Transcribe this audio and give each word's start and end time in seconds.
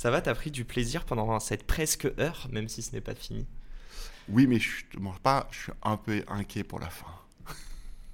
Ça 0.00 0.10
va, 0.10 0.22
t'as 0.22 0.34
pris 0.34 0.50
du 0.50 0.64
plaisir 0.64 1.04
pendant 1.04 1.38
cette 1.40 1.66
presque 1.66 2.10
heure, 2.18 2.48
même 2.50 2.68
si 2.70 2.80
ce 2.80 2.92
n'est 2.92 3.02
pas 3.02 3.14
fini 3.14 3.46
Oui, 4.30 4.46
mais 4.46 4.58
je 4.58 4.82
ne 4.94 5.00
mange 5.02 5.18
pas, 5.18 5.46
je 5.50 5.58
suis 5.64 5.72
un 5.82 5.98
peu 5.98 6.24
inquiet 6.26 6.64
pour 6.64 6.78
la 6.80 6.88
fin. 6.88 7.12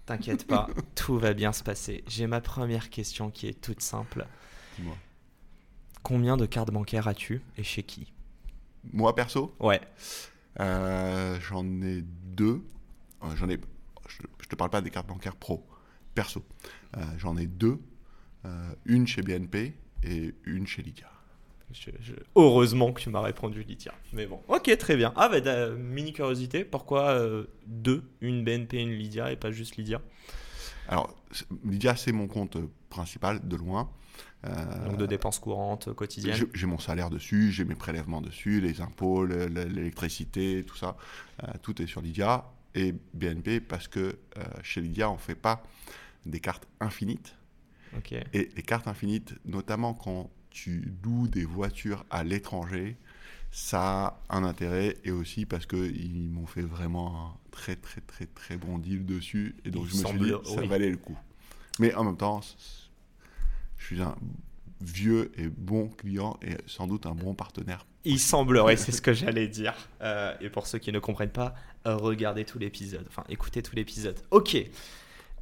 T'inquiète 0.07 0.49
pas, 0.49 0.67
tout 0.97 1.17
va 1.17 1.33
bien 1.33 1.53
se 1.53 1.63
passer. 1.63 2.03
J'ai 2.09 2.27
ma 2.27 2.41
première 2.41 2.91
question 2.91 3.31
qui 3.31 3.47
est 3.47 3.61
toute 3.61 3.83
simple. 3.83 4.27
Dis-moi. 4.77 4.97
Combien 6.03 6.37
de 6.37 6.45
cartes 6.45 6.73
bancaires 6.73 7.07
as-tu 7.07 7.41
et 7.57 7.63
chez 7.63 7.85
qui 7.85 8.13
Moi, 8.93 9.15
perso, 9.15 9.55
Ouais. 9.61 9.81
euh, 10.59 11.39
j'en 11.39 11.65
ai 11.83 12.03
deux. 12.03 12.65
Euh, 13.23 13.37
j'en 13.37 13.49
ai, 13.49 13.61
je, 14.09 14.23
je 14.43 14.49
te 14.49 14.57
parle 14.57 14.71
pas 14.71 14.81
des 14.81 14.91
cartes 14.91 15.07
bancaires 15.07 15.37
pro, 15.37 15.65
perso. 16.17 16.45
Euh, 16.97 17.05
j'en 17.17 17.37
ai 17.37 17.47
deux. 17.47 17.79
Euh, 18.45 18.75
une 18.87 19.07
chez 19.07 19.23
BNP 19.23 19.77
et 20.03 20.35
une 20.47 20.67
chez 20.67 20.83
Lydia. 20.83 21.07
Je- 21.73 21.91
je- 22.01 22.15
Heureusement 22.37 22.93
que 22.93 23.01
tu 23.01 23.11
m'as 23.11 23.21
répondu, 23.21 23.63
Lydia. 23.63 23.93
Mais 24.13 24.27
bon, 24.27 24.41
ok, 24.49 24.77
très 24.79 24.97
bien. 24.97 25.13
Ah, 25.17 25.29
bah, 25.29 25.71
mini 25.77 26.13
curiosité, 26.13 26.65
pourquoi 26.65 27.11
euh, 27.11 27.45
deux 27.67 28.05
Une 28.21 28.45
BNP, 28.45 28.81
une 28.81 28.93
Lydia 28.93 29.33
et 29.33 29.37
pas 29.37 29.51
juste 29.51 29.77
Lydia? 29.77 30.01
Alors, 30.89 31.15
Lydia, 31.65 31.97
c'est 31.97 32.13
mon 32.13 32.29
compte 32.29 32.57
principal, 32.89 33.47
de 33.47 33.57
loin. 33.57 33.91
Euh, 34.45 34.87
Donc 34.87 34.97
de 34.97 35.07
dépenses 35.07 35.39
courantes, 35.41 35.93
quotidiennes. 35.95 36.47
J'ai 36.55 36.67
mon 36.67 36.79
salaire 36.79 37.11
dessus, 37.11 37.51
j'ai 37.51 37.65
mes 37.65 37.75
prélèvements 37.75 38.21
dessus, 38.21 38.61
les 38.61 38.81
impôts, 38.81 39.25
le- 39.25 39.47
le- 39.49 39.65
l'électricité, 39.65 40.63
tout 40.65 40.77
ça. 40.77 40.97
Euh, 41.43 41.49
tout 41.63 41.83
est 41.83 41.87
sur 41.87 42.01
Lydia 42.01 42.45
et 42.75 42.95
BNP 43.15 43.61
parce 43.61 43.89
que 43.89 43.99
euh, 44.39 44.43
chez 44.63 44.81
Lydia, 44.81 45.11
on 45.11 45.15
ne 45.15 45.19
fait 45.19 45.35
pas 45.35 45.65
des 46.25 46.39
cartes 46.39 46.69
infinites. 46.81 47.35
Ok. 47.97 48.13
Et 48.13 48.49
les 48.55 48.63
cartes 48.63 48.87
infinites, 48.87 49.35
notamment 49.45 49.95
quand 49.95 50.31
tu 50.57 50.91
loues 51.05 51.29
des 51.29 51.45
voitures 51.45 52.05
à 52.09 52.25
l'étranger, 52.25 52.97
ça 53.51 53.81
a 54.07 54.21
un 54.31 54.43
intérêt 54.43 54.97
et 55.05 55.11
aussi 55.11 55.45
parce 55.45 55.67
qu'ils 55.67 56.31
m'ont 56.31 56.47
fait 56.47 56.63
vraiment 56.63 57.27
un 57.27 57.35
très 57.51 57.77
très 57.77 58.01
très 58.01 58.25
très 58.25 58.57
bon 58.57 58.79
deal 58.79 59.05
dessus 59.05 59.55
et 59.67 59.71
donc 59.71 59.85
Il 59.85 59.91
je 59.91 60.03
me 60.03 60.07
suis 60.09 60.19
dit 60.19 60.31
semble- 60.31 60.47
ça 60.47 60.61
oui. 60.63 60.67
valait 60.67 60.89
le 60.91 60.97
coup. 60.97 61.17
Mais 61.79 61.95
en 61.95 62.05
même 62.05 62.17
temps, 62.17 62.41
je 63.77 63.85
suis 63.85 64.01
un 64.01 64.17
vieux 64.81 65.31
et 65.37 65.49
bon 65.49 65.89
client 65.89 66.39
et 66.43 66.57
sans 66.67 66.87
doute 66.87 67.05
un 67.05 67.15
bon 67.15 67.35
partenaire. 67.35 67.85
Il 68.05 68.19
semblerait, 68.19 68.77
c'est 68.79 68.93
ce 68.93 69.03
que 69.03 69.13
j'allais 69.21 69.49
dire. 69.49 69.75
Euh, 70.01 70.35
et 70.41 70.49
pour 70.49 70.67
ceux 70.67 70.79
qui 70.79 70.91
ne 70.91 70.99
comprennent 71.01 71.29
pas, 71.31 71.55
regardez 71.85 72.45
tout 72.47 72.59
l'épisode. 72.59 73.05
Enfin, 73.09 73.25
écoutez 73.29 73.63
tout 73.63 73.77
l'épisode. 73.77 74.19
Ok. 74.31 74.57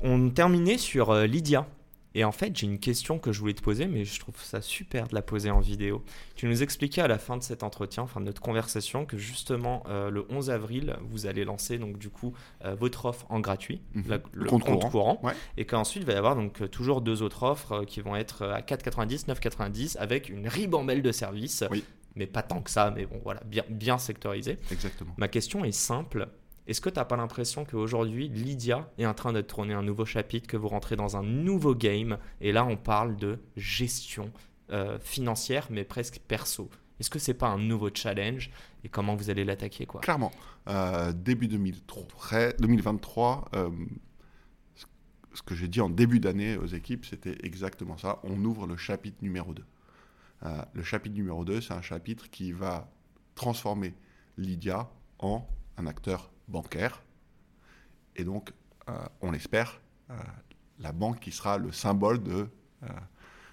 On 0.01 0.29
terminait 0.31 0.79
sur 0.79 1.11
euh, 1.11 1.27
Lydia. 1.27 1.69
Et 2.17 2.23
en 2.25 2.31
fait, 2.33 2.57
j'ai 2.57 2.67
une 2.67 2.79
question 2.79 3.19
que 3.19 3.33
je 3.33 3.41
voulais 3.41 3.55
te 3.55 3.63
poser, 3.63 3.87
mais 3.87 4.05
je 4.05 4.21
trouve 4.21 4.41
ça 4.41 4.61
super 4.61 5.09
de 5.09 5.15
la 5.15 5.23
poser 5.23 5.51
en 5.51 5.59
vidéo. 5.61 6.05
Tu 6.37 6.47
nous 6.47 6.63
expliquais 6.63 7.01
à 7.01 7.09
la 7.09 7.19
fin 7.19 7.37
de 7.37 7.43
cet 7.43 7.63
entretien, 7.65 8.05
enfin 8.05 8.21
de 8.21 8.27
notre 8.27 8.41
conversation, 8.41 9.05
que 9.05 9.19
justement 9.19 9.83
euh, 9.89 10.11
le 10.11 10.25
11 10.31 10.51
avril, 10.51 10.97
vous 11.03 11.27
allez 11.27 11.45
lancer 11.45 11.77
donc 11.79 11.99
du 11.99 12.11
coup 12.11 12.33
euh, 12.65 12.75
votre 12.77 13.07
offre 13.07 13.27
en 13.31 13.41
gratuit, 13.41 13.81
Mhm. 13.95 14.05
la- 14.09 14.19
Le 14.33 14.47
compte 14.49 14.63
compte, 14.65 14.79
courant. 14.81 14.91
courant, 14.91 15.21
Ouais. 15.25 15.33
et 15.57 15.65
qu'ensuite 15.65 16.03
il 16.05 16.07
va 16.07 16.13
y 16.13 16.17
avoir 16.17 16.37
donc 16.37 16.71
toujours 16.71 17.01
deux 17.01 17.23
autres 17.23 17.43
offres 17.43 17.73
euh, 17.73 17.85
qui 17.85 18.01
vont 18.01 18.15
être 18.15 18.43
à 18.45 18.61
4,90, 18.63 19.27
9,90 19.27 19.97
avec 19.99 20.29
une 20.29 20.47
ribambelle 20.47 21.03
de 21.03 21.11
services 21.13 21.65
Oui. 21.71 21.83
mais 22.15 22.27
pas 22.29 22.43
tant 22.43 22.61
que 22.63 22.71
ça, 22.71 22.93
mais 22.95 23.07
bon, 23.07 23.21
voilà, 23.25 23.41
bien, 23.45 23.65
bien 23.69 23.99
sectorisé. 23.99 24.59
Exactement. 24.71 25.15
Ma 25.17 25.27
question 25.27 25.65
est 25.65 25.73
simple. 25.73 26.29
Est-ce 26.67 26.81
que 26.81 26.89
tu 26.89 26.99
n'as 26.99 27.05
pas 27.05 27.17
l'impression 27.17 27.65
qu'aujourd'hui, 27.65 28.29
Lydia 28.29 28.91
est 28.99 29.05
en 29.07 29.13
train 29.15 29.33
de 29.33 29.41
tourner 29.43 29.75
un 29.75 29.83
nouveau 29.83 30.05
chapitre, 30.07 30.47
que 30.47 30.57
vous 30.57 30.69
rentrez 30.69 30.97
dans 30.97 31.17
un 31.17 31.23
nouveau 31.23 31.75
game 31.75 32.19
Et 32.41 32.53
là, 32.53 32.65
on 32.65 32.77
parle 32.77 33.17
de 33.17 33.39
gestion 33.57 34.33
euh, 34.71 34.99
financière, 34.99 35.67
mais 35.71 35.85
presque 35.85 36.21
perso. 36.27 36.71
Est-ce 37.01 37.11
que 37.11 37.19
c'est 37.19 37.35
pas 37.35 37.49
un 37.49 37.59
nouveau 37.59 37.91
challenge 37.93 38.51
Et 38.83 38.89
comment 38.89 39.15
vous 39.15 39.29
allez 39.29 39.45
l'attaquer 39.45 39.85
quoi? 39.85 40.01
Clairement, 40.01 40.33
euh, 40.69 41.13
début 41.13 41.49
2003, 41.49 42.53
2023, 42.59 43.45
euh, 43.55 43.69
ce- 45.35 45.43
que 45.43 45.55
j'ai 45.55 45.69
dit 45.69 45.81
en 45.83 45.91
début 45.91 46.21
d'année 46.21 46.57
aux 46.57 46.67
équipes, 46.67 47.05
c'était 47.05 47.37
exactement 47.43 47.99
ça. 47.99 48.21
On 48.23 48.43
ouvre 48.45 48.67
le 48.67 48.77
chapitre 48.77 49.19
numéro 49.23 49.53
2. 49.53 49.65
Euh, 50.45 50.63
le 50.73 50.83
chapitre 50.83 51.15
numéro 51.17 51.45
2, 51.45 51.61
c'est 51.61 51.75
un 51.75 51.83
chapitre 51.83 52.31
qui 52.31 52.53
va 52.53 52.89
transformer 53.35 53.95
Lydia 54.39 54.89
en 55.19 55.47
un 55.77 55.87
acteur 55.87 56.31
bancaire. 56.49 57.03
Et 58.17 58.25
donc, 58.25 58.53
euh, 58.89 58.93
on 59.23 59.31
l'espère, 59.31 59.81
euh, 60.11 60.15
la 60.79 60.93
banque 60.93 61.21
qui 61.21 61.31
sera 61.33 61.59
le 61.59 61.73
symbole 61.73 62.23
de... 62.23 62.49
euh, 62.83 62.89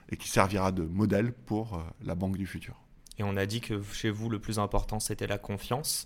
et 0.09 0.17
qui 0.17 0.27
servira 0.27 0.73
de 0.73 0.83
modèle 0.83 1.31
pour 1.31 1.81
la 2.03 2.15
banque 2.15 2.35
du 2.35 2.45
futur. 2.45 2.75
Et 3.17 3.23
on 3.23 3.37
a 3.37 3.45
dit 3.45 3.61
que 3.61 3.81
chez 3.93 4.09
vous, 4.09 4.29
le 4.29 4.39
plus 4.39 4.59
important, 4.59 4.99
c'était 4.99 5.25
la 5.27 5.37
confiance. 5.37 6.05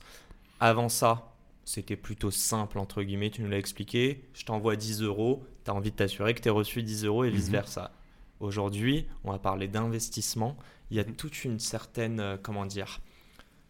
Avant 0.59 0.89
ça, 0.89 1.33
c'était 1.63 1.95
plutôt 1.95 2.29
simple, 2.29 2.77
entre 2.77 3.01
guillemets, 3.01 3.31
tu 3.31 3.41
nous 3.41 3.49
l'as 3.49 3.57
expliqué. 3.57 4.23
Je 4.35 4.45
t'envoie 4.45 4.75
10 4.75 5.01
euros, 5.01 5.43
tu 5.63 5.71
as 5.71 5.73
envie 5.73 5.89
de 5.89 5.95
t'assurer 5.95 6.35
que 6.35 6.41
tu 6.41 6.49
as 6.49 6.51
reçu 6.51 6.83
10 6.83 7.03
euros 7.05 7.23
et 7.23 7.31
Mhm. 7.31 7.35
vice-versa. 7.35 7.91
Aujourd'hui, 8.39 9.07
on 9.23 9.31
va 9.31 9.39
parler 9.39 9.67
d'investissement. 9.67 10.55
Il 10.91 10.97
y 10.97 10.99
a 10.99 11.03
toute 11.03 11.43
une 11.43 11.59
certaine, 11.59 12.37
comment 12.43 12.67
dire, 12.67 13.01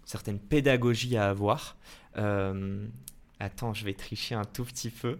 certaine 0.05 0.39
pédagogie 0.39 1.17
à 1.17 1.29
avoir. 1.29 1.75
Euh, 2.17 2.85
attends, 3.39 3.73
je 3.73 3.83
vais 3.85 3.93
tricher 3.93 4.35
un 4.35 4.45
tout 4.45 4.63
petit 4.63 4.89
peu. 4.89 5.17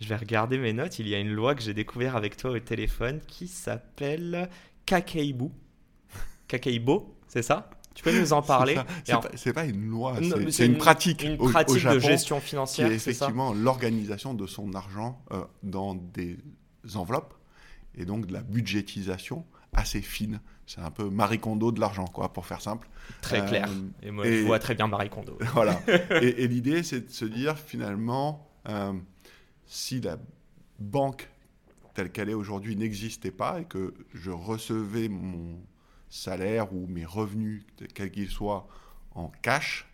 Je 0.00 0.08
vais 0.08 0.16
regarder 0.16 0.58
mes 0.58 0.72
notes. 0.72 0.98
Il 0.98 1.08
y 1.08 1.14
a 1.14 1.18
une 1.18 1.32
loi 1.32 1.54
que 1.54 1.62
j'ai 1.62 1.74
découvert 1.74 2.16
avec 2.16 2.36
toi 2.36 2.50
au 2.50 2.58
téléphone 2.58 3.20
qui 3.26 3.48
s'appelle 3.48 4.48
Kakeibu. 4.86 5.46
Kakeibo, 6.48 7.16
c'est 7.28 7.42
ça? 7.42 7.70
Tu 7.94 8.02
peux 8.02 8.18
nous 8.18 8.32
en 8.32 8.42
parler? 8.42 8.76
C'est 9.04 9.14
en- 9.14 9.20
pas, 9.54 9.64
une 9.66 9.86
loi, 9.88 10.16
c'est- 10.50 10.66
une, 10.66 10.76
pratique. 10.78 11.22
Une 11.22 11.40
au- 11.40 11.46
au 11.46 11.50
pratique 11.50 11.76
de 11.76 11.78
Japon 11.80 12.00
gestion 12.00 12.40
qui 12.40 12.46
financière, 12.46 12.86
est 12.90 12.98
c'est 12.98 13.10
effectivement 13.12 13.52
l'organisation 13.54 14.34
de 14.34 14.46
son 14.48 14.74
argent 14.74 15.22
euh, 15.30 15.44
dans 15.62 15.94
des 15.94 16.36
enveloppes 16.96 17.34
et 17.94 18.04
donc 18.04 18.26
de 18.26 18.32
la 18.32 18.42
budgétisation 18.42 19.46
assez 19.72 20.02
fine. 20.02 20.40
C'est 20.66 20.80
un 20.80 20.90
peu 20.90 21.10
Marie 21.10 21.38
Kondo 21.38 21.72
de 21.72 21.80
l'argent, 21.80 22.06
quoi, 22.06 22.32
pour 22.32 22.46
faire 22.46 22.60
simple. 22.62 22.88
Très 23.20 23.40
Euh, 23.42 23.48
clair. 23.48 23.68
Et 24.02 24.10
moi, 24.10 24.26
et- 24.26 24.40
je 24.40 24.46
vois 24.46 24.58
très 24.58 24.74
bien 24.74 24.86
Marie 24.86 25.10
Kondo. 25.10 25.36
voilà. 25.52 25.78
Et, 26.22 26.44
et 26.44 26.48
l'idée, 26.48 26.82
c'est 26.82 27.02
de 27.06 27.10
se 27.10 27.24
dire 27.26 27.58
finalement, 27.58 28.48
euh, 28.68 28.92
si 29.66 30.00
la 30.00 30.16
banque 30.78 31.28
telle 31.94 32.10
qu'elle 32.10 32.28
est 32.30 32.34
aujourd'hui 32.34 32.76
n'existait 32.76 33.30
pas 33.30 33.60
et 33.60 33.64
que 33.66 33.94
je 34.14 34.30
recevais 34.30 35.08
mon 35.08 35.60
salaire 36.08 36.72
ou 36.74 36.86
mes 36.88 37.04
revenus, 37.04 37.64
quels 37.94 38.10
qu'ils 38.10 38.30
soient, 38.30 38.66
en 39.14 39.28
cash, 39.42 39.86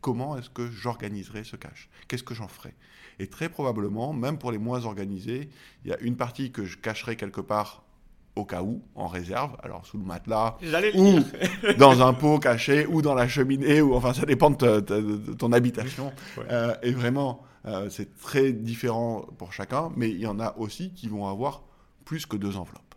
comment 0.00 0.36
est-ce 0.36 0.50
que 0.50 0.70
j'organiserais 0.70 1.44
ce 1.44 1.56
cash? 1.56 1.88
Qu'est-ce 2.08 2.22
que 2.24 2.34
j'en 2.34 2.48
ferais? 2.48 2.74
Et 3.18 3.26
très 3.28 3.48
probablement, 3.48 4.12
même 4.12 4.38
pour 4.38 4.50
les 4.52 4.58
moins 4.58 4.84
organisés, 4.84 5.48
il 5.84 5.90
y 5.90 5.94
a 5.94 5.98
une 6.00 6.16
partie 6.16 6.52
que 6.52 6.64
je 6.64 6.76
cacherai 6.78 7.16
quelque 7.16 7.40
part 7.40 7.84
au 8.36 8.44
cas 8.44 8.62
où, 8.62 8.82
en 8.94 9.06
réserve, 9.08 9.56
alors 9.62 9.84
sous 9.86 9.98
le 9.98 10.04
matelas, 10.04 10.56
ou 10.94 11.18
dans 11.78 12.02
un 12.06 12.12
pot 12.14 12.38
caché, 12.38 12.86
ou 12.86 13.02
dans 13.02 13.14
la 13.14 13.28
cheminée, 13.28 13.80
ou 13.82 13.94
enfin 13.94 14.12
ça 14.14 14.24
dépend 14.24 14.50
de, 14.50 14.80
ton 15.34 15.52
habitation. 15.52 16.12
Ouais. 16.36 16.44
Euh, 16.50 16.74
et 16.82 16.92
vraiment, 16.92 17.42
euh, 17.66 17.90
c'est 17.90 18.16
très 18.18 18.52
différent 18.52 19.26
pour 19.36 19.52
chacun, 19.52 19.90
mais 19.96 20.08
il 20.10 20.20
y 20.20 20.26
en 20.26 20.40
a 20.40 20.56
aussi 20.58 20.92
qui 20.92 21.08
vont 21.08 21.26
avoir 21.28 21.64
plus 22.04 22.24
que 22.26 22.36
deux 22.36 22.56
enveloppes. 22.56 22.94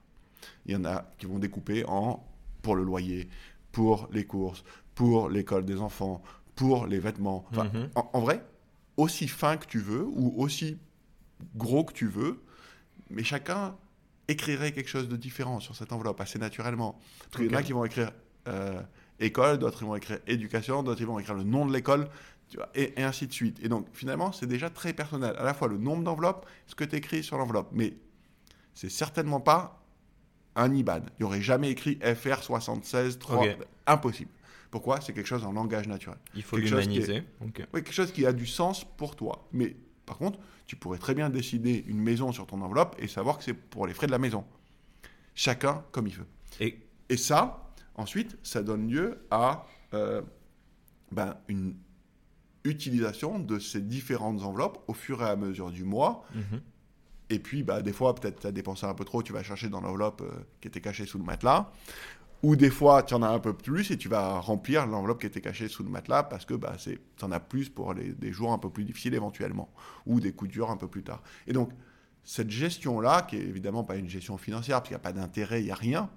Il 0.66 0.74
y 0.74 0.76
en 0.76 0.86
a 0.86 1.06
qui 1.18 1.26
vont 1.26 1.40
découper 1.40 1.84
en 1.86 2.24
pour 2.62 2.76
le 2.76 2.84
loyer, 2.84 3.28
pour 3.72 4.08
les 4.12 4.26
courses, 4.26 4.64
pour 4.96 5.30
l'école 5.30 5.66
des 5.66 5.82
enfants, 5.82 6.22
pour 6.56 6.86
les 6.88 7.00
vêtements. 7.00 7.44
Enfin, 7.52 7.66
Mhm. 7.74 7.90
en, 7.96 8.10
en 8.14 8.20
vrai, 8.22 8.46
aussi 8.96 9.28
fin 9.28 9.58
que 9.58 9.66
tu 9.66 9.80
veux, 9.80 10.06
ou 10.06 10.34
aussi 10.38 10.78
gros 11.56 11.84
que 11.84 11.94
tu 11.94 12.08
veux, 12.08 12.42
mais 13.10 13.24
chacun 13.24 13.76
écrirait 14.28 14.72
quelque 14.72 14.90
chose 14.90 15.08
de 15.10 15.18
différent 15.18 15.60
sur 15.60 15.76
cette 15.76 15.92
enveloppe 15.92 16.20
assez 16.22 16.40
naturellement. 16.40 17.00
Parce 17.32 17.44
qu'il 17.44 17.52
y 17.52 17.56
en 17.56 17.60
a 17.60 17.64
qui 17.64 17.74
vont 17.74 17.86
écrire 17.86 18.12
euh, 18.48 18.82
école, 19.20 19.58
d'autres 19.60 19.82
ils 19.82 19.86
vont 19.88 19.96
écrire 19.96 20.20
éducation, 20.28 20.84
d'autres 20.84 21.02
ils 21.02 21.08
vont 21.08 21.20
écrire 21.20 21.36
le 21.36 21.44
nom 21.44 21.66
de 21.66 21.74
l'école, 21.74 22.08
tu 22.50 22.58
vois, 22.58 22.70
et, 22.76 23.00
et 23.00 23.04
ainsi 23.04 23.28
de 23.28 23.34
suite. 23.34 23.60
Et 23.64 23.70
donc 23.70 23.88
finalement, 23.94 24.32
c'est 24.32 24.46
déjà 24.48 24.70
très 24.70 24.94
personnel. 24.94 25.36
À 25.38 25.44
la 25.44 25.54
fois 25.54 25.68
le 25.68 25.78
nombre 25.78 26.04
d'enveloppes, 26.04 26.46
ce 26.68 26.76
que 26.76 26.84
tu 26.84 26.96
écris 26.96 27.24
sur 27.24 27.38
l'enveloppe, 27.38 27.70
mais 27.74 27.94
c'est 28.74 28.90
certainement 28.90 29.40
pas 29.40 29.84
un 30.56 30.74
IBAN. 30.74 31.00
Il 31.20 31.22
n'y 31.22 31.26
aurait 31.26 31.42
jamais 31.42 31.70
écrit 31.72 31.96
FR76 32.02 33.18
3. 33.18 33.38
Ok. 33.38 33.58
Impossible. 33.88 34.32
Pourquoi? 34.72 35.02
C'est 35.02 35.14
quelque 35.14 35.28
chose 35.28 35.44
en 35.46 35.52
langage 35.52 35.88
naturel. 35.88 36.18
Il 36.36 36.44
faut 36.44 36.58
qui 36.58 36.64
est- 36.64 36.66
l'humaniser. 36.70 37.24
Ok. 37.42 37.60
Oui, 37.74 37.84
quelque 37.84 37.92
chose 37.94 38.12
qui 38.12 38.26
a 38.26 38.34
du 38.34 38.46
sens 38.48 38.84
pour 38.84 39.16
toi. 39.16 39.48
Mais 39.52 39.76
par 40.06 40.18
contre, 40.18 40.40
tu 40.66 40.76
pourrais 40.76 40.98
très 40.98 41.14
bien 41.14 41.30
décider 41.30 41.84
une 41.88 42.00
maison 42.00 42.32
sur 42.32 42.46
ton 42.48 42.62
enveloppe 42.62 42.96
et 43.00 43.08
savoir 43.08 43.38
que 43.38 43.44
c'est 43.44 43.54
pour 43.54 43.88
les 43.88 43.94
frais 43.94 44.08
de 44.08 44.12
la 44.12 44.20
maison. 44.20 44.46
Chacun 45.36 45.84
comme 45.92 46.08
il 46.08 46.16
veut. 46.16 46.28
Et 46.60 46.78
Et 47.10 47.18
ça, 47.18 47.72
ensuite, 47.96 48.38
ça 48.44 48.64
donne 48.64 48.90
lieu 48.90 49.26
à 49.32 49.66
euh, 49.94 50.22
ben, 51.12 51.38
une 51.48 51.76
utilisation 52.64 53.40
de 53.40 53.60
ces 53.60 53.82
différentes 53.82 54.42
enveloppes 54.42 54.84
au 54.88 54.94
fur 54.94 55.22
et 55.22 55.30
à 55.30 55.36
mesure 55.36 55.72
du 55.72 55.84
mois. 55.84 56.26
Mhm. 56.34 56.62
Et 57.30 57.40
puis, 57.40 57.64
bah, 57.64 57.82
des 57.82 57.94
fois, 57.94 58.16
peut-être 58.16 58.42
tu 58.42 58.48
as 58.48 58.52
dépensé 58.52 58.86
un 58.86 58.94
peu 58.94 59.06
trop, 59.06 59.24
tu 59.24 59.34
vas 59.34 59.44
chercher 59.44 59.70
dans 59.70 59.82
l'enveloppe 59.82 60.22
euh, 60.22 60.32
qui 60.62 60.68
était 60.68 60.82
cachée 60.82 61.06
sous 61.06 61.18
le 61.18 61.24
matelas. 61.24 61.72
Ou 62.44 62.56
des 62.58 62.70
fois, 62.70 63.04
tu 63.04 63.14
en 63.14 63.24
as 63.24 63.30
un 63.30 63.40
peu 63.40 63.54
plus 63.54 63.90
et 63.92 63.98
tu 63.98 64.10
vas 64.10 64.40
remplir 64.40 64.86
l'enveloppe 64.86 65.22
qui 65.22 65.28
était 65.28 65.42
cachée 65.42 65.70
sous 65.70 65.84
le 65.84 65.90
matelas 65.90 66.24
parce 66.24 66.46
que 66.46 66.54
bah, 66.54 66.76
tu 66.78 67.00
en 67.26 67.32
as 67.32 67.40
plus 67.40 67.70
pour 67.70 67.94
les, 67.94 68.14
des 68.14 68.34
jours 68.34 68.52
un 68.52 68.58
peu 68.58 68.70
plus 68.70 68.84
difficiles 68.84 69.14
éventuellement. 69.14 69.74
Ou 70.06 70.20
des 70.20 70.34
coups 70.34 70.52
durs 70.52 70.70
un 70.70 70.78
peu 70.78 70.90
plus 70.90 71.04
tard. 71.04 71.24
Et 71.48 71.54
donc, 71.54 71.72
cette 72.24 72.50
gestion-là, 72.50 73.22
qui 73.24 73.38
est 73.38 73.44
évidemment 73.44 73.84
pas 73.84 73.96
une 73.96 74.10
gestion 74.10 74.38
financière 74.38 74.78
parce 74.78 74.90
qu'il 74.90 74.96
n'y 74.96 75.02
a 75.02 75.04
pas 75.04 75.14
d'intérêt, 75.14 75.62
il 75.62 75.66
n'y 75.66 75.72
a 75.72 75.76
rien, 75.76 76.10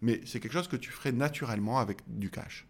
mais 0.00 0.20
c'est 0.24 0.40
quelque 0.40 0.52
chose 0.52 0.68
que 0.68 0.76
tu 0.76 0.90
ferais 0.90 1.12
naturellement 1.12 1.78
avec 1.78 2.02
du 2.06 2.30
cash. 2.30 2.66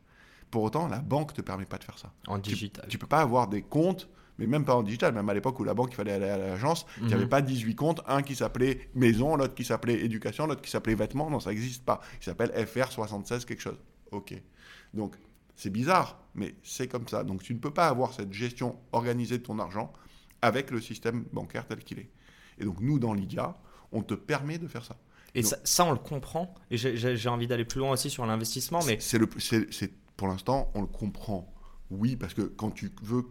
Pour 0.51 0.63
autant, 0.63 0.89
la 0.89 0.99
banque 0.99 1.31
ne 1.33 1.37
te 1.37 1.41
permet 1.43 1.65
pas 1.65 1.79
de 1.79 1.85
faire 1.85 1.99
ça. 1.99 2.13
en 2.27 2.39
digital. 2.39 2.87
Tu 2.89 2.99
peux 2.99 3.07
pas 3.07 3.21
avoir 3.21 3.49
des 3.49 3.63
comptes, 3.63 4.09
mais 4.43 4.49
même 4.49 4.65
pas 4.65 4.75
en 4.75 4.83
digital, 4.83 5.15
même 5.15 5.29
à 5.29 5.35
l'époque 5.35 5.59
où 5.61 5.65
la 5.65 5.73
banque, 5.75 5.91
il 5.93 5.95
fallait 5.97 6.13
aller 6.13 6.29
à 6.29 6.37
l'agence, 6.37 6.85
il 6.99 7.05
n'y 7.05 7.11
Mhm. 7.11 7.19
avait 7.21 7.29
pas 7.29 7.41
18 7.43 7.75
comptes, 7.77 8.01
un 8.09 8.23
qui 8.23 8.35
s'appelait 8.35 8.89
maison, 8.95 9.37
l'autre 9.37 9.55
qui 9.55 9.65
s'appelait 9.65 10.01
éducation, 10.05 10.47
l'autre 10.47 10.63
qui 10.63 10.71
s'appelait 10.71 10.95
vêtements, 10.97 11.31
non, 11.31 11.39
ça 11.41 11.51
n'existe 11.51 11.85
pas. 11.85 12.01
Il 12.21 12.25
s'appelle 12.25 12.51
FR76 12.57 13.45
quelque 13.45 13.63
chose. 13.63 13.79
Ok. 14.11 14.35
Donc, 14.95 15.17
c'est 15.55 15.71
bizarre, 15.71 16.19
mais 16.35 16.55
c'est 16.65 16.89
comme 16.89 17.07
ça. 17.07 17.23
Donc, 17.25 17.43
tu 17.43 17.55
ne 17.55 17.59
peux 17.59 17.71
pas 17.71 17.87
avoir 17.89 18.13
cette 18.13 18.33
gestion 18.33 18.77
organisée 18.91 19.39
de 19.39 19.43
ton 19.45 19.59
argent 19.61 19.93
avec 20.41 20.71
le 20.71 20.81
système 20.81 21.25
bancaire 21.33 21.67
tel 21.67 21.79
qu'il 21.85 22.01
est. 22.01 22.11
Et 22.59 22.65
donc, 22.65 22.81
nous, 22.81 22.99
dans 22.99 23.15
Lydia, 23.15 23.57
on 23.93 24.03
te 24.03 24.15
permet 24.15 24.59
de 24.59 24.67
faire 24.67 24.85
ça. 24.85 24.97
Et 25.35 25.43
ça, 25.43 25.57
ça, 25.65 25.85
on 25.87 25.93
le 25.93 25.99
comprend. 25.99 26.55
Et 26.71 26.77
j'ai- 26.77 27.29
envie 27.29 27.47
d'aller 27.47 27.65
plus 27.65 27.79
loin 27.79 27.93
aussi 27.93 28.11
sur 28.11 28.27
l'investissement, 28.27 28.81
mais 28.87 28.99
c'est- 29.01 29.93
pour 30.17 30.29
l'instant, 30.29 30.71
on 30.75 30.83
le 30.83 30.87
comprend. 30.87 31.53
Oui, 31.91 32.17
parce 32.17 32.35
que 32.35 32.43
quand 32.43 32.71
tu 32.71 32.91
veux 33.03 33.25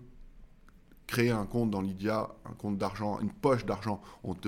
créer 1.11 1.31
un 1.31 1.45
compte 1.45 1.69
dans 1.69 1.81
Lydia, 1.81 2.29
un 2.45 2.53
compte 2.53 2.77
d'argent, 2.77 3.19
une 3.19 3.31
poche 3.31 3.65
d'argent, 3.65 4.01
on 4.23 4.33
te 4.33 4.47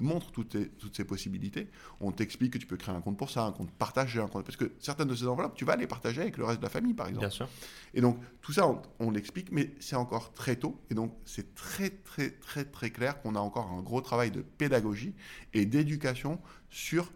montre 0.00 0.30
toutes, 0.32 0.52
ces- 0.52 0.68
toutes 0.70 0.96
ces 0.96 1.04
possibilités. 1.04 1.68
On 2.00 2.10
t'explique 2.10 2.52
que 2.54 2.58
tu 2.58 2.66
peux 2.66 2.76
créer 2.76 2.94
un 2.94 3.00
compte 3.00 3.16
pour 3.16 3.30
ça, 3.30 3.44
un 3.44 3.52
compte 3.52 3.70
partagé, 3.70 4.18
un 4.20 4.26
compte. 4.26 4.44
Parce 4.44 4.56
que 4.56 4.72
certaines 4.80 5.06
de 5.08 5.14
ces 5.14 5.26
enveloppes, 5.28 5.54
tu 5.54 5.64
vas 5.64 5.76
les 5.76 5.86
partager 5.86 6.20
avec 6.22 6.36
le 6.36 6.44
reste 6.44 6.58
de 6.58 6.64
la 6.64 6.70
famille, 6.70 6.94
par 6.94 7.06
exemple. 7.06 7.26
bien 7.26 7.30
sûr. 7.30 7.48
Et 7.94 8.00
donc, 8.00 8.18
tout 8.42 8.52
ça, 8.52 8.66
on, 8.66 8.82
on 8.98 9.10
l'explique, 9.12 9.52
mais 9.52 9.72
c'est 9.78 9.96
encore 9.96 10.32
très 10.32 10.56
tôt. 10.56 10.80
Et 10.90 10.94
donc, 10.94 11.14
c'est 11.24 11.54
très, 11.54 11.90
très, 11.90 12.30
très, 12.30 12.64
très 12.64 12.90
clair 12.90 13.22
qu'on 13.22 13.36
a 13.36 13.40
encore 13.40 13.70
un 13.70 13.82
gros 13.82 14.00
travail 14.00 14.30
de 14.32 14.40
pédagogie 14.42 15.14
et 15.54 15.64
d'éducation 15.64 16.40
sur 16.70 17.10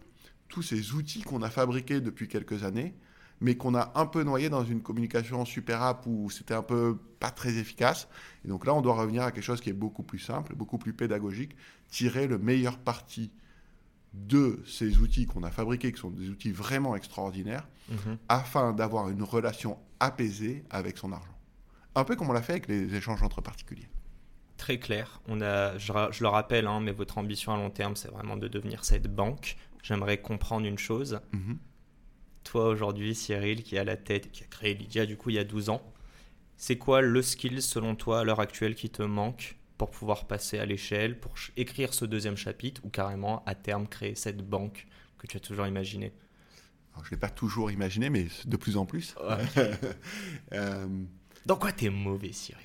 tous 0.47 0.61
ces 0.61 0.93
outils 0.93 1.21
qu'on 1.21 1.41
a 1.41 1.49
fabriqués 1.49 1.99
depuis 2.01 2.27
quelques 2.29 2.63
années, 2.63 2.93
mais 3.41 3.55
qu'on 3.55 3.75
a 3.75 3.91
un 3.95 4.05
peu 4.05 4.23
noyés 4.23 4.49
dans 4.49 4.63
une 4.63 4.81
communication 4.81 5.43
super 5.45 5.81
app 5.81 6.05
où 6.07 6.29
c'était 6.29 6.53
un 6.53 6.61
peu 6.63 6.97
pas 7.19 7.31
très 7.31 7.57
efficace. 7.57 8.07
Et 8.45 8.47
donc 8.47 8.65
là, 8.65 8.73
on 8.73 8.81
doit 8.81 8.95
revenir 8.95 9.23
à 9.23 9.31
quelque 9.31 9.43
chose 9.43 9.61
qui 9.61 9.69
est 9.69 9.73
beaucoup 9.73 10.03
plus 10.03 10.19
simple, 10.19 10.55
beaucoup 10.55 10.77
plus 10.77 10.93
pédagogique, 10.93 11.55
tirer 11.89 12.27
le 12.27 12.37
meilleur 12.37 12.77
parti 12.77 13.31
de 14.13 14.63
ces 14.65 14.99
outils 14.99 15.25
qu'on 15.25 15.43
a 15.43 15.51
fabriqués, 15.51 15.91
qui 15.91 15.99
sont 15.99 16.09
des 16.11 16.29
outils 16.29 16.51
vraiment 16.53 16.95
extraordinaires, 16.95 17.67
Mhm. 17.89 18.17
afin 18.29 18.71
d'avoir 18.71 19.09
une 19.09 19.21
relation 19.23 19.77
apaisée 19.99 20.63
avec 20.69 20.97
son 20.97 21.11
argent. 21.11 21.37
Un 21.95 22.03
peu 22.05 22.15
comme 22.15 22.29
on 22.29 22.33
l'a 22.33 22.41
fait 22.41 22.53
avec 22.53 22.67
les 22.67 22.95
échanges 22.95 23.21
entre 23.23 23.41
particuliers. 23.41 23.89
Très 24.57 24.79
clair. 24.79 25.19
On 25.27 25.41
a, 25.41 25.77
je 25.77 25.91
le 26.21 26.27
rappelle, 26.29 26.65
hein, 26.67 26.79
mais 26.79 26.93
votre 26.93 27.17
ambition 27.17 27.53
à 27.53 27.57
long 27.57 27.69
terme, 27.69 27.97
c'est 27.97 28.09
vraiment 28.09 28.37
de 28.37 28.47
devenir 28.47 28.85
cette 28.85 29.13
banque. 29.13 29.57
J'aimerais 29.83 30.17
comprendre 30.21 30.65
une 30.65 30.77
chose. 30.77 31.19
Mhm. 31.33 31.57
Toi, 32.45 32.69
aujourd'hui, 32.69 33.13
Cyril, 33.15 33.63
qui 33.63 33.75
est 33.75 33.79
à 33.79 33.83
la 33.83 33.97
tête, 33.97 34.31
qui 34.31 34.43
a 34.43 34.47
créé 34.47 34.73
Lydia, 34.73 35.05
du 35.05 35.17
coup, 35.17 35.29
il 35.31 35.35
y 35.35 35.39
a 35.39 35.43
12 35.43 35.69
ans, 35.69 35.81
c'est 36.57 36.77
quoi 36.77 37.01
le 37.01 37.21
skill, 37.21 37.61
selon 37.61 37.95
toi, 37.95 38.21
à 38.21 38.23
l'heure 38.23 38.39
actuelle, 38.39 38.75
qui 38.75 38.89
te 38.89 39.03
manque 39.03 39.57
pour 39.77 39.91
pouvoir 39.91 40.25
passer 40.25 40.57
à 40.57 40.65
l'échelle, 40.65 41.19
pour 41.19 41.33
écrire 41.57 41.93
ce 41.93 42.05
deuxième 42.05 42.37
chapitre, 42.37 42.79
ou 42.85 42.89
carrément, 42.89 43.43
à 43.45 43.55
terme, 43.55 43.87
créer 43.87 44.15
cette 44.15 44.47
banque 44.47 44.87
que 45.17 45.27
tu 45.27 45.35
as 45.35 45.41
toujours 45.41 45.67
imaginée? 45.67 46.13
Alors, 46.93 47.03
je 47.03 47.09
ne 47.09 47.15
l'ai 47.15 47.19
pas 47.19 47.29
toujours 47.29 47.71
imaginé, 47.71 48.09
mais 48.09 48.27
de 48.45 48.57
plus 48.57 48.77
en 48.77 48.85
plus. 48.85 49.15
Euh, 50.53 50.87
Dans 51.45 51.57
quoi 51.57 51.71
t'es 51.73 51.89
mauvais, 51.89 52.31
Cyril? 52.31 52.63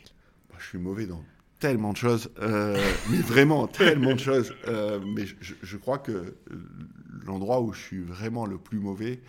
Moi, 0.50 0.58
je 0.60 0.66
suis 0.66 0.78
mauvais 0.78 1.06
dans 1.06 1.24
tellement 1.58 1.92
de 1.92 1.96
choses, 1.96 2.30
euh, 2.40 2.76
mais 3.10 3.18
vraiment 3.18 3.66
tellement 3.66 4.14
de 4.14 4.20
choses. 4.20 4.54
Euh, 4.66 5.00
mais 5.14 5.24
je, 5.26 5.76
crois 5.76 5.98
que 5.98 6.36
l'endroit 7.26 7.60
où 7.60 7.72
je 7.72 7.80
suis 7.80 8.00
vraiment 8.00 8.46
le 8.46 8.58
plus 8.58 8.78
mauvais 8.78 9.14
au- 9.16 9.20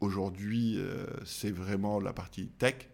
aujourd'hui, 0.00 0.76
euh, 0.78 1.06
c'est 1.24 1.50
vraiment 1.50 2.00
la 2.00 2.12
partie 2.12 2.48
tech. 2.48 2.88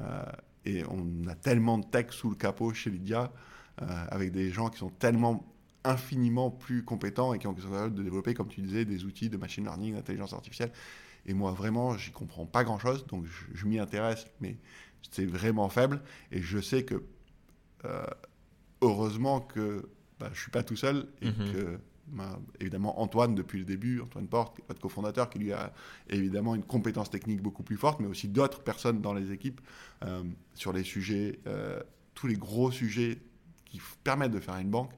Euh, 0.00 0.22
et 0.64 0.84
on 0.86 1.26
a 1.26 1.34
tellement 1.34 1.78
de 1.78 1.84
tech 1.86 2.06
sous 2.10 2.30
le 2.30 2.36
capot 2.36 2.72
chez 2.72 2.90
Lydia, 2.90 3.32
euh, 3.80 3.86
avec 4.10 4.30
des 4.32 4.50
gens 4.50 4.68
qui 4.70 4.78
sont 4.78 4.90
tellement 4.90 5.44
infiniment 5.84 6.50
plus 6.50 6.84
compétents 6.84 7.34
et 7.34 7.40
qui 7.40 7.48
ont 7.48 7.54
capables 7.54 7.94
de 7.94 8.02
développer, 8.04 8.34
comme 8.34 8.46
tu 8.48 8.60
disais, 8.60 8.84
des 8.84 9.04
outils 9.04 9.28
de 9.28 9.36
machine 9.36 9.64
learning, 9.64 9.94
d'intelligence 9.94 10.32
artificielle. 10.32 10.70
Et 11.26 11.34
moi, 11.34 11.50
vraiment, 11.52 11.96
j'y 11.96 12.12
comprends 12.12 12.46
pas 12.46 12.62
grand-chose, 12.62 13.06
donc 13.08 13.26
je, 13.26 13.56
je 13.56 13.66
m'y 13.66 13.78
intéresse, 13.80 14.26
mais 14.40 14.56
c'est 15.10 15.26
vraiment 15.26 15.68
faible. 15.68 16.00
Et 16.30 16.40
je 16.40 16.60
sais 16.60 16.84
que, 16.84 17.02
euh, 17.84 18.04
heureusement 18.80 19.40
que 19.40 19.88
bah, 20.20 20.30
je 20.32 20.40
suis 20.40 20.50
pas 20.52 20.62
tout 20.62 20.76
seul 20.76 21.08
et 21.20 21.26
Mhm. 21.26 21.52
que, 21.52 21.78
évidemment, 22.60 23.00
Antoine, 23.00 23.34
depuis 23.34 23.58
le 23.58 23.64
début, 23.64 24.00
Antoine 24.00 24.28
Porte, 24.28 24.60
notre 24.68 24.80
cofondateur, 24.80 25.30
qui 25.30 25.38
lui 25.38 25.52
a 25.52 25.72
évidemment 26.08 26.54
une 26.54 26.62
compétence 26.62 27.10
technique 27.10 27.42
beaucoup 27.42 27.62
plus 27.62 27.76
forte, 27.76 28.00
mais 28.00 28.06
aussi 28.06 28.28
d'autres 28.28 28.62
personnes 28.62 29.00
dans 29.00 29.14
les 29.14 29.32
équipes 29.32 29.60
euh, 30.04 30.22
sur 30.54 30.72
les 30.72 30.82
sujets, 30.82 31.40
euh, 31.46 31.80
tous 32.14 32.26
les 32.26 32.36
gros 32.36 32.70
sujets 32.70 33.18
qui 33.64 33.80
permettent 34.04 34.32
de 34.32 34.40
faire 34.40 34.56
une 34.56 34.70
banque. 34.70 34.92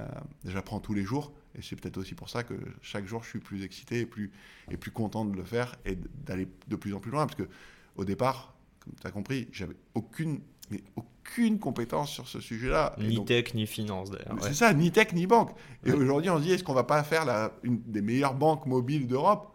Euh, 0.00 0.06
J'apprends 0.44 0.80
tous 0.80 0.94
les 0.94 1.04
jours 1.04 1.32
et 1.56 1.62
c'est 1.62 1.76
peut-être 1.76 1.98
aussi 1.98 2.14
pour 2.14 2.28
ça 2.28 2.42
que 2.42 2.54
chaque 2.82 3.06
jour 3.06 3.22
je 3.22 3.28
suis 3.28 3.38
plus 3.38 3.62
excité 3.62 4.00
et 4.00 4.06
plus, 4.06 4.32
et 4.70 4.76
plus 4.76 4.90
content 4.90 5.24
de 5.24 5.36
le 5.36 5.44
faire 5.44 5.76
et 5.84 5.96
d'aller 6.26 6.48
de 6.66 6.76
plus 6.76 6.94
en 6.94 7.00
plus 7.00 7.12
loin 7.12 7.26
parce 7.26 7.36
que 7.36 7.48
au 7.96 8.04
départ, 8.04 8.56
comme 8.80 8.94
tu 9.00 9.06
as 9.06 9.12
compris, 9.12 9.48
j'avais 9.52 9.76
aucune, 9.94 10.40
mais 10.70 10.82
aucune 10.96 11.13
compétence 11.58 12.10
sur 12.10 12.28
ce 12.28 12.40
sujet-là. 12.40 12.94
Et 12.98 13.06
Ni 13.08 13.14
donc- 13.16 13.26
tech, 13.26 13.54
ni 13.54 13.66
finance, 13.66 14.10
d'ailleurs. 14.10 14.36
c'est 14.40 14.48
ouais. 14.48 14.54
ça, 14.54 14.72
ni 14.74 14.90
tech 14.92 15.12
ni 15.12 15.26
banque. 15.26 15.50
Et 15.84 15.90
Ouais. 15.90 15.96
aujourd'hui, 15.96 16.30
on 16.30 16.38
se 16.38 16.42
dit, 16.42 16.52
est-ce 16.52 16.62
qu'on 16.64 16.74
va 16.74 16.84
pas 16.84 17.02
faire 17.02 17.24
la, 17.24 17.52
une 17.62 17.80
des 17.82 18.02
meilleures 18.02 18.34
banques 18.34 18.66
mobiles 18.66 19.06
d'Europe? 19.06 19.50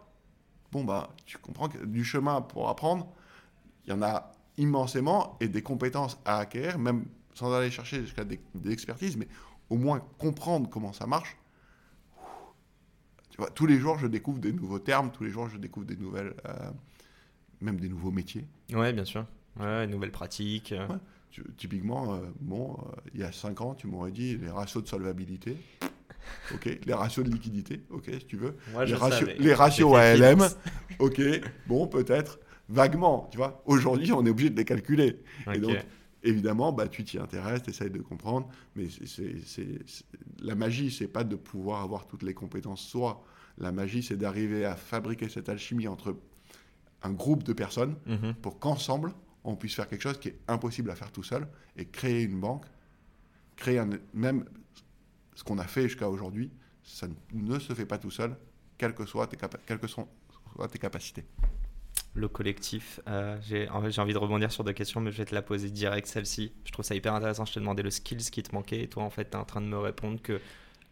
Bon, 0.72 0.84
bah, 0.84 1.10
tu 1.26 1.38
comprends 1.38 1.68
que 1.68 1.84
du 1.84 2.04
chemin 2.04 2.40
pour 2.42 2.68
apprendre, 2.68 3.08
il 3.84 3.90
y 3.90 3.92
en 3.92 4.02
a 4.02 4.32
immensément 4.58 5.36
et 5.40 5.48
des 5.48 5.62
compétences 5.62 6.18
à 6.24 6.38
acquérir, 6.38 6.78
même 6.78 7.06
sans 7.34 7.52
aller 7.52 7.70
chercher 7.70 8.00
jusqu'à 8.02 8.24
des, 8.24 8.40
des 8.54 8.70
expertises, 8.72 9.16
mais 9.16 9.26
au 9.70 9.76
moins 9.76 10.00
comprendre 10.18 10.68
comment 10.68 10.92
ça 10.92 11.06
marche. 11.06 11.36
Tu 13.30 13.36
vois, 13.38 13.50
tous 13.50 13.66
les 13.66 13.78
jours, 13.78 13.98
je 13.98 14.06
découvre 14.06 14.38
des 14.38 14.52
nouveaux 14.52 14.78
termes, 14.80 15.10
tous 15.10 15.24
les 15.24 15.30
jours, 15.30 15.48
je 15.48 15.56
découvre 15.56 15.86
des 15.86 15.96
nouvelles, 15.96 16.34
euh, 16.46 16.70
même 17.60 17.78
des 17.80 17.88
nouveaux 17.88 18.10
métiers. 18.10 18.46
Ouais, 18.72 18.92
bien 18.92 19.04
sûr. 19.04 19.24
Ouais, 19.58 19.86
nouvelles 19.86 20.10
pratiques. 20.12 20.72
euh. 20.72 20.86
Ouais. 20.88 20.96
Tu- 21.30 21.44
typiquement, 21.56 22.14
euh, 22.14 22.18
bon, 22.40 22.72
euh, 22.72 23.00
il 23.14 23.20
y 23.20 23.22
a 23.22 23.30
5 23.32 23.60
ans, 23.60 23.74
tu 23.74 23.86
m'aurais 23.86 24.10
dit 24.10 24.36
les 24.36 24.50
ratios 24.50 24.82
de 24.82 24.88
solvabilité. 24.88 25.56
Ok, 26.54 26.78
les 26.84 26.92
ratios 26.94 27.24
de 27.24 27.30
liquidité, 27.30 27.80
ok, 27.90 28.04
si 28.18 28.26
tu 28.26 28.36
veux. 28.36 28.56
Moi, 28.72 28.84
les, 28.84 28.94
ratios, 28.94 29.28
les 29.38 29.52
ALM, 30.22 30.40
ok, 30.98 31.20
bon, 31.66 31.86
peut-être, 31.86 32.38
vaguement, 32.68 33.28
tu 33.30 33.36
vois. 33.38 33.62
Aujourd'hui, 33.64 34.12
on 34.12 34.24
est 34.26 34.30
obligé 34.30 34.50
de 34.50 34.56
les 34.56 34.64
calculer. 34.64 35.20
Ok. 35.46 35.56
Et 35.56 35.58
donc, 35.60 35.76
évidemment, 36.22 36.72
bah, 36.72 36.88
tu 36.88 37.04
t'y 37.04 37.18
intéresses, 37.18 37.62
tu 37.62 37.70
essayes 37.70 37.90
de 37.90 38.00
comprendre, 38.00 38.48
mais 38.76 38.88
c'est- 38.90 39.06
c'est- 39.06 39.36
c'est- 39.46 39.78
c'est- 39.86 40.04
la 40.42 40.54
magie, 40.54 40.90
c'est 40.90 41.08
pas 41.08 41.24
de 41.24 41.36
pouvoir 41.36 41.82
avoir 41.82 42.06
toutes 42.06 42.22
les 42.22 42.34
compétences 42.34 42.82
soi. 42.82 43.24
La 43.58 43.72
magie, 43.72 44.02
c'est 44.02 44.16
d'arriver 44.16 44.64
à 44.64 44.76
fabriquer 44.76 45.28
cette 45.28 45.48
alchimie 45.48 45.88
entre 45.88 46.16
un 47.02 47.12
groupe 47.12 47.42
de 47.44 47.52
personnes 47.52 47.96
Mhm. 48.06 48.34
pour 48.42 48.58
qu'ensemble, 48.58 49.12
on 49.44 49.56
puisse 49.56 49.74
faire 49.74 49.88
quelque 49.88 50.02
chose 50.02 50.18
qui 50.18 50.28
est 50.28 50.38
impossible 50.48 50.90
à 50.90 50.94
faire 50.94 51.10
tout 51.12 51.22
seul 51.22 51.46
et 51.76 51.86
créer 51.86 52.22
une 52.22 52.40
banque, 52.40 52.66
créer 53.56 53.82
même 54.12 54.44
ce 55.34 55.44
qu'on 55.44 55.58
a 55.58 55.66
fait 55.66 55.82
jusqu'à 55.82 56.08
aujourd'hui, 56.08 56.50
ça 56.82 57.06
ne 57.32 57.58
se 57.58 57.72
fait 57.72 57.86
pas 57.86 57.98
tout 57.98 58.10
seul, 58.10 58.36
quelles 58.76 58.94
que 58.94 59.06
soient 59.06 59.26
tes, 59.26 59.36
capacités. 60.78 61.24
Le 62.14 62.28
collectif. 62.28 63.00
euh, 63.08 63.38
j'ai 63.40 63.68
envie 63.68 64.12
de 64.12 64.18
rebondir 64.18 64.50
sur 64.50 64.64
deux 64.64 64.72
questions, 64.72 65.00
mais 65.00 65.12
je 65.12 65.18
vais 65.18 65.24
te 65.24 65.34
la 65.34 65.42
poser 65.42 65.70
direct 65.70 66.06
celle-ci. 66.06 66.52
Je 66.64 66.72
trouve 66.72 66.84
ça 66.84 66.94
hyper 66.94 67.14
intéressant. 67.14 67.44
Je 67.44 67.54
t'ai 67.54 67.60
demandé 67.60 67.82
le 67.82 67.90
skills 67.90 68.30
qui 68.30 68.42
te 68.42 68.54
manquait, 68.54 68.82
et 68.82 68.88
toi, 68.88 69.04
en 69.04 69.10
fait, 69.10 69.30
tu 69.30 69.36
es 69.36 69.40
en 69.40 69.44
train 69.44 69.60
de 69.60 69.66
me 69.66 69.78
répondre 69.78 70.20
que 70.20 70.40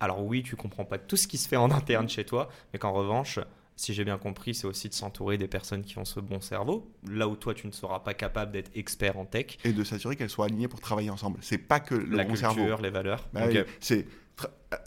Alors 0.01 0.25
oui, 0.25 0.43
tu 0.43 0.55
comprends 0.55 0.85
pas 0.85 0.99
tout 0.99 1.17
ce 1.17 1.27
qui 1.27 1.39
se 1.39 1.49
fait 1.49 1.57
en 1.57 1.71
interne 1.71 2.09
chez 2.09 2.25
toi, 2.25 2.49
mais 2.73 2.79
qu'en 2.79 2.93
revanche, 2.93 3.41
si 3.79 3.95
j'ai 3.95 4.05
bien 4.05 4.19
compris, 4.19 4.57
c'est 4.57 4.67
aussi 4.67 4.89
de 4.89 4.95
s'entourer 4.95 5.39
des 5.39 5.47
personnes 5.47 5.85
qui 5.85 5.99
ont 5.99 6.05
ce 6.05 6.19
bon 6.19 6.41
cerveau, 6.41 6.93
là 7.09 7.29
où 7.29 7.37
toi 7.37 7.55
tu 7.55 7.69
ne 7.69 7.73
seras 7.73 8.01
pas 8.01 8.13
capable 8.13 8.51
d'être 8.51 8.73
expert 8.75 9.17
en 9.17 9.25
tech. 9.25 9.57
Et 9.63 9.73
de 9.73 9.85
s'assurer 9.85 10.17
qu'elles 10.17 10.31
soient 10.31 10.47
alignées 10.47 10.67
pour 10.67 10.81
travailler 10.81 11.11
ensemble. 11.11 11.39
C'est 11.43 11.59
pas 11.59 11.79
que 11.79 11.95
le 11.95 12.17
la 12.17 12.25
bon 12.25 12.31
culture, 12.31 12.55
cerveau. 12.55 12.83
les 12.83 12.91
valeurs. 12.91 13.29
Bah 13.33 13.43
c'est 13.79 14.09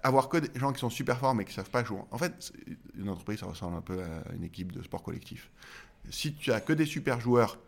avoir 0.03 0.27
que 0.27 0.37
des 0.37 0.59
gens 0.59 0.73
qui 0.73 0.81
sont 0.81 0.89
super 0.89 1.17
forts 1.17 1.33
mais 1.33 1.45
qui 1.45 1.53
savent 1.53 1.69
pas 1.69 1.85
jouer. 1.85 2.01
En 2.11 2.17
fait, 2.17 2.51
une 2.99 3.07
entreprise, 3.07 3.39
ça 3.39 3.45
ressemble 3.45 3.77
un 3.77 3.81
peu 3.81 4.03
à 4.03 4.33
une 4.35 4.43
équipe 4.43 4.73
de 4.73 4.83
sport 4.83 5.01
collectif. 5.01 5.49
Si 6.09 6.33
tu 6.33 6.51
as 6.51 6.59
que 6.59 6.73
des 6.73 6.85
super 6.85 7.21
joueurs 7.21 7.59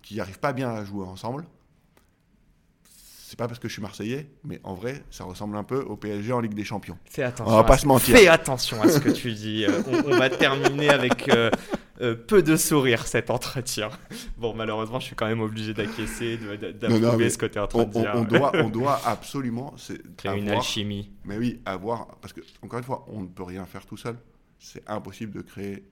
qui 0.00 0.16
n'arrivent 0.16 0.40
pas 0.40 0.54
bien 0.54 0.70
à 0.70 0.82
jouer 0.82 1.06
ensemble, 1.06 1.44
c'est 3.34 3.38
pas 3.38 3.48
parce 3.48 3.58
que 3.58 3.66
je 3.66 3.72
suis 3.72 3.82
Marseillais, 3.82 4.28
mais 4.44 4.60
en 4.62 4.74
vrai, 4.74 5.02
ça 5.10 5.24
ressemble 5.24 5.56
un 5.56 5.64
peu 5.64 5.80
au 5.80 5.96
PSG 5.96 6.32
en 6.32 6.38
Ligue 6.38 6.54
des 6.54 6.62
Champions. 6.62 6.96
Fais 7.04 7.24
attention. 7.24 7.52
On 7.52 7.56
va 7.56 7.64
pas 7.64 7.76
se 7.78 7.84
mentir. 7.84 8.16
Fais 8.16 8.28
attention 8.28 8.80
à 8.80 8.88
ce 8.88 9.00
que 9.00 9.08
tu 9.10 9.32
dis. 9.32 9.64
Euh, 9.64 9.82
on, 9.88 10.12
on 10.12 10.16
va 10.16 10.30
terminer 10.30 10.88
avec 10.88 11.28
euh, 11.30 11.50
euh, 12.00 12.14
peu 12.14 12.44
de 12.44 12.54
sourire 12.54 13.08
cet 13.08 13.30
entretien. 13.30 13.90
Bon, 14.38 14.54
malheureusement, 14.54 15.00
je 15.00 15.06
suis 15.06 15.16
quand 15.16 15.26
même 15.26 15.40
obligé 15.40 15.74
d'acquiescer, 15.74 16.38
d'approuver 16.80 17.28
ce 17.28 17.36
que 17.36 17.46
tu 17.46 17.58
es 17.58 17.60
en 17.60 17.66
train 17.66 17.80
On, 17.80 17.84
de 17.86 17.90
dire. 17.90 18.12
on- 18.14 18.18
on 18.20 18.24
doit, 18.24 18.52
on 18.54 18.68
doit 18.68 19.00
absolument 19.04 19.74
Créer 20.16 20.36
une 20.38 20.44
avoir- 20.44 20.58
alchimie. 20.58 21.10
Mais 21.24 21.36
oui, 21.36 21.60
avoir. 21.66 22.06
Parce 22.20 22.32
que, 22.32 22.40
encore 22.62 22.78
une 22.78 22.84
fois, 22.84 23.04
on 23.08 23.22
ne 23.22 23.26
peut 23.26 23.42
rien 23.42 23.66
faire 23.66 23.84
tout 23.84 23.96
seul. 23.96 24.14
C'est 24.60 24.88
impossible 24.88 25.32
de 25.32 25.40
créer 25.42 25.88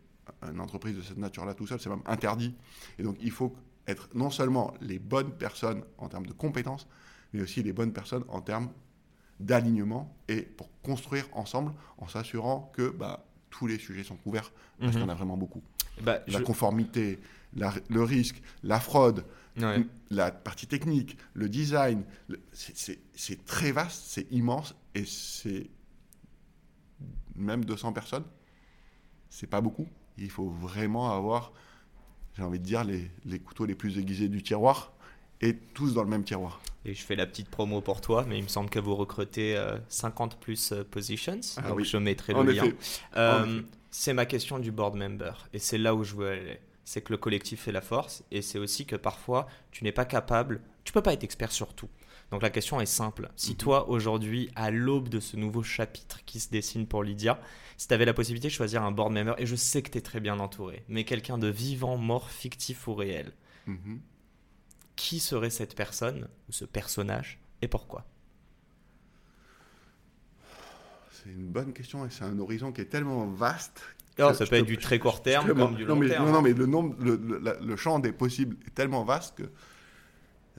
une 0.48 0.60
entreprise 0.60 0.94
de 0.96 1.02
cette 1.02 1.18
nature-là 1.18 1.54
tout 1.54 1.66
seul. 1.66 1.80
C'est 1.80 1.90
même 1.90 2.02
interdit. 2.06 2.54
Et 3.00 3.02
donc, 3.02 3.16
il 3.20 3.32
faut 3.32 3.52
être 3.88 4.08
non 4.14 4.30
seulement 4.30 4.74
les 4.80 5.00
bonnes 5.00 5.32
personnes 5.32 5.82
en 5.98 6.06
termes 6.08 6.26
de 6.26 6.32
compétences, 6.32 6.86
mais 7.32 7.42
aussi 7.42 7.62
les 7.62 7.72
bonnes 7.72 7.92
personnes 7.92 8.24
en 8.28 8.40
termes 8.40 8.70
d'alignement 9.40 10.14
et 10.28 10.42
pour 10.42 10.68
construire 10.82 11.26
ensemble 11.32 11.72
en 11.98 12.06
s'assurant 12.08 12.70
que 12.74 12.90
bah, 12.90 13.24
tous 13.50 13.66
les 13.66 13.78
sujets 13.78 14.04
sont 14.04 14.16
couverts 14.16 14.52
parce 14.80 14.94
y 15.00 15.02
en 15.02 15.08
a 15.08 15.14
vraiment 15.14 15.36
beaucoup. 15.36 15.62
Bah, 16.02 16.20
La 16.28 16.38
je- 16.38 16.44
conformité, 16.44 17.18
la- 17.54 17.74
le 17.90 18.02
risque, 18.02 18.42
la 18.62 18.80
fraude, 18.80 19.24
ouais. 19.58 19.86
la 20.10 20.30
partie 20.30 20.66
technique, 20.66 21.16
le 21.34 21.48
design, 21.48 22.04
c'est- 22.52 22.98
très 23.44 23.72
vaste, 23.72 24.02
c'est 24.06 24.30
immense 24.32 24.74
et 24.94 25.04
c'est 25.04 25.68
même 27.34 27.64
200 27.64 27.92
personnes, 27.92 28.24
c'est 29.30 29.46
pas 29.46 29.60
beaucoup. 29.60 29.86
Il 30.18 30.30
faut 30.30 30.48
vraiment 30.50 31.10
avoir, 31.16 31.52
j'ai 32.36 32.42
envie 32.42 32.58
de 32.58 32.64
dire, 32.64 32.84
les, 32.84 33.10
les 33.24 33.38
couteaux 33.38 33.64
les 33.64 33.74
plus 33.74 33.98
aiguisés 33.98 34.28
du 34.28 34.42
tiroir 34.42 34.92
et 35.42 35.56
tous 35.74 35.92
dans 35.94 36.02
le 36.02 36.08
même 36.08 36.24
tiroir. 36.24 36.60
Et 36.84 36.94
je 36.94 37.02
fais 37.02 37.14
la 37.16 37.26
petite 37.26 37.48
promo 37.48 37.80
pour 37.80 38.00
toi, 38.00 38.24
mais 38.28 38.38
il 38.38 38.42
me 38.44 38.48
semble 38.48 38.68
que 38.70 38.78
vous 38.80 38.94
recrutez 38.96 39.56
euh, 39.56 39.78
50 39.88 40.40
plus 40.40 40.72
euh, 40.72 40.82
positions. 40.84 41.38
Ah 41.58 41.68
donc 41.68 41.78
oui. 41.78 41.84
je 41.84 41.96
mettrai 41.96 42.32
le 42.32 42.38
En 42.40 42.42
lien. 42.42 42.64
effet. 42.64 42.76
Euh, 43.16 43.42
En 43.44 43.48
effet. 43.58 43.64
c'est 43.90 44.12
ma 44.14 44.26
question 44.26 44.58
du 44.58 44.72
board 44.72 44.96
member. 44.96 45.46
Et 45.52 45.58
c'est 45.58 45.78
là 45.78 45.94
où 45.94 46.02
je 46.02 46.14
veux 46.16 46.28
aller. 46.30 46.58
C'est 46.84 47.00
que 47.02 47.12
le 47.12 47.18
collectif 47.18 47.60
fait 47.60 47.72
la 47.72 47.80
force. 47.82 48.24
Et 48.32 48.42
c'est 48.42 48.58
aussi 48.58 48.84
que 48.86 48.96
parfois, 48.96 49.46
tu 49.70 49.84
n'es 49.84 49.92
pas 49.92 50.04
capable. 50.04 50.60
Tu 50.84 50.92
peux 50.92 51.02
pas 51.02 51.12
être 51.12 51.22
expert 51.22 51.52
sur 51.52 51.72
tout. 51.74 51.88
Donc 52.32 52.42
la 52.42 52.50
question 52.50 52.80
est 52.80 52.86
simple. 52.86 53.30
Si 53.36 53.50
Mhm. 53.52 53.56
toi, 53.58 53.88
aujourd'hui, 53.88 54.50
à 54.56 54.70
l'aube 54.72 55.08
de 55.08 55.20
ce 55.20 55.36
nouveau 55.36 55.62
chapitre 55.62 56.24
qui 56.24 56.40
se 56.40 56.50
dessine 56.50 56.86
pour 56.88 57.04
Lydia, 57.04 57.38
si 57.76 57.86
tu 57.86 57.94
avais 57.94 58.06
la 58.06 58.14
possibilité 58.14 58.48
de 58.48 58.52
choisir 58.52 58.82
un 58.82 58.90
board 58.90 59.12
member, 59.12 59.34
et 59.38 59.46
je 59.46 59.54
sais 59.54 59.82
que 59.82 59.90
tu 59.90 59.98
es 59.98 60.00
très 60.00 60.18
bien 60.18 60.40
entouré, 60.40 60.82
mais 60.88 61.04
quelqu'un 61.04 61.36
de 61.38 61.46
vivant, 61.48 61.96
mort, 61.96 62.30
fictif 62.30 62.88
ou 62.88 62.94
réel, 62.94 63.32
Mhm. 63.66 64.00
Qui 65.02 65.18
serait 65.18 65.50
cette 65.50 65.74
personne 65.74 66.28
ou 66.48 66.52
ce 66.52 66.64
personnage 66.64 67.40
et 67.60 67.66
pourquoi? 67.68 68.06
C'est 71.10 71.30
une 71.30 71.48
bonne 71.48 71.72
question 71.72 72.06
et 72.06 72.10
c'est 72.10 72.24
un 72.24 72.38
horizon 72.38 72.70
qui 72.72 72.80
est 72.82 72.86
tellement 72.86 73.26
vaste. 73.26 73.82
Alors, 74.18 74.34
Ça 74.34 74.44
peut 74.44 74.50
te- 74.50 74.54
être 74.56 74.66
du 74.66 74.78
très 74.88 74.98
court 75.00 75.22
terme 75.22 75.46
Tellement- 75.46 75.66
comme 75.66 75.76
du 75.76 75.82
non, 75.82 75.94
long 75.94 75.96
mais, 76.00 76.08
terme. 76.08 76.26
Non, 76.26 76.32
non, 76.34 76.42
mais 76.42 76.52
le, 76.52 76.66
nombre, 76.66 76.94
le, 77.00 77.16
le- 77.16 77.38
la- 77.38 77.58
le 77.58 77.76
champ 77.76 77.98
des 77.98 78.12
possibles 78.12 78.56
est 78.66 78.74
tellement 78.74 79.04
vaste 79.04 79.36
que 79.38 79.42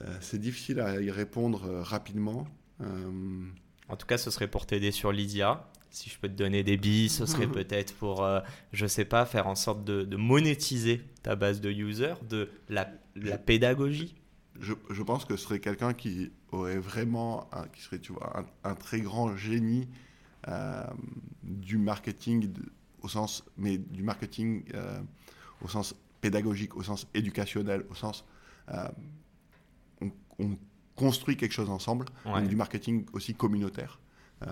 euh, 0.01 0.17
c'est 0.21 0.39
difficile 0.39 0.79
à 0.81 0.99
y 1.01 1.09
répondre 1.11 1.63
euh, 1.65 1.81
rapidement. 1.83 2.45
Euh, 2.81 3.45
En 3.87 3.95
tout 3.95 4.07
cas, 4.07 4.17
ce 4.17 4.29
serait 4.31 4.47
pour 4.49 4.65
t'aider 4.65 4.91
sur 4.91 5.11
Lydia. 5.13 5.69
Si 5.89 6.09
je 6.09 6.17
peux 6.19 6.27
te 6.27 6.33
donner 6.33 6.63
des 6.63 6.75
billes, 6.77 7.09
ce 7.09 7.25
serait 7.25 7.47
peut-être 7.59 7.93
pour, 7.95 8.23
euh, 8.25 8.39
je 8.73 8.87
sais 8.87 9.05
pas, 9.05 9.25
faire 9.25 9.47
en 9.47 9.55
sorte 9.55 9.83
de, 9.85 10.03
de 10.03 10.17
monétiser 10.17 11.01
ta 11.21 11.35
base 11.35 11.61
de 11.61 11.69
users, 11.69 12.15
de 12.27 12.49
la, 12.69 12.89
la 13.15 13.37
pédagogie. 13.37 14.15
Je, 14.59 14.73
je 14.89 15.03
pense 15.03 15.25
que 15.25 15.35
ce 15.35 15.43
serait 15.45 15.59
quelqu'un 15.59 15.93
qui 15.93 16.31
aurait 16.51 16.77
vraiment, 16.77 17.47
un, 17.53 17.67
qui 17.67 17.81
serait, 17.81 17.99
tu 17.99 18.13
vois, 18.13 18.39
un, 18.39 18.69
un 18.71 18.75
très 18.75 19.01
grand 19.01 19.35
génie 19.35 19.87
euh, 20.47 20.83
du 21.43 21.77
marketing 21.77 22.51
de- 22.51 22.71
au 23.01 23.07
sens, 23.07 23.43
mais 23.57 23.77
du 23.77 24.03
marketing 24.03 24.63
euh, 24.73 24.99
au 25.61 25.67
sens 25.67 25.95
pédagogique, 26.21 26.75
au 26.75 26.83
sens 26.83 27.07
éducationnel, 27.13 27.85
au 27.89 27.95
sens, 27.95 28.25
euh, 28.69 28.87
on, 30.01 30.11
on 30.39 30.57
construit 30.95 31.35
quelque 31.37 31.51
chose 31.53 31.69
ensemble, 31.69 32.05
Ouais. 32.25 32.39
donc 32.41 32.47
du 32.49 32.55
marketing 32.55 33.05
aussi 33.13 33.33
communautaire, 33.35 33.99
Euh, 34.43 34.47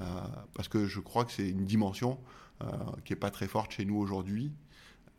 parce 0.54 0.70
que 0.70 0.86
je 0.88 1.02
crois 1.02 1.26
que 1.26 1.32
c'est 1.34 1.50
une 1.50 1.66
dimension 1.66 2.18
qui 3.04 3.12
est 3.14 3.18
pas 3.18 3.32
très 3.32 3.48
forte 3.48 3.72
chez 3.72 3.86
nous 3.86 3.98
aujourd'hui 3.98 4.52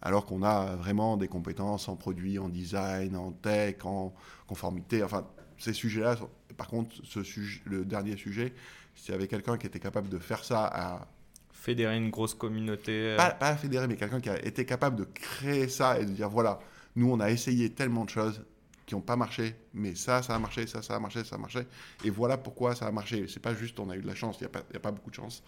alors 0.02 0.26
qu'on 0.26 0.42
a 0.42 0.76
vraiment 0.76 1.16
des 1.16 1.28
compétences 1.28 1.88
en 1.88 1.96
produit, 1.96 2.38
en 2.38 2.48
design, 2.48 3.16
en 3.16 3.30
tech, 3.32 3.76
en 3.84 4.12
conformité. 4.46 5.02
Enfin, 5.02 5.26
ces 5.58 5.72
sujets-là, 5.72 6.16
par 6.56 6.66
contre, 6.66 6.96
ce 7.04 7.22
sujet, 7.22 7.60
le 7.64 7.84
dernier 7.84 8.16
sujet, 8.16 8.52
s'il 8.96 9.12
y 9.12 9.14
avait 9.14 9.28
quelqu'un 9.28 9.56
qui 9.56 9.66
était 9.66 9.80
capable 9.80 10.08
de 10.08 10.18
faire 10.18 10.44
ça, 10.44 10.66
à, 10.66 11.08
Fédérer 11.54 11.96
une 11.96 12.10
grosse 12.10 12.34
communauté. 12.34 13.14
euh, 13.16 13.16
pas, 13.16 13.54
fédérer, 13.54 13.86
mais 13.86 13.94
quelqu'un 13.94 14.20
qui 14.20 14.28
a 14.28 14.44
été 14.44 14.64
capable 14.66 14.96
de 14.96 15.04
créer 15.04 15.68
ça 15.68 16.00
et 16.00 16.04
de 16.04 16.10
dire 16.10 16.28
voilà, 16.28 16.58
nous, 16.96 17.08
on 17.08 17.20
a 17.20 17.30
essayé 17.30 17.70
tellement 17.70 18.04
de 18.04 18.10
choses 18.10 18.42
qui 18.84 18.96
n'ont 18.96 19.00
pas 19.00 19.14
marché, 19.14 19.54
mais 19.72 19.94
ça, 19.94 20.22
ça 20.22 20.34
a 20.34 20.40
marché, 20.40 20.66
ça, 20.66 20.82
ça 20.82 20.96
a 20.96 20.98
marché, 20.98 21.22
ça 21.22 21.36
a 21.36 21.38
marché. 21.38 21.60
Et 22.04 22.10
voilà 22.10 22.36
pourquoi 22.36 22.74
ça 22.74 22.88
a 22.88 22.90
marché. 22.90 23.26
C'est 23.28 23.38
pas 23.38 23.54
juste 23.54 23.78
on 23.78 23.90
a 23.90 23.96
eu 23.96 24.02
de 24.02 24.08
la 24.08 24.16
chance, 24.16 24.38
il 24.40 24.48
n'y 24.48 24.76
a 24.76 24.80
pas 24.80 24.90
beaucoup 24.90 25.10
de 25.10 25.14
chance. 25.14 25.44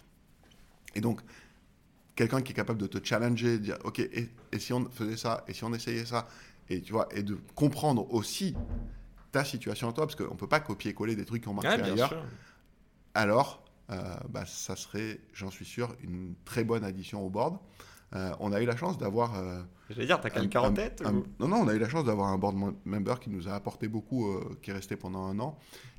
Et 0.95 1.01
donc, 1.01 1.19
quelqu'un 2.15 2.41
qui 2.41 2.51
est 2.51 2.55
capable 2.55 2.79
de 2.81 2.87
te 2.87 3.03
challenger, 3.05 3.57
de 3.59 3.63
dire 3.63 3.77
ok, 3.83 3.99
et, 3.99 4.29
et 4.51 4.59
si 4.59 4.73
on 4.73 4.89
faisait 4.89 5.17
ça, 5.17 5.43
et 5.47 5.53
si 5.53 5.63
on 5.63 5.73
essayait 5.73 6.05
ça, 6.05 6.27
et 6.69 6.81
tu 6.81 6.93
vois, 6.93 7.07
et 7.13 7.23
de 7.23 7.37
comprendre 7.55 8.11
aussi 8.13 8.55
ta 9.31 9.43
situation 9.43 9.89
à 9.89 9.93
toi, 9.93 10.05
parce 10.07 10.15
qu'on 10.15 10.33
ne 10.33 10.39
peut 10.39 10.47
pas 10.47 10.59
copier-coller 10.61 11.15
des 11.15 11.25
trucs 11.25 11.43
qui 11.43 11.47
ont 11.49 11.53
marché 11.53 11.69
ailleurs, 11.91 12.09
sûr. 12.09 12.23
alors 13.13 13.63
euh, 13.91 14.01
bah, 14.29 14.45
ça 14.47 14.75
serait, 14.75 15.19
j'en 15.33 15.51
suis 15.51 15.65
sûr, 15.65 15.95
une 16.03 16.33
très 16.43 16.63
bonne 16.63 16.83
addition 16.83 17.23
au 17.25 17.29
board. 17.29 17.57
Euh, 18.15 18.31
on 18.39 18.51
a 18.53 18.61
eu 18.61 18.65
la 18.65 18.75
chance 18.75 18.97
d'avoir. 18.97 19.35
euh, 19.37 19.61
Je 19.89 19.95
vais 19.95 20.05
dire, 20.05 20.19
t'as 20.21 20.29
quelqu'un 20.29 20.61
un- 20.63 20.69
en 20.69 20.73
tête 20.73 21.03
un- 21.05 21.13
ou- 21.15 21.25
Non, 21.39 21.47
non, 21.49 21.57
on 21.57 21.67
a 21.67 21.73
eu 21.75 21.79
la 21.79 21.89
chance 21.89 22.05
d'avoir 22.05 22.29
un 22.29 22.37
board 22.37 22.55
mem- 22.55 22.75
member 22.85 23.19
qui 23.19 23.29
nous 23.29 23.47
a 23.47 23.53
apporté 23.53 23.87
beaucoup, 23.87 24.27
euh, 24.31 24.57
qui 24.61 24.71
est 24.71 24.73
resté 24.73 24.95
pendant 24.95 25.25
un 25.25 25.39
an, 25.39 25.57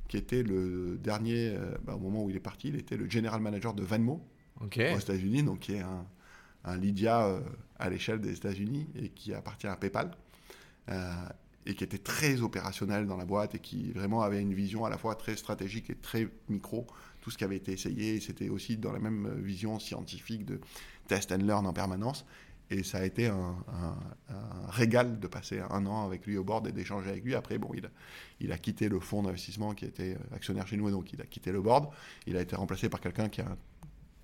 qui 0.09 0.17
était 0.17 0.43
le 0.43 0.97
dernier, 0.97 1.55
bah, 1.85 1.95
au 1.95 1.99
moment 1.99 2.23
où 2.23 2.29
il 2.29 2.35
est 2.35 2.39
parti, 2.41 2.69
il 2.69 2.75
était 2.75 2.97
le 2.97 3.09
general 3.09 3.39
manager 3.39 3.73
de 3.73 3.83
Venmo 3.83 4.21
Aux 4.95 4.99
États-Unis, 4.99 5.43
donc 5.43 5.59
qui 5.59 5.73
est 5.73 5.81
un, 5.81 6.77
Lydia 6.77 7.25
euh, 7.25 7.39
à 7.79 7.89
l'échelle 7.89 8.19
des 8.19 8.33
États-Unis 8.33 8.87
et 8.95 9.09
qui 9.09 9.33
appartient 9.33 9.67
à 9.67 9.75
PayPal. 9.77 10.11
euh, 10.89 11.13
et 11.67 11.75
qui 11.75 11.83
était 11.83 11.97
très 11.97 12.41
opérationnel 12.41 13.07
dans 13.07 13.17
la 13.17 13.25
boîte 13.25 13.55
et 13.55 13.59
qui 13.59 13.91
vraiment 13.91 14.21
avait 14.21 14.41
une 14.41 14.53
vision 14.53 14.85
à 14.85 14.89
la 14.89 14.97
fois 14.97 15.15
très 15.15 15.35
stratégique 15.35 15.89
et 15.89 15.95
très 15.95 16.29
micro. 16.47 16.87
Tout 17.19 17.29
ce 17.29 17.37
qui 17.37 17.43
avait 17.43 17.57
été 17.57 17.73
essayé, 17.73 18.21
c'était 18.21 18.47
aussi 18.47 18.77
dans 18.77 18.93
la 18.93 18.99
même 18.99 19.41
vision 19.41 19.77
scientifique 19.77 20.45
de 20.45 20.61
test 21.09 21.33
and 21.33 21.39
learn 21.39 21.67
en 21.67 21.73
permanence. 21.73 22.25
Et 22.69 22.83
ça 22.83 22.99
a 22.99 23.05
été 23.05 23.27
un, 23.27 23.55
régal 24.69 25.19
de 25.19 25.27
passer 25.27 25.61
un 25.69 25.85
an 25.85 26.05
avec 26.05 26.25
lui 26.25 26.37
au 26.37 26.43
board 26.43 26.67
et 26.67 26.71
d'échanger 26.71 27.09
avec 27.09 27.23
lui. 27.23 27.35
Après, 27.35 27.57
bon, 27.57 27.69
il 27.73 27.85
a, 27.85 27.89
il 28.39 28.51
a 28.51 28.57
quitté 28.57 28.89
le 28.89 28.99
fonds 28.99 29.23
d'investissement 29.23 29.73
qui 29.73 29.85
était 29.85 30.15
euh, 30.15 30.35
actionnaire 30.35 30.67
chez 30.67 30.75
nous, 30.75 30.89
donc 30.91 31.13
il 31.13 31.21
a 31.21 31.25
quitté 31.25 31.51
le 31.51 31.61
board. 31.61 31.89
Il 32.25 32.35
a 32.35 32.41
été 32.41 32.55
remplacé 32.55 32.89
par 32.89 32.99
quelqu'un 32.99 33.29
qui 33.29 33.41
a 33.41 33.57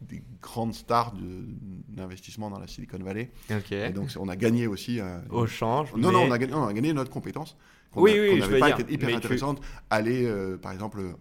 des 0.08 0.22
grandes 0.42 0.74
stars 0.74 1.14
de- 1.14 1.46
d'investissement 1.90 2.50
dans 2.50 2.60
la 2.60 2.68
Silicon 2.68 2.98
Valley. 3.00 3.32
Et 3.72 3.92
donc, 3.92 4.10
on 4.20 4.28
a 4.30 4.36
gagné 4.36 4.68
aussi. 4.68 5.00
euh, 5.00 5.20
Au 5.30 5.46
change. 5.48 5.94
non, 5.96 6.12
non, 6.12 6.22
on 6.28 6.32
a, 6.32 6.38
gagné, 6.38 6.54
on 6.54 6.66
a 6.68 6.74
gagné 6.74 6.94
notre 6.94 7.12
compétence. 7.12 7.56
qu'on 7.92 8.02
Oui, 8.02 8.12
a- 8.12 8.22
oui, 8.22 8.42
je 8.42 8.46
veux 8.48 8.60
pas 8.60 8.68
dire, 8.72 8.80
été 8.80 8.94
hyper 8.94 9.08
mais 9.08 9.14
tu- 9.14 9.18
intéressante. 9.18 9.62
Aller, 9.90 10.26
euh, 10.26 10.58
par 10.58 10.72
exemple, 10.72 11.16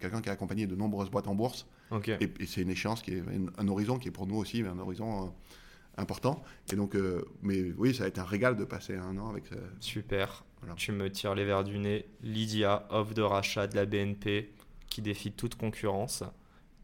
quelqu'un 0.00 0.20
qui 0.20 0.28
a 0.28 0.32
accompagné 0.32 0.66
de 0.66 0.74
nombreuses 0.74 1.10
boîtes 1.10 1.28
en 1.28 1.34
bourse. 1.34 1.66
Et, 2.06 2.24
et 2.40 2.46
c'est 2.46 2.62
une 2.62 2.70
échéance 2.70 3.02
qui 3.02 3.12
est 3.12 3.20
un, 3.20 3.46
un 3.64 3.68
horizon 3.68 3.98
qui 3.98 4.08
est 4.08 4.12
pour 4.12 4.26
nous 4.26 4.36
aussi 4.36 4.62
un 4.62 4.78
horizon 4.78 5.26
euh, 5.26 5.28
important. 5.96 6.42
Et 6.72 6.76
donc, 6.76 6.94
euh, 6.94 7.24
mais 7.42 7.72
oui, 7.78 7.94
ça 7.94 8.04
a 8.04 8.08
été 8.08 8.20
un 8.20 8.24
régal 8.24 8.56
de 8.56 8.64
passer 8.64 8.96
un 8.96 9.16
an 9.18 9.30
avec. 9.30 9.50
euh, 9.52 9.56
Super. 9.80 10.44
Voilà. 10.60 10.74
Tu 10.74 10.90
me 10.92 11.08
tires 11.10 11.34
les 11.36 11.44
verres 11.44 11.62
du 11.64 11.78
nez. 11.78 12.04
Lydia, 12.22 12.86
offre 12.90 13.14
de 13.14 13.22
rachat 13.22 13.68
de 13.68 13.76
la 13.76 13.86
BNP 13.86 14.50
qui 14.88 15.02
défie 15.02 15.30
toute 15.32 15.54
concurrence. 15.54 16.24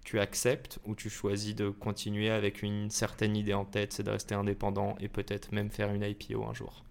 Tu 0.05 0.21
acceptes 0.21 0.79
ou 0.85 0.95
tu 0.95 1.09
choisis 1.11 1.55
de 1.55 1.71
continuer 1.71 2.31
avec 2.31 2.63
une 2.63 2.91
certaine 2.91 3.37
idée 3.37 3.55
en 3.55 3.65
tête, 3.65 3.93
c'est 3.95 4.03
de 4.03 4.11
rester 4.11 4.35
indépendant 4.35 4.97
et 5.01 5.09
peut-être 5.09 5.53
même 5.53 5.71
faire 5.71 5.93
une 5.93 6.03
IPO 6.03 6.45
un 6.45 6.53
jour. 6.55 6.85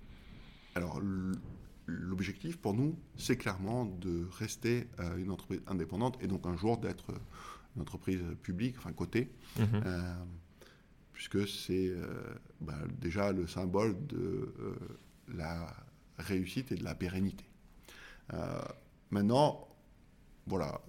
Alors, 0.76 1.00
l'objectif 1.86 2.58
pour 2.58 2.74
nous, 2.74 2.98
c'est 3.16 3.38
clairement 3.38 3.86
de 3.86 4.28
rester 4.40 4.88
euh, 5.00 5.18
une 5.18 5.30
entreprise 5.32 5.62
indépendante 5.68 6.18
et 6.22 6.28
donc 6.28 6.46
un 6.48 6.58
jour 6.58 6.78
d'être 6.80 7.12
une 7.76 7.82
entreprise 7.84 8.22
publique, 8.42 8.76
enfin 8.80 8.94
cotée, 8.94 9.30
Mhm. 9.60 9.84
euh, 9.86 10.14
puisque 11.12 11.48
c'est 11.48 11.90
euh, 11.90 12.06
bah, 12.62 12.80
déjà 13.00 13.32
le 13.32 13.46
symbole 13.48 13.96
de 14.08 14.54
euh, 14.60 14.76
la 15.36 15.72
réussite 16.18 16.72
et 16.72 16.76
de 16.76 16.84
la 16.84 16.96
pérennité. 16.96 17.46
Euh, 18.34 18.62
maintenant, 19.12 19.68
voilà, 20.48 20.82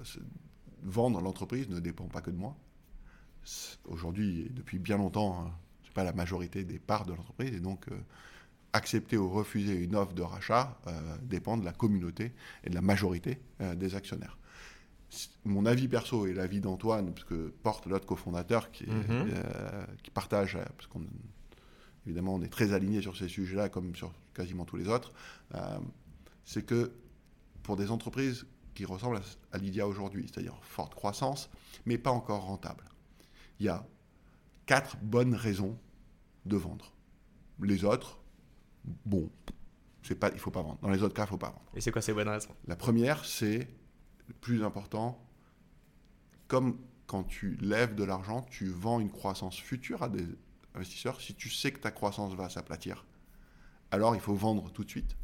vendre 0.85 1.21
l'entreprise 1.21 1.69
ne 1.69 1.81
dépend 1.81 2.07
pas 2.07 2.21
que 2.21 2.31
de 2.31 2.37
moi. 2.37 2.57
Aujourd'hui, 3.87 4.49
depuis 4.51 4.79
bien 4.79 4.97
longtemps, 4.97 5.39
hein, 5.47 5.51
c'est 5.85 5.93
pas 5.93 6.05
la 6.05 6.13
majorité 6.13 6.65
des 6.65 6.79
parts 6.79 7.05
de 7.05 7.13
l'entreprise, 7.13 7.55
et 7.55 7.61
donc 7.61 7.89
euh, 7.89 7.97
accepter 8.73 9.17
ou 9.17 9.29
refuser 9.29 9.75
une 9.75 9.95
offre 9.97 10.15
de 10.15 10.23
rachat 10.23 10.79
euh, 10.87 11.17
dépend 11.23 11.57
de 11.57 11.65
la 11.65 11.73
communauté 11.73 12.33
et 12.65 12.71
de 12.71 12.75
la 12.75 12.81
majorité 12.81 13.39
euh, 13.61 13.75
des 13.75 13.95
actionnaires. 13.95 14.39
Mon 15.45 15.65
avis 15.67 15.87
perso 15.89 16.27
et 16.27 16.33
l'avis 16.33 16.61
d'Antoine, 16.61 17.13
parce 17.13 17.25
que 17.25 17.53
porte 17.63 17.87
l'autre 17.87 18.07
cofondateur 18.07 18.71
qui, 18.73 18.87
Mhm. 18.87 19.31
qui 20.03 20.11
partage, 20.11 20.59
parce 20.77 20.89
qu'on 20.89 21.05
évidemment 22.07 22.35
on 22.35 22.43
est 22.43 22.49
très 22.49 22.73
alignés 22.73 23.01
sur 23.01 23.17
ces 23.17 23.29
sujets-là 23.29 23.69
comme 23.69 23.95
sur 23.95 24.13
quasiment 24.35 24.65
tous 24.65 24.77
les 24.77 24.89
autres, 24.89 25.13
c'est 26.45 26.67
que 26.67 26.91
pour 27.63 27.77
des 27.77 27.93
entreprises 27.93 28.45
qui 28.75 28.85
ressemblent 28.85 29.17
à, 29.17 29.23
à 29.53 29.59
Lydia 29.59 29.87
aujourd'hui, 29.87 30.27
c'est-à-dire 30.29 30.59
forte 30.63 30.95
croissance, 30.95 31.51
mais 31.87 31.99
pas 31.99 32.11
encore 32.11 32.43
rentable, 32.45 32.85
il 33.61 33.67
y 33.67 33.69
a 33.69 33.87
quatre 34.67 34.97
bonnes 34.99 35.35
raisons 35.35 35.79
de 36.45 36.57
vendre. 36.57 36.93
Les 37.61 37.85
autres, 37.85 38.19
bon, 39.07 39.31
c'est 40.03 40.17
pas, 40.17 40.31
il 40.33 40.39
faut 40.39 40.51
pas 40.51 40.63
vendre. 40.63 40.79
Dans 40.83 40.91
les 40.91 41.03
autres 41.03 41.15
cas, 41.15 41.25
il 41.25 41.29
faut 41.29 41.39
pas 41.39 41.51
vendre. 41.51 41.65
Et 41.75 41.81
c'est 41.81 41.93
quoi 41.93 42.03
ces 42.03 42.13
bonnes 42.13 42.29
raisons? 42.29 42.55
La 42.67 42.77
première, 42.77 43.25
c'est 43.25 43.69
le 44.27 44.35
plus 44.35 44.65
important. 44.65 45.25
Comme 46.49 46.79
quand 47.07 47.25
tu 47.25 47.57
lèves 47.57 47.95
de 47.95 48.05
l'argent, 48.05 48.43
tu 48.43 48.69
vends 48.69 49.01
une 49.01 49.11
croissance 49.11 49.59
future 49.59 50.03
à 50.03 50.09
des 50.09 50.27
investisseurs. 50.75 51.21
Si 51.21 51.35
tu 51.35 51.49
sais 51.49 51.73
que 51.73 51.79
ta 51.79 51.91
croissance 51.91 52.35
va 52.35 52.49
s'aplatir, 52.49 53.07
alors 53.91 54.15
il 54.15 54.21
faut 54.21 54.35
vendre 54.35 54.71
tout 54.73 54.85
de 54.85 54.91
suite. 54.91 55.17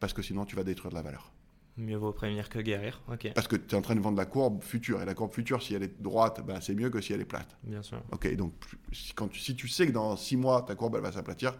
Parce 0.00 0.12
que 0.12 0.22
sinon, 0.22 0.44
tu 0.44 0.56
vas 0.56 0.64
détruire 0.64 0.90
de 0.90 0.96
la 0.96 1.02
valeur. 1.02 1.32
Mieux 1.78 1.96
vaut 1.96 2.12
prévenir 2.12 2.48
que 2.50 2.58
guérir. 2.58 3.00
Ok, 3.10 3.30
Parce 3.34 3.48
que 3.48 3.56
tu 3.56 3.74
es 3.74 3.78
en 3.78 3.82
train 3.82 3.94
de 3.94 4.00
vendre 4.00 4.18
la 4.18 4.26
courbe 4.26 4.62
future. 4.62 5.00
Et 5.00 5.06
la 5.06 5.14
courbe 5.14 5.32
future, 5.32 5.62
si 5.62 5.74
elle 5.74 5.82
est 5.82 6.02
droite, 6.02 6.44
ben, 6.46 6.60
c'est 6.60 6.74
mieux 6.74 6.90
que 6.90 7.00
si 7.00 7.12
elle 7.14 7.20
est 7.22 7.26
plate. 7.26 7.56
bien 7.62 7.82
sûr. 7.82 8.02
Ok, 8.12 8.34
donc 8.36 8.52
si, 8.92 9.14
quand 9.14 9.28
tu, 9.28 9.40
si 9.40 9.56
tu 9.56 9.68
sais 9.68 9.86
que 9.86 9.92
dans 9.92 10.16
six 10.16 10.36
mois, 10.36 10.62
ta 10.62 10.74
courbe 10.74 10.96
elle 10.96 11.02
va 11.02 11.12
s'aplatir, 11.12 11.54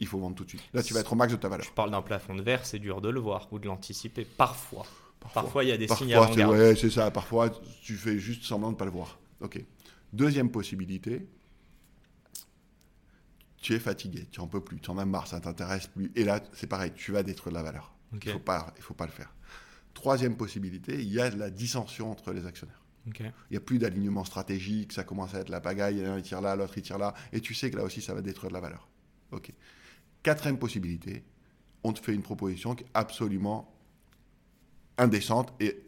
il 0.00 0.06
faut 0.06 0.18
vendre 0.18 0.36
tout 0.36 0.44
de 0.44 0.48
suite. 0.50 0.62
Là, 0.72 0.82
tu 0.82 0.94
vas 0.94 1.00
être 1.00 1.12
au 1.12 1.16
max 1.16 1.32
de 1.32 1.36
ta 1.38 1.48
valeur. 1.48 1.66
Tu 1.66 1.72
parles 1.72 1.90
d'un 1.90 2.00
plafond 2.02 2.34
de 2.34 2.40
verre, 2.42 2.64
c'est 2.64 2.78
dur 2.78 3.00
de 3.02 3.10
le 3.10 3.20
voir 3.20 3.46
ou 3.52 3.58
de 3.58 3.66
l'anticiper. 3.66 4.24
Parfois. 4.24 4.86
Parfois, 5.34 5.64
il 5.64 5.68
y 5.68 5.72
a 5.72 5.76
des 5.76 5.88
signes 5.88 6.14
Parfois, 6.14 6.34
c'est 6.34 6.42
avant-garde. 6.42 6.62
ouais, 6.62 6.76
c'est 6.76 6.90
ça. 6.90 7.10
Parfois, 7.10 7.50
tu 7.82 7.94
fais 7.96 8.18
juste 8.18 8.44
semblant 8.44 8.68
de 8.68 8.74
ne 8.74 8.78
pas 8.78 8.84
le 8.86 8.90
voir. 8.92 9.18
Ok. 9.40 9.62
Deuxième 10.12 10.50
possibilité, 10.50 11.26
tu 13.60 13.74
es 13.74 13.78
fatigué, 13.80 14.26
tu 14.30 14.40
en 14.40 14.46
peux 14.46 14.60
plus, 14.60 14.78
tu 14.80 14.90
en 14.90 14.98
as 14.98 15.04
marre, 15.04 15.26
ça 15.26 15.40
t'intéresse 15.40 15.88
plus. 15.88 16.10
Et 16.14 16.24
là, 16.24 16.40
c'est 16.52 16.68
pareil, 16.68 16.92
tu 16.94 17.12
vas 17.12 17.22
détruire 17.22 17.52
de 17.52 17.58
la 17.58 17.64
valeur. 17.64 17.92
Il 18.22 18.30
faut 18.30 18.38
pas, 18.38 18.72
il 18.76 18.82
faut 18.82 18.94
pas 18.94 19.04
le 19.06 19.12
faire. 19.12 19.30
Troisième 19.98 20.36
possibilité, 20.36 20.94
il 20.94 21.12
y 21.12 21.20
a 21.20 21.28
de 21.28 21.36
la 21.36 21.50
dissension 21.50 22.12
entre 22.12 22.32
les 22.32 22.46
actionnaires. 22.46 22.84
Il 23.16 23.32
n'y 23.50 23.56
a 23.56 23.60
plus 23.60 23.80
d'alignement 23.80 24.24
stratégique, 24.24 24.92
ça 24.92 25.02
commence 25.02 25.34
à 25.34 25.40
être 25.40 25.48
la 25.48 25.60
pagaille, 25.60 26.00
l'un 26.02 26.16
il 26.16 26.22
tire 26.22 26.40
là, 26.40 26.54
l'autre 26.54 26.78
il 26.78 26.82
tire 26.82 26.98
là, 26.98 27.14
et 27.32 27.40
tu 27.40 27.52
sais 27.52 27.68
que 27.68 27.76
là 27.76 27.82
aussi 27.82 28.00
ça 28.00 28.14
va 28.14 28.22
détruire 28.22 28.50
de 28.50 28.54
la 28.54 28.60
valeur. 28.60 28.88
Ok. 29.32 29.52
Quatrième 30.22 30.56
possibilité, 30.56 31.24
on 31.82 31.92
te 31.92 31.98
fait 31.98 32.14
une 32.14 32.22
proposition 32.22 32.76
qui 32.76 32.84
est 32.84 32.90
absolument 32.94 33.76
indécente 34.98 35.52
et 35.58 35.82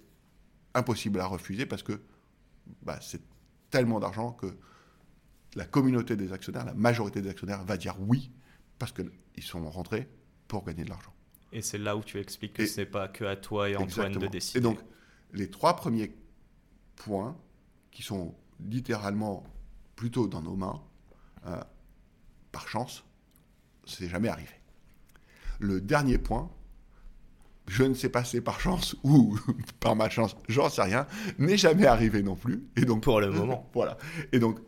impossible 0.74 1.20
à 1.20 1.26
refuser 1.26 1.64
parce 1.64 1.84
que 1.84 2.00
bah, 2.82 2.98
c'est 3.00 3.22
tellement 3.70 4.00
d'argent 4.00 4.32
que 4.32 4.56
la 5.54 5.66
communauté 5.66 6.16
des 6.16 6.32
actionnaires, 6.32 6.64
la 6.64 6.74
majorité 6.74 7.22
des 7.22 7.30
actionnaires 7.30 7.62
va 7.62 7.76
dire 7.76 7.94
oui 8.00 8.32
parce 8.76 8.90
qu'ils 8.90 9.44
sont 9.44 9.70
rentrés 9.70 10.08
pour 10.48 10.64
gagner 10.64 10.82
de 10.82 10.90
l'argent. 10.90 11.14
Et 11.52 11.62
c'est 11.62 11.78
là 11.78 11.96
où 11.96 12.02
tu 12.02 12.18
expliques 12.18 12.54
que 12.54 12.62
Et- 12.62 12.66
ce 12.66 12.80
n'est 12.80 12.86
pas 12.86 13.08
que 13.08 13.24
à 13.24 13.36
toi 13.36 13.68
et 13.68 13.74
Antoine 13.76 13.88
Exactement. 14.08 14.20
de 14.26 14.30
décider. 14.30 14.58
Et 14.58 14.62
donc, 14.62 14.78
les 15.32 15.50
trois 15.50 15.76
premiers 15.76 16.14
points, 16.96 17.36
qui 17.90 18.02
sont 18.02 18.34
littéralement 18.68 19.42
plutôt 19.96 20.26
dans 20.28 20.42
nos 20.42 20.54
mains, 20.56 20.80
euh, 21.46 21.60
par 22.52 22.68
chance, 22.68 23.04
c'est 23.84 24.08
jamais 24.08 24.28
arrivé. 24.28 24.50
Le 25.58 25.80
dernier 25.80 26.18
point, 26.18 26.50
je 27.66 27.82
ne 27.84 27.94
sais 27.94 28.08
pas 28.08 28.24
si 28.24 28.32
c'est 28.32 28.40
par 28.40 28.60
chance 28.60 28.96
ou 29.02 29.38
par 29.80 29.96
malchance, 29.96 30.36
j'en 30.48 30.68
sais 30.68 30.82
rien, 30.82 31.06
n'est 31.38 31.56
jamais 31.56 31.86
arrivé 31.86 32.22
non 32.22 32.36
plus. 32.36 32.64
Et 32.76 32.84
donc, 32.84 33.02
Pour 33.02 33.20
le 33.20 33.30
moment. 33.30 33.68
voilà. 33.74 33.96
Et 34.32 34.38
donc, 34.38 34.58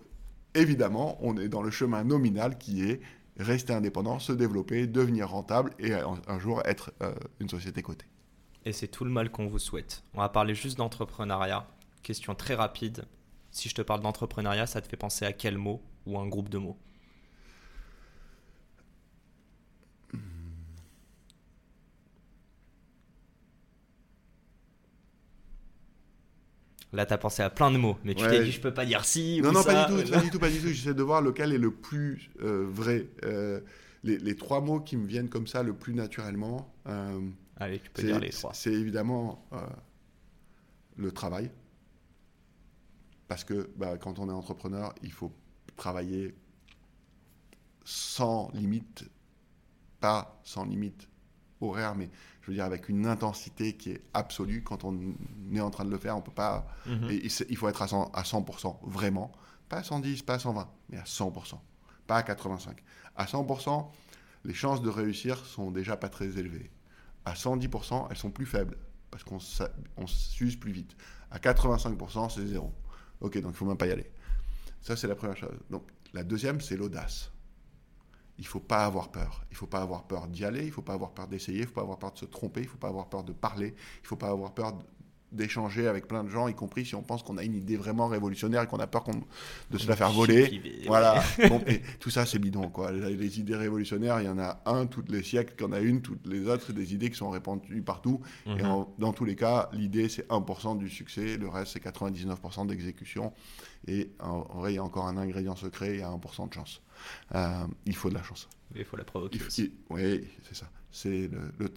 évidemment, 0.55 1.17
on 1.21 1.37
est 1.37 1.49
dans 1.49 1.63
le 1.63 1.71
chemin 1.71 2.05
nominal 2.05 2.59
qui 2.59 2.83
est 2.83 3.01
rester 3.39 3.73
indépendant, 3.73 4.19
se 4.19 4.33
développer, 4.33 4.87
devenir 4.87 5.31
rentable 5.31 5.73
et 5.79 5.95
un, 5.95 6.21
un 6.27 6.39
jour 6.39 6.63
être 6.65 6.93
euh, 7.03 7.15
une 7.41 7.49
société 7.49 7.83
cotée. 7.83 8.07
Et 8.65 8.73
c'est 8.73 8.89
tout 8.89 9.05
le 9.05 9.11
mal 9.11 9.31
qu'on 9.31 9.47
vous 9.49 9.59
souhaite. 9.59 10.05
On 10.15 10.19
va 10.19 10.29
parler 10.29 10.55
juste 10.55 10.79
d'entrepreneuriat. 10.79 11.67
Question 12.03 12.35
très 12.35 12.55
rapide. 12.55 13.05
Si 13.51 13.69
je 13.69 13.75
te 13.75 13.83
parle 13.83 14.01
d'entrepreneuriat, 14.01 14.67
ça 14.67 14.81
te 14.81 14.89
fait 14.89 14.97
penser 14.97 15.25
à 15.25 15.33
quel 15.33 15.59
mot 15.59 15.83
ou 16.07 16.19
un 16.19 16.27
groupe 16.27 16.49
de 16.49 16.59
mots? 16.59 16.79
Là, 26.93 27.07
t'as 27.07 27.17
pensé 27.19 27.43
à 27.43 27.49
plein 27.51 27.71
de 27.71 27.79
mots, 27.79 27.97
mais 28.05 28.15
tu 28.15 28.23
Ouais. 28.25 28.31
t'es 28.31 28.45
dit, 28.45 28.53
je 28.53 28.61
peux 28.61 28.75
pas 28.75 28.85
dire 28.85 29.05
si 29.05 29.41
Non, 29.43 29.49
ou 29.49 29.53
non, 29.53 29.63
ça. 29.63 29.73
pas 29.73 29.91
du 29.91 30.05
tout, 30.05 30.11
pas 30.11 30.21
du 30.21 30.31
tout, 30.31 30.39
pas 30.39 30.51
du 30.51 30.61
tout. 30.61 30.69
J'essaie 30.69 30.95
de 30.95 31.03
voir 31.03 31.23
lequel 31.23 31.53
est 31.53 31.59
le 31.59 31.71
plus 31.71 32.31
euh, 32.43 32.67
vrai. 32.69 33.07
Euh, 33.25 33.61
les, 34.05 34.19
les 34.19 34.37
trois 34.37 34.61
mots 34.61 34.81
qui 34.81 34.97
me 34.97 35.07
viennent 35.07 35.29
comme 35.31 35.47
ça 35.47 35.63
le 35.63 35.73
plus 35.75 35.95
naturellement, 35.95 36.75
euh, 36.89 37.21
Allez, 37.57 37.79
tu 37.81 37.89
peux 37.91 38.03
c'est 38.03 38.09
dire 38.09 38.19
les 38.21 38.31
trois. 38.31 38.53
c'est 38.53 38.73
évidemment 38.73 39.47
euh, 39.53 39.59
le 40.97 41.13
travail. 41.13 41.51
Parce 43.29 43.45
que 43.45 43.71
bah, 43.77 43.97
quand 43.97 44.19
on 44.19 44.29
est 44.29 44.33
entrepreneur, 44.33 44.95
il 45.03 45.13
faut 45.13 45.33
travailler 45.77 46.35
sans 47.85 48.51
limite, 48.53 49.05
pas 50.01 50.41
sans 50.45 50.65
limite 50.65 51.09
horaire, 51.63 51.95
mais 51.95 52.11
je 52.43 52.49
veux 52.49 52.55
dire 52.55 52.65
avec 52.65 52.89
une 52.89 53.07
intensité 53.07 53.77
qui 53.77 53.91
est 53.93 54.03
absolue. 54.15 54.63
Quand 54.63 54.85
on 54.85 54.99
est 55.55 55.61
en 55.61 55.71
train 55.71 55.85
de 55.85 55.91
le 55.91 55.99
faire, 55.99 56.17
on 56.17 56.21
peut 56.23 56.31
pas 56.33 56.67
Mhm. 56.87 57.11
et 57.11 57.27
il 57.49 57.57
faut 57.57 57.69
être 57.69 57.83
à 57.83 57.87
100%, 57.87 58.11
à 58.13 58.23
100%, 58.25 58.81
vraiment. 58.85 59.33
Pas 59.69 59.79
à 59.79 59.83
110, 59.83 60.23
pas 60.23 60.35
à 60.35 60.39
120, 60.39 60.69
mais 60.91 60.99
à 60.99 61.05
100%. 61.05 61.61
Pas 62.07 62.17
à 62.17 62.23
85. 62.23 62.83
À 63.17 63.27
100%, 63.27 63.91
les 64.45 64.55
chances 64.55 64.83
de 64.83 64.89
réussir 64.91 65.37
sont 65.47 65.71
déjà 65.71 65.97
pas 65.97 66.09
très 66.09 66.37
élevées. 66.39 66.71
À 67.25 67.35
110%, 67.35 68.09
elles 68.11 68.17
sont 68.17 68.31
plus 68.31 68.47
faibles, 68.47 68.77
parce 69.11 69.23
qu'on 69.25 69.39
s'use 70.07 70.57
plus 70.57 70.73
vite. 70.73 70.97
À 71.31 71.39
85%, 71.39 72.29
c'est 72.29 72.47
zéro. 72.47 72.73
Ok, 73.21 73.39
donc 73.41 73.53
il 73.53 73.57
faut 73.57 73.65
même 73.67 73.77
pas 73.77 73.87
y 73.87 73.93
aller. 73.93 74.11
Ça, 74.81 74.97
c'est 74.97 75.07
la 75.07 75.15
première 75.15 75.37
chose. 75.37 75.57
Donc, 75.71 75.85
la 76.13 76.25
deuxième, 76.25 76.61
c'est 76.61 76.77
l'audace. 76.77 77.31
Il 78.43 78.47
faut 78.49 78.59
pas 78.59 78.85
avoir 78.85 79.13
peur. 79.13 79.45
Il 79.53 79.57
faut 79.57 79.69
pas 79.69 79.81
avoir 79.81 80.03
peur 80.03 80.27
d'y 80.27 80.45
aller. 80.45 80.65
Il 80.65 80.73
faut 80.73 80.83
pas 80.83 80.95
avoir 80.95 81.13
peur 81.13 81.29
d'essayer. 81.29 81.61
Il 81.61 81.67
faut 81.67 81.75
pas 81.75 81.83
avoir 81.83 81.99
peur 82.01 82.11
de 82.13 82.19
se 82.19 82.25
tromper. 82.25 82.61
Il 82.63 82.67
faut 82.67 82.77
pas 82.77 82.89
avoir 82.89 83.09
peur 83.09 83.23
de 83.23 83.33
parler. 83.33 83.73
Il 84.03 84.07
faut 84.09 84.17
pas 84.17 84.31
avoir 84.31 84.53
peur 84.53 84.77
d'échanger 85.31 85.87
avec 85.89 86.09
plein 86.09 86.25
de 86.25 86.29
gens, 86.29 86.47
y 86.49 86.55
compris 86.55 86.85
si 86.85 86.95
on 86.95 87.03
pense 87.03 87.23
qu'on 87.23 87.39
a 87.39 87.43
une 87.43 87.55
idée 87.55 87.77
vraiment 87.79 88.07
révolutionnaire 88.07 88.61
et 88.63 88.67
qu'on 88.67 88.81
a 88.81 88.87
peur 88.87 89.05
de 89.71 89.79
se 89.79 89.89
la 89.89 89.97
faire 89.97 90.13
voler. 90.13 90.45
Chipivé, 90.51 90.83
Voilà. 90.87 91.23
Bon, 91.49 91.63
et 91.67 91.81
tout 92.01 92.11
ça, 92.11 92.27
c'est 92.27 92.39
bidon. 92.39 92.69
Quoi. 92.69 92.93
Les, 92.93 93.17
les 93.17 93.41
idées 93.41 93.57
révolutionnaires, 93.57 94.21
il 94.21 94.27
y 94.27 94.29
en 94.29 94.39
a 94.39 94.61
un 94.67 94.85
tous 94.85 95.05
les 95.09 95.23
siècles, 95.23 95.55
qu'il 95.57 95.67
y 95.67 95.71
en 95.71 95.73
a 95.73 95.81
une, 95.81 96.03
toutes 96.03 96.27
les 96.27 96.47
autres, 96.49 96.65
c'est 96.67 96.75
des 96.75 96.93
idées 96.93 97.09
qui 97.11 97.17
sont 97.17 97.31
répandues 97.31 97.81
partout. 97.81 98.21
Mhm. 98.47 98.59
Et 98.59 98.65
en- 98.67 98.93
dans 98.99 99.15
tous 99.15 99.25
les 99.25 99.37
cas, 99.37 99.71
l'idée, 99.73 100.11
c'est 100.11 100.27
1% 100.31 100.75
du 100.77 100.91
succès, 100.91 101.39
le 101.39 101.49
reste, 101.49 101.73
c'est 101.73 101.81
99% 101.81 102.67
d'exécution. 102.67 103.33
Et 103.89 104.11
en, 104.21 104.47
en 104.51 104.59
vrai, 104.59 104.73
il 104.73 104.77
y 104.77 104.79
a 104.79 104.85
encore 104.85 105.07
un 105.07 105.17
ingrédient 105.17 105.57
secret, 105.57 105.95
il 105.95 106.01
y 106.01 106.03
a 106.03 106.11
1% 106.11 106.47
de 106.49 106.53
chance. 106.53 106.83
Euh, 107.35 107.67
il 107.87 107.95
faut 107.97 108.09
de 108.09 108.15
la 108.15 108.23
chance. 108.23 108.49
Il 108.75 108.85
faut 108.85 108.97
la 108.97 109.05
provoquer 109.05 109.39
oui, 109.91 110.29
c'est 110.45 110.55
ça. 110.55 110.71
C'est 110.91 111.29
le, 111.29 111.41
le- 111.59 111.73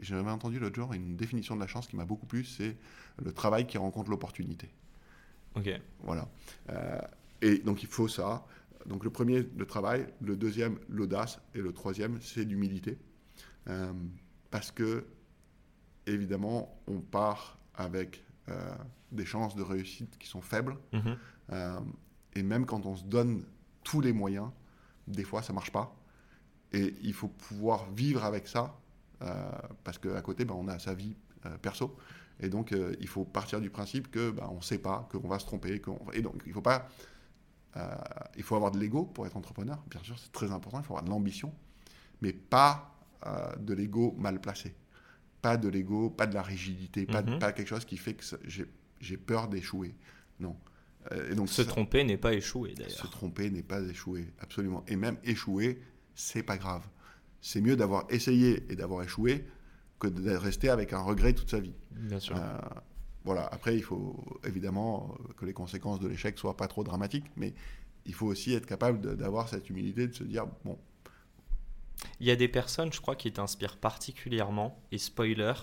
J'avais 0.00 0.30
entendu 0.30 0.58
l'autre 0.58 0.74
jour 0.76 0.92
une 0.92 1.16
définition 1.16 1.54
de 1.54 1.60
la 1.60 1.66
chance 1.66 1.86
qui 1.86 1.96
m'a 1.96 2.04
beaucoup 2.04 2.26
plu, 2.26 2.44
c'est 2.44 2.76
le 3.24 3.32
travail 3.32 3.66
qui 3.66 3.78
rencontre 3.78 4.10
l'opportunité. 4.10 4.68
Ok. 5.54 5.70
Voilà. 6.00 6.28
Euh, 6.70 7.00
et 7.40 7.58
donc 7.58 7.82
il 7.82 7.88
faut 7.88 8.08
ça. 8.08 8.44
Donc 8.86 9.04
le 9.04 9.10
premier, 9.10 9.48
le 9.56 9.66
travail. 9.66 10.06
Le 10.20 10.36
deuxième, 10.36 10.78
l'audace. 10.88 11.40
Et 11.54 11.60
le 11.60 11.72
troisième, 11.72 12.20
c'est 12.20 12.44
l'humilité. 12.44 12.98
Euh, 13.68 13.92
parce 14.50 14.70
que, 14.70 15.06
évidemment, 16.06 16.78
on 16.86 17.00
part 17.00 17.58
avec 17.74 18.22
euh, 18.48 18.74
des 19.12 19.24
chances 19.24 19.56
de 19.56 19.62
réussite 19.62 20.18
qui 20.18 20.28
sont 20.28 20.40
faibles. 20.40 20.76
Mhm. 20.92 21.16
Euh, 21.52 21.80
et 22.34 22.42
même 22.42 22.66
quand 22.66 22.86
on 22.86 22.96
se 22.96 23.04
donne 23.04 23.44
tous 23.86 24.00
les 24.00 24.12
moyens, 24.12 24.48
des 25.06 25.22
fois 25.24 25.42
ça 25.42 25.52
marche 25.52 25.70
pas. 25.70 25.94
Et 26.72 26.94
il 27.02 27.14
faut 27.14 27.28
pouvoir 27.28 27.88
vivre 27.92 28.24
avec 28.24 28.48
ça, 28.48 28.76
euh, 29.22 29.50
parce 29.84 29.98
qu'à 29.98 30.20
côté, 30.22 30.44
ben, 30.44 30.54
on 30.58 30.66
a 30.66 30.78
sa 30.80 30.94
vie 30.94 31.14
euh, 31.46 31.56
perso. 31.58 31.96
Et 32.40 32.48
donc, 32.48 32.72
euh, 32.72 32.94
il 33.00 33.06
faut 33.06 33.24
partir 33.24 33.60
du 33.60 33.70
principe 33.70 34.10
que 34.10 34.30
bah, 34.32 34.48
on 34.50 34.56
ne 34.56 34.60
sait 34.62 34.78
pas, 34.78 35.08
qu'on 35.10 35.28
va 35.28 35.38
se 35.38 35.46
tromper. 35.46 35.80
qu'on- 35.80 36.00
Et 36.12 36.20
donc, 36.22 36.42
il 36.44 36.52
faut 36.52 36.60
pas. 36.60 36.88
euh, 37.76 37.94
il 38.36 38.42
faut 38.42 38.56
avoir 38.56 38.72
de 38.72 38.78
l'ego 38.78 39.04
pour 39.04 39.26
être 39.26 39.36
entrepreneur. 39.36 39.78
Bien 39.90 40.02
sûr, 40.02 40.18
c'est 40.18 40.32
très 40.32 40.50
important. 40.50 40.78
Il 40.80 40.84
faut 40.84 40.94
avoir 40.94 41.04
de 41.04 41.10
l'ambition, 41.10 41.52
mais 42.22 42.32
pas 42.32 42.92
de 43.60 43.74
l'ego 43.74 44.14
mal 44.18 44.40
placé. 44.40 44.74
Pas 45.42 45.56
de 45.56 45.68
l'ego, 45.68 46.10
pas 46.10 46.26
de 46.26 46.34
la 46.34 46.42
rigidité, 46.42 47.06
pas, 47.06 47.22
Mhm. 47.22 47.38
pas 47.38 47.52
quelque 47.52 47.68
chose 47.68 47.84
qui 47.84 47.96
fait 47.96 48.14
que 48.14 48.24
j'ai 49.00 49.16
peur 49.16 49.48
d'échouer. 49.48 49.94
Non. 50.40 50.56
Euh, 51.12 51.30
et 51.32 51.34
donc, 51.34 51.48
Se 51.48 51.62
ça- 51.62 51.68
tromper 51.68 52.04
n'est 52.04 52.16
pas 52.16 52.32
échouer 52.34 52.70
se 52.70 52.76
d'ailleurs. 52.82 53.10
tromper 53.10 53.50
n'est 53.50 53.62
pas 53.62 53.80
échouer, 53.80 54.32
absolument. 54.40 54.84
Et 54.88 54.96
même 54.96 55.18
échouer, 55.24 55.80
c'est 56.14 56.42
pas 56.42 56.56
grave. 56.58 56.82
C'est 57.40 57.60
mieux 57.60 57.76
d'avoir 57.76 58.06
essayé 58.10 58.64
et 58.70 58.76
d'avoir 58.76 59.02
échoué 59.04 59.46
que 60.00 60.08
de 60.08 60.30
rester 60.30 60.68
avec 60.68 60.92
un 60.92 61.00
regret 61.00 61.32
toute 61.32 61.50
sa 61.50 61.60
vie. 61.60 61.74
Bien 61.92 62.18
sûr. 62.20 62.36
Euh, 62.36 62.58
voilà. 63.24 63.46
Après, 63.46 63.76
il 63.76 63.82
faut 63.82 64.16
évidemment 64.44 65.16
euh, 65.28 65.32
que 65.34 65.46
les 65.46 65.52
conséquences 65.52 66.00
de 66.00 66.08
l'échec 66.08 66.38
soient 66.38 66.56
pas 66.56 66.68
trop 66.68 66.82
dramatiques, 66.84 67.26
mais 67.36 67.54
il 68.04 68.14
faut 68.14 68.26
aussi 68.26 68.52
être 68.54 68.66
capable 68.66 69.16
d'avoir 69.16 69.48
cette 69.48 69.68
humilité 69.70 70.06
de 70.08 70.12
se 70.14 70.24
dire 70.24 70.46
bon, 70.64 70.78
Il 72.20 72.26
y 72.26 72.30
a 72.30 72.36
des 72.36 72.48
personnes, 72.48 72.92
je 72.92 73.00
crois, 73.00 73.16
qui 73.16 73.32
t'inspirent 73.32 73.76
particulièrement. 73.78 74.80
Et 74.92 74.98
spoiler, 74.98 75.54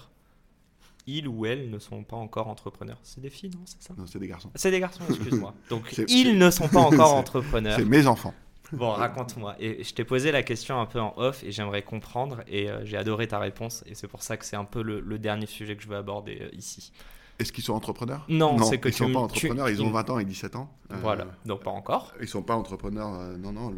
ils 1.08 1.28
ou 1.28 1.46
elles 1.46 1.70
ne 1.70 1.80
sont 1.80 2.04
pas 2.04 2.16
encore 2.16 2.48
entrepreneurs. 2.48 2.98
C'est 3.04 3.22
des 3.22 3.30
filles, 3.30 3.52
non 3.54 3.62
C'est 3.66 3.82
ça 3.84 3.94
non, 3.98 4.06
c'est 4.08 4.20
des 4.20 4.28
garçons. 4.28 4.50
C'est 4.56 4.72
des 4.72 4.80
garçons, 4.80 5.04
excuse-moi. 5.10 5.54
Donc, 5.70 5.94
ils 6.08 6.38
ne 6.38 6.50
sont 6.50 6.68
pas 6.70 6.80
encore 6.82 7.16
entrepreneurs. 7.16 7.78
C'est 7.78 7.86
mes 7.86 8.08
enfants. 8.08 8.34
Bon, 8.72 8.89
raconte-moi. 8.92 9.56
Et 9.60 9.84
je 9.84 9.94
t'ai 9.94 10.04
posé 10.04 10.32
la 10.32 10.42
question 10.42 10.80
un 10.80 10.86
peu 10.88 11.00
en 11.00 11.13
off 11.18 11.44
et 11.44 11.52
j'aimerais 11.52 11.84
comprendre. 11.84 12.39
Et 12.48 12.70
euh, 12.72 12.84
j'ai 12.86 12.98
adoré 12.98 13.28
ta 13.28 13.38
réponse. 13.38 13.84
Et 13.86 13.94
c'est 13.94 14.08
pour 14.08 14.24
ça 14.24 14.36
que 14.38 14.46
c'est 14.46 14.56
un 14.56 14.66
peu 14.66 14.82
le, 14.82 15.00
le 15.00 15.20
dernier 15.20 15.46
sujet 15.46 15.76
que 15.76 15.84
je 15.84 15.88
veux 15.88 15.96
aborder 15.98 16.39
euh, 16.42 16.50
ici. 16.54 16.92
Est-ce 17.38 17.52
qu'ils 17.52 17.63
sont 17.63 17.74
entrepreneurs? 17.74 18.26
Non, 18.30 18.58
c'est 18.63 18.80
que 18.80 18.89
ils 18.89 18.94
sont 18.94 19.06
tu- 19.08 19.13
pas 19.13 19.20
tu- 19.20 19.26
entrepreneurs. 19.26 19.70
Ils 19.70 19.82
ont 19.84 19.92
20 19.92 20.10
ans 20.10 20.18
et 20.20 20.26
17 20.26 20.56
ans. 20.56 20.72
Euh, 20.92 20.96
Voilà. 21.02 21.28
Donc, 21.46 21.62
pas 21.63 21.72
encore. 21.72 22.13
Ils 22.22 22.28
sont 22.28 22.42
pas 22.42 22.56
entrepreneurs. 22.56 23.12
non, 23.38 23.52
non. 23.52 23.72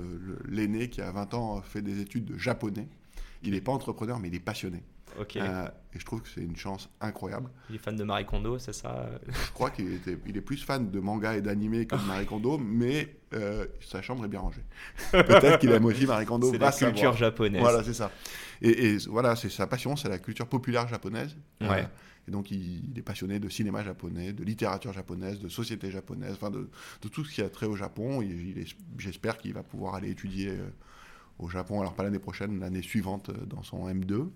L'aîné 0.47 0.89
qui 0.89 1.01
a 1.01 1.11
20 1.11 1.33
ans 1.33 1.61
fait 1.61 1.81
des 1.81 1.99
études 1.99 2.25
de 2.25 2.37
japonais. 2.37 2.87
Il 3.43 3.51
n'est 3.51 3.61
pas 3.61 3.71
entrepreneur, 3.73 4.19
mais 4.19 4.29
il 4.29 4.35
est 4.35 4.39
passionné. 4.39 4.81
Euh, 5.19 5.67
et 5.93 5.99
je 5.99 6.05
trouve 6.05 6.21
que 6.21 6.27
c'est 6.29 6.41
une 6.41 6.55
chance 6.55 6.89
incroyable. 7.01 7.49
Il 7.69 7.75
est 7.75 7.79
fan 7.79 7.95
de 7.95 8.03
Marie 8.03 8.25
Kondo, 8.25 8.57
c'est 8.59 8.73
ça 8.73 8.91
euh 8.99 9.17
Je 9.31 9.51
crois 9.53 9.69
qu'il 9.69 9.93
était, 9.93 10.17
il 10.27 10.35
est 10.37 10.41
plus 10.41 10.63
fan 10.63 10.89
de 10.91 10.99
manga 10.99 11.35
et 11.35 11.41
d'animé 11.41 11.85
que 11.85 11.95
de 11.95 12.01
Marie 12.01 12.25
Kondo, 12.25 12.57
mais 12.57 13.15
euh, 13.33 13.65
sa 13.81 14.01
chambre 14.01 14.25
est 14.25 14.27
bien 14.27 14.39
rangée. 14.41 14.63
Peut-être 15.11 15.59
qu'il 15.59 15.71
aime 15.71 15.85
aussi 15.85 16.05
Marie 16.05 16.25
Kondo. 16.25 16.51
C'est 16.51 16.57
la 16.57 16.71
culture 16.71 16.95
savoir. 16.95 17.17
japonaise. 17.17 17.61
Voilà, 17.61 17.83
c'est 17.83 17.93
ça. 17.93 18.11
Et, 18.61 18.87
et 18.93 18.97
voilà, 19.07 19.35
c'est 19.35 19.49
sa 19.49 19.67
passion, 19.67 19.95
c'est 19.95 20.09
la 20.09 20.19
culture 20.19 20.47
populaire 20.47 20.87
japonaise. 20.87 21.35
Euh, 21.61 21.69
Ouais. 21.69 21.87
et 22.27 22.31
donc, 22.31 22.51
il, 22.51 22.89
il 22.91 22.97
est 22.99 23.01
passionné 23.03 23.39
de 23.39 23.47
cinéma 23.49 23.83
japonais, 23.83 24.33
de 24.33 24.43
littérature 24.43 24.91
japonaise, 24.93 25.39
de 25.39 25.47
société 25.49 25.91
japonaise, 25.91 26.33
enfin 26.33 26.51
de, 26.51 26.69
de 27.01 27.07
tout 27.07 27.23
ce 27.23 27.33
qui 27.33 27.41
a 27.41 27.49
trait 27.49 27.67
au 27.67 27.75
Japon. 27.75 28.21
J'espère 28.97 29.37
qu'il 29.37 29.53
va 29.53 29.63
pouvoir 29.63 29.95
aller 29.95 30.09
étudier 30.09 30.51
au 31.39 31.49
Japon, 31.49 31.81
alors 31.81 31.93
pas 31.95 32.03
l'année 32.03 32.19
prochaine, 32.19 32.59
l'année 32.59 32.81
suivante 32.81 33.29
euh, 33.29 33.45
dans 33.45 33.63
son 33.63 33.87
M2. 33.89 34.29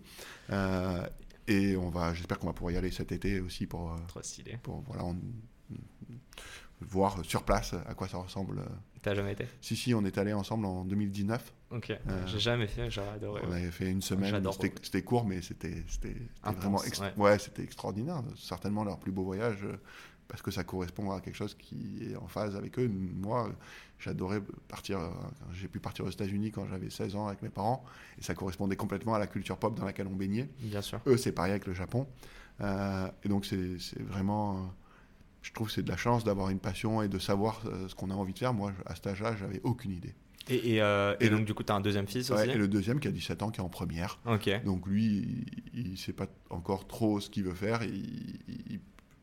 Euh, 0.49 1.07
et 1.47 1.75
on 1.77 1.89
va, 1.89 2.13
j'espère 2.13 2.39
qu'on 2.39 2.47
va 2.47 2.53
pouvoir 2.53 2.73
y 2.73 2.77
aller 2.77 2.91
cet 2.91 3.12
été 3.12 3.39
aussi 3.39 3.65
pour, 3.65 3.91
euh, 3.93 3.97
Trop 4.07 4.21
stylé. 4.21 4.57
pour 4.62 4.81
voilà, 4.88 5.05
on- 5.05 5.17
voir 6.81 7.23
sur 7.25 7.43
place 7.43 7.73
à 7.88 7.93
quoi 7.93 8.07
ça 8.07 8.17
ressemble. 8.17 8.62
T'as 9.01 9.13
jamais 9.15 9.33
été? 9.33 9.45
Si, 9.62 9.75
si, 9.75 9.93
on 9.93 10.03
est 10.05 10.17
allé 10.17 10.33
ensemble 10.33 10.65
en 10.65 10.85
2019. 10.85 11.53
Ok. 11.71 11.91
J'ai 12.25 12.39
jamais 12.39 12.67
fait, 12.67 12.89
j'aurais 12.89 13.09
adoré. 13.12 13.41
On 13.45 13.49
ouais. 13.49 13.57
avait 13.57 13.71
fait 13.71 13.89
une 13.89 14.01
semaine. 14.01 14.41
C'était 14.81 15.01
court, 15.03 15.25
mais 15.25 15.41
c'était 15.41 15.83
vraiment 16.43 16.79
ext- 16.79 17.01
ouais. 17.01 17.13
ouais. 17.17 17.39
c'était 17.39 17.63
extraordinaire. 17.63 18.23
Certainement 18.38 18.83
leur 18.83 18.97
plus 18.99 19.12
beau 19.12 19.23
voyage 19.23 19.59
euh, 19.63 19.77
parce 20.30 20.42
que 20.42 20.52
ça 20.52 20.63
correspond 20.63 21.12
à 21.12 21.20
quelque 21.20 21.36
chose 21.36 21.56
qui 21.56 22.00
est 22.12 22.15
en 22.15 22.28
phase 22.28 22.56
avec 22.56 22.80
eux. 22.80 22.88
Moi, 22.88 23.52
j'adorais 24.00 24.42
partir. 24.70 25.00
euh, 25.00 25.10
J'ai 25.54 25.68
pu 25.68 25.80
partir 25.80 26.06
aux 26.06 26.10
États-Unis 26.10 26.52
quand 26.52 26.65
j'avais 26.68 26.89
16 26.89 27.15
ans 27.18 27.28
avec 27.28 27.42
mes 27.42 27.50
parents 27.50 27.84
et 28.18 28.24
ça 28.24 28.34
correspondait 28.36 28.78
complètement 28.78 29.15
à 29.15 29.20
la 29.20 29.28
culture 29.28 29.58
pop 29.58 29.76
dans 29.78 29.84
laquelle 29.86 30.08
on 30.08 30.15
baignait. 30.15 30.48
Bien 30.62 30.82
sûr. 30.82 31.02
Eux, 31.08 31.18
c'est 31.18 31.32
pareil 31.34 31.52
avec 31.52 31.65
le 31.65 31.74
Japon. 31.74 32.08
Euh, 32.62 33.10
et 33.24 33.28
donc, 33.30 33.46
c'est 33.46 33.78
vraiment. 34.02 34.56
euh, 34.58 34.62
je 35.42 35.52
trouve 35.54 35.68
que 35.68 35.74
c'est 35.74 35.84
de 35.84 35.89
la 35.89 35.98
chance 35.98 36.24
d'avoir 36.24 36.50
une 36.50 36.60
passion 36.60 37.02
et 37.02 37.08
de 37.08 37.18
savoir 37.18 37.62
ce 37.88 37.96
qu'on 37.96 38.10
a 38.12 38.13
envie 38.13 38.34
de 38.34 38.39
faire. 38.39 38.54
Moi, 38.54 38.72
à 38.86 38.96
cet 38.96 39.08
âge-là, 39.08 39.36
j'avais 39.38 39.62
aucune 39.63 39.92
idée. 39.92 40.13
Et, 40.50 40.74
et, 40.76 40.82
euh, 40.82 41.15
Et 41.20 41.26
et 41.26 41.30
le- 41.30 41.38
donc, 41.38 41.46
du 41.46 41.54
coup, 41.54 41.63
t'as 41.63 41.76
un 41.76 41.80
deuxième 41.82 42.08
fils 42.08 42.30
Ouais, 42.30 42.42
aussi 42.42 42.50
et 42.50 42.56
le 42.58 42.68
deuxième 42.68 43.00
qui 43.00 43.08
a 43.08 43.12
17 43.12 43.42
ans, 43.42 43.50
qui 43.52 43.60
est 43.62 43.63
en 43.63 43.70
première. 43.70 44.20
Ok. 44.26 44.50
Donc 44.65 44.86
lui, 44.88 45.46
il 45.74 45.92
ne 45.92 45.96
sait 45.96 46.12
pas 46.13 46.28
encore 46.50 46.88
trop 46.88 47.20
ce 47.20 47.30
qu'il 47.30 47.44
veut 47.46 47.54
faire. 47.54 47.84
Il, 47.84 48.39
il- 48.48 48.80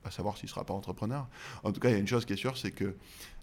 va 0.07 0.11
savoir 0.11 0.37
s'il 0.37 0.47
ne 0.47 0.51
sera 0.51 0.65
pas 0.65 0.75
entrepreneur. 0.75 1.29
En 1.65 1.73
tout 1.73 1.81
cas, 1.81 1.89
il 1.89 1.93
y 1.93 1.97
a 1.97 1.99
une 1.99 2.07
chose 2.09 2.25
qui 2.25 2.33
est 2.33 2.37
sûre, 2.37 2.57
c'est 2.57 2.71
que 2.73 2.95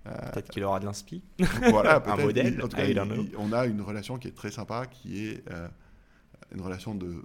euh, 0.06 0.32
Peut-être 0.32 0.50
qu'il 0.52 0.64
aura 0.64 0.80
de 0.80 0.86
l'inspi. 0.86 1.22
voilà, 1.70 2.04
Un 2.06 2.18
modèle, 2.18 2.54
il- 2.56 2.62
en 2.64 2.68
tout 2.68 2.76
cas, 2.78 2.86
il- 2.86 3.32
on 3.38 3.52
a 3.54 3.66
une 3.66 3.82
relation 3.82 4.18
qui 4.18 4.28
est 4.28 4.36
très 4.36 4.52
sympa, 4.52 4.86
qui 4.88 5.26
est 5.28 5.44
euh, 5.52 5.68
une 6.54 6.62
relation 6.62 6.94
de 6.96 7.24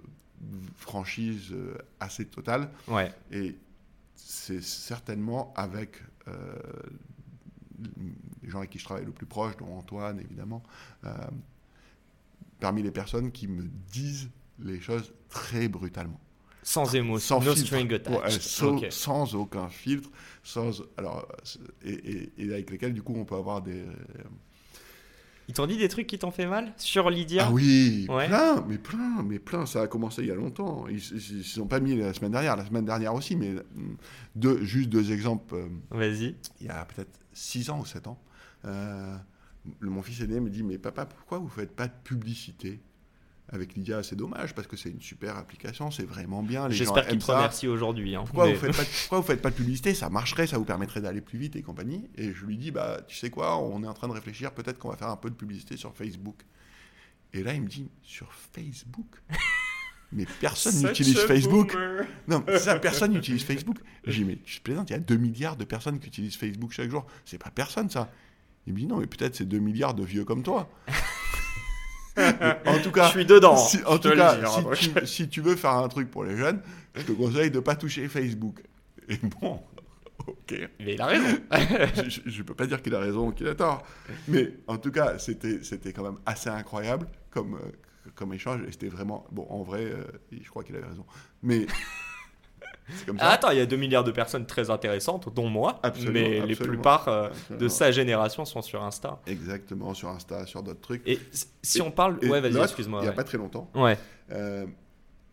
franchise 0.77 1.49
euh, 1.51 1.77
assez 1.99 2.25
totale. 2.25 2.69
Ouais. 2.87 3.11
Et 3.31 3.57
c'est 4.15 4.61
certainement 4.63 5.53
avec 5.57 6.01
euh, 6.29 6.55
les 8.43 8.49
gens 8.49 8.59
avec 8.59 8.69
qui 8.69 8.79
je 8.79 8.85
travaille 8.85 9.05
le 9.05 9.11
plus 9.11 9.25
proche, 9.25 9.57
dont 9.57 9.77
Antoine 9.77 10.19
évidemment, 10.19 10.63
parmi 12.59 12.83
les 12.83 12.91
personnes 12.91 13.31
qui 13.31 13.47
me 13.47 13.63
disent 13.91 14.29
les 14.59 14.79
choses 14.81 15.13
très 15.29 15.67
brutalement. 15.67 16.19
Sans 16.69 16.93
émotion. 16.93 17.41
Sans 17.41 17.45
no 17.45 17.55
string. 17.55 17.91
Ouais, 17.91 18.29
sans, 18.91 19.33
aucun 19.33 19.69
filtre, 19.69 20.09
sans, 20.43 20.83
alors, 20.97 21.27
et, 21.83 21.89
et- 21.93 22.31
et 22.37 22.53
avec 22.53 22.69
lesquels 22.69 22.93
du 22.93 23.01
coup 23.01 23.15
on 23.17 23.25
peut 23.25 23.35
avoir 23.35 23.63
des... 23.63 23.83
Ils 25.47 25.53
t'ont 25.55 25.65
dit 25.65 25.77
des 25.77 25.89
trucs 25.89 26.05
qui 26.05 26.19
t'ont 26.19 26.29
fait 26.29 26.45
mal 26.45 26.71
Sur 26.77 27.09
Lydia? 27.09 27.47
Ah 27.47 27.51
oui, 27.51 28.05
Ouais. 28.07 28.27
plein, 28.27 28.63
mais 28.67 28.77
plein, 28.77 29.23
mais 29.23 29.39
plein, 29.39 29.65
ça 29.65 29.81
a 29.81 29.87
commencé 29.87 30.21
il 30.21 30.27
y 30.27 30.31
a 30.31 30.35
longtemps. 30.35 30.85
Ils 30.87 30.97
ne 31.57 31.61
ont 31.63 31.65
pas 31.65 31.79
mis 31.79 31.95
la 31.95 32.13
semaine 32.13 32.33
dernière, 32.33 32.55
la 32.55 32.65
semaine 32.67 32.85
dernière 32.85 33.15
aussi, 33.15 33.35
mais 33.35 33.55
hum, 33.75 33.97
deux, 34.35 34.63
juste 34.63 34.89
deux 34.89 35.11
exemples. 35.11 35.55
euh, 35.55 35.67
Vas-y. 35.89 36.35
il 36.61 36.67
y 36.67 36.69
a 36.69 36.85
peut-être 36.85 37.19
6 37.33 37.71
ans 37.71 37.79
ou 37.79 37.85
7 37.85 38.05
ans, 38.05 38.21
euh, 38.65 39.15
mon 39.81 40.03
fils 40.03 40.21
aîné 40.21 40.39
me 40.39 40.51
dit 40.51 40.61
Mais 40.61 40.77
papa, 40.77 41.07
pourquoi 41.07 41.39
vous 41.39 41.45
ne 41.45 41.49
faites 41.49 41.75
pas 41.75 41.87
de 41.87 41.93
publicité? 42.03 42.79
Avec 43.51 43.73
Lydia 43.75 44.03
C'est 44.03 44.15
dommage 44.15 44.53
parce 44.55 44.67
que 44.67 44.77
c'est 44.77 44.89
une 44.89 45.01
super 45.01 45.37
application, 45.37 45.91
c'est 45.91 46.03
vraiment 46.05 46.43
bien. 46.43 46.69
J'espère 46.69 47.03
qu'il 47.05 47.13
aiment 47.13 47.19
te 47.19 47.25
ça. 47.25 47.35
remercie 47.37 47.67
aujourd'hui. 47.67 48.15
hein. 48.15 48.23
Pourquoi, 48.25 48.45
Mais- 48.47 48.53
vous 48.53 48.59
faites 48.59 48.75
pas, 48.77 48.83
pourquoi 49.01 49.19
vous 49.19 49.25
faites 49.27 49.41
pas 49.41 49.49
de 49.49 49.55
publicité? 49.55 49.93
Ça 49.93 50.09
marcherait, 50.09 50.47
ça 50.47 50.57
vous 50.57 50.65
permettrait 50.65 51.01
d'aller 51.01 51.21
plus 51.21 51.39
vite 51.39 51.55
et 51.55 51.61
compagnie. 51.61 52.09
Et 52.15 52.31
je 52.33 52.45
lui 52.45 52.57
dis 52.57 52.71
Bah, 52.71 53.01
tu 53.07 53.15
sais 53.17 53.29
quoi, 53.29 53.57
on 53.57 53.83
est 53.83 53.87
en 53.87 53.93
train 53.93 54.07
de 54.07 54.13
réfléchir, 54.13 54.51
peut-être 54.53 54.77
qu'on 54.79 54.89
va 54.89 54.97
faire 54.97 55.09
un 55.09 55.17
peu 55.17 55.29
de 55.29 55.35
publicité 55.35 55.77
sur 55.77 55.93
Facebook. 55.95 56.41
Et 57.33 57.43
là, 57.43 57.53
il 57.53 57.61
me 57.61 57.67
dit 57.67 57.89
Sur 58.03 58.31
Facebook? 58.33 59.21
Mais 60.11 60.25
personne 60.41 60.81
n'utilise 60.87 61.19
Facebook. 61.19 61.73
boomer. 61.73 62.07
Non, 62.27 62.43
mais 62.47 62.57
ça, 62.57 62.79
personne 62.79 63.11
n'utilise 63.13 63.43
Facebook. 63.45 63.77
J'ai 64.05 64.23
dit, 64.23 64.25
mais 64.25 64.39
je 64.43 64.59
plaisante, 64.59 64.89
il 64.89 64.93
y 64.93 64.95
a 64.95 64.99
2 64.99 65.15
milliards 65.17 65.55
de 65.55 65.65
personnes 65.65 65.99
qui 65.99 66.07
utilisent 66.07 66.35
Facebook 66.35 66.71
chaque 66.71 66.89
jour. 66.89 67.05
C'est 67.25 67.37
pas 67.37 67.51
personne, 67.51 67.91
ça. 67.91 68.11
Il 68.65 68.73
me 68.73 68.79
dit, 68.79 68.87
non, 68.87 68.97
mais 68.97 69.05
peut-être 69.05 69.35
c'est 69.35 69.45
2 69.45 69.59
milliards 69.59 69.93
de 69.93 70.03
vieux 70.03 70.25
comme 70.25 70.41
toi. 70.41 70.67
En 72.65 72.79
tout 72.79 72.91
cas, 72.91 73.05
Je 73.07 73.11
suis 73.11 73.25
dedans. 73.25 73.57
si, 73.57 73.79
en 73.85 73.97
tout 73.97 74.11
cas, 74.11 74.35
hein, 74.35 74.63
si, 74.73 74.93
tu, 74.93 75.07
si 75.07 75.29
tu 75.29 75.41
veux 75.41 75.55
faire 75.55 75.71
un 75.71 75.87
truc 75.87 76.09
pour 76.11 76.23
les 76.23 76.35
jeunes, 76.37 76.61
je 76.95 77.03
te 77.03 77.11
conseille 77.11 77.51
de 77.51 77.57
ne 77.57 77.61
pas 77.61 77.75
toucher 77.75 78.07
Facebook. 78.07 78.61
Et 79.07 79.17
bon, 79.41 79.59
ok. 80.27 80.69
Mais 80.79 80.93
il 80.93 81.01
a 81.01 81.05
raison. 81.07 81.37
je 82.25 82.37
ne 82.37 82.43
peux 82.43 82.53
pas 82.53 82.67
dire 82.67 82.81
qu'il 82.81 82.93
a 82.95 82.99
raison 82.99 83.29
ou 83.29 83.31
qu'il 83.31 83.47
a 83.47 83.55
tort. 83.55 83.83
Mais 84.27 84.53
en 84.67 84.77
tout 84.77 84.91
cas, 84.91 85.17
c'était 85.17 85.63
c'était 85.63 85.93
quand 85.93 86.03
même 86.03 86.19
assez 86.25 86.49
incroyable 86.49 87.07
comme, 87.31 87.55
euh, 87.55 87.71
comme 88.15 88.33
échange. 88.33 88.61
Et 88.67 88.71
c'était 88.71 88.89
vraiment. 88.89 89.25
Bon, 89.31 89.47
en 89.49 89.63
vrai, 89.63 89.85
euh, 89.85 90.03
je 90.31 90.49
crois 90.49 90.63
qu'il 90.63 90.75
avait 90.75 90.87
raison. 90.87 91.05
Mais. 91.43 91.65
C'est 92.95 93.05
comme 93.05 93.17
ça. 93.19 93.25
Ah, 93.27 93.33
attends, 93.33 93.51
il 93.51 93.57
y 93.57 93.61
a 93.61 93.65
2 93.65 93.75
milliards 93.75 94.03
de 94.03 94.11
personnes 94.11 94.45
très 94.45 94.69
intéressantes, 94.69 95.33
dont 95.33 95.47
moi. 95.49 95.79
Absolument, 95.83 96.13
mais 96.13 96.45
les 96.45 96.55
plupart 96.55 97.07
euh, 97.07 97.29
de 97.57 97.67
sa 97.67 97.91
génération 97.91 98.45
sont 98.45 98.61
sur 98.61 98.83
Insta. 98.83 99.19
Exactement, 99.27 99.93
sur 99.93 100.09
Insta, 100.09 100.45
sur 100.45 100.63
d'autres 100.63 100.81
trucs. 100.81 101.07
Et 101.07 101.19
si 101.61 101.79
Et- 101.79 101.81
on 101.81 101.91
parle. 101.91 102.17
Ouais, 102.23 102.41
vas-y, 102.41 102.57
excuse-moi. 102.57 102.99
Il 102.99 103.03
n'y 103.03 103.07
a 103.07 103.11
ouais. 103.11 103.15
pas 103.15 103.23
très 103.23 103.37
longtemps, 103.37 103.69
Ouais. 103.75 103.97
euh, 104.31 104.65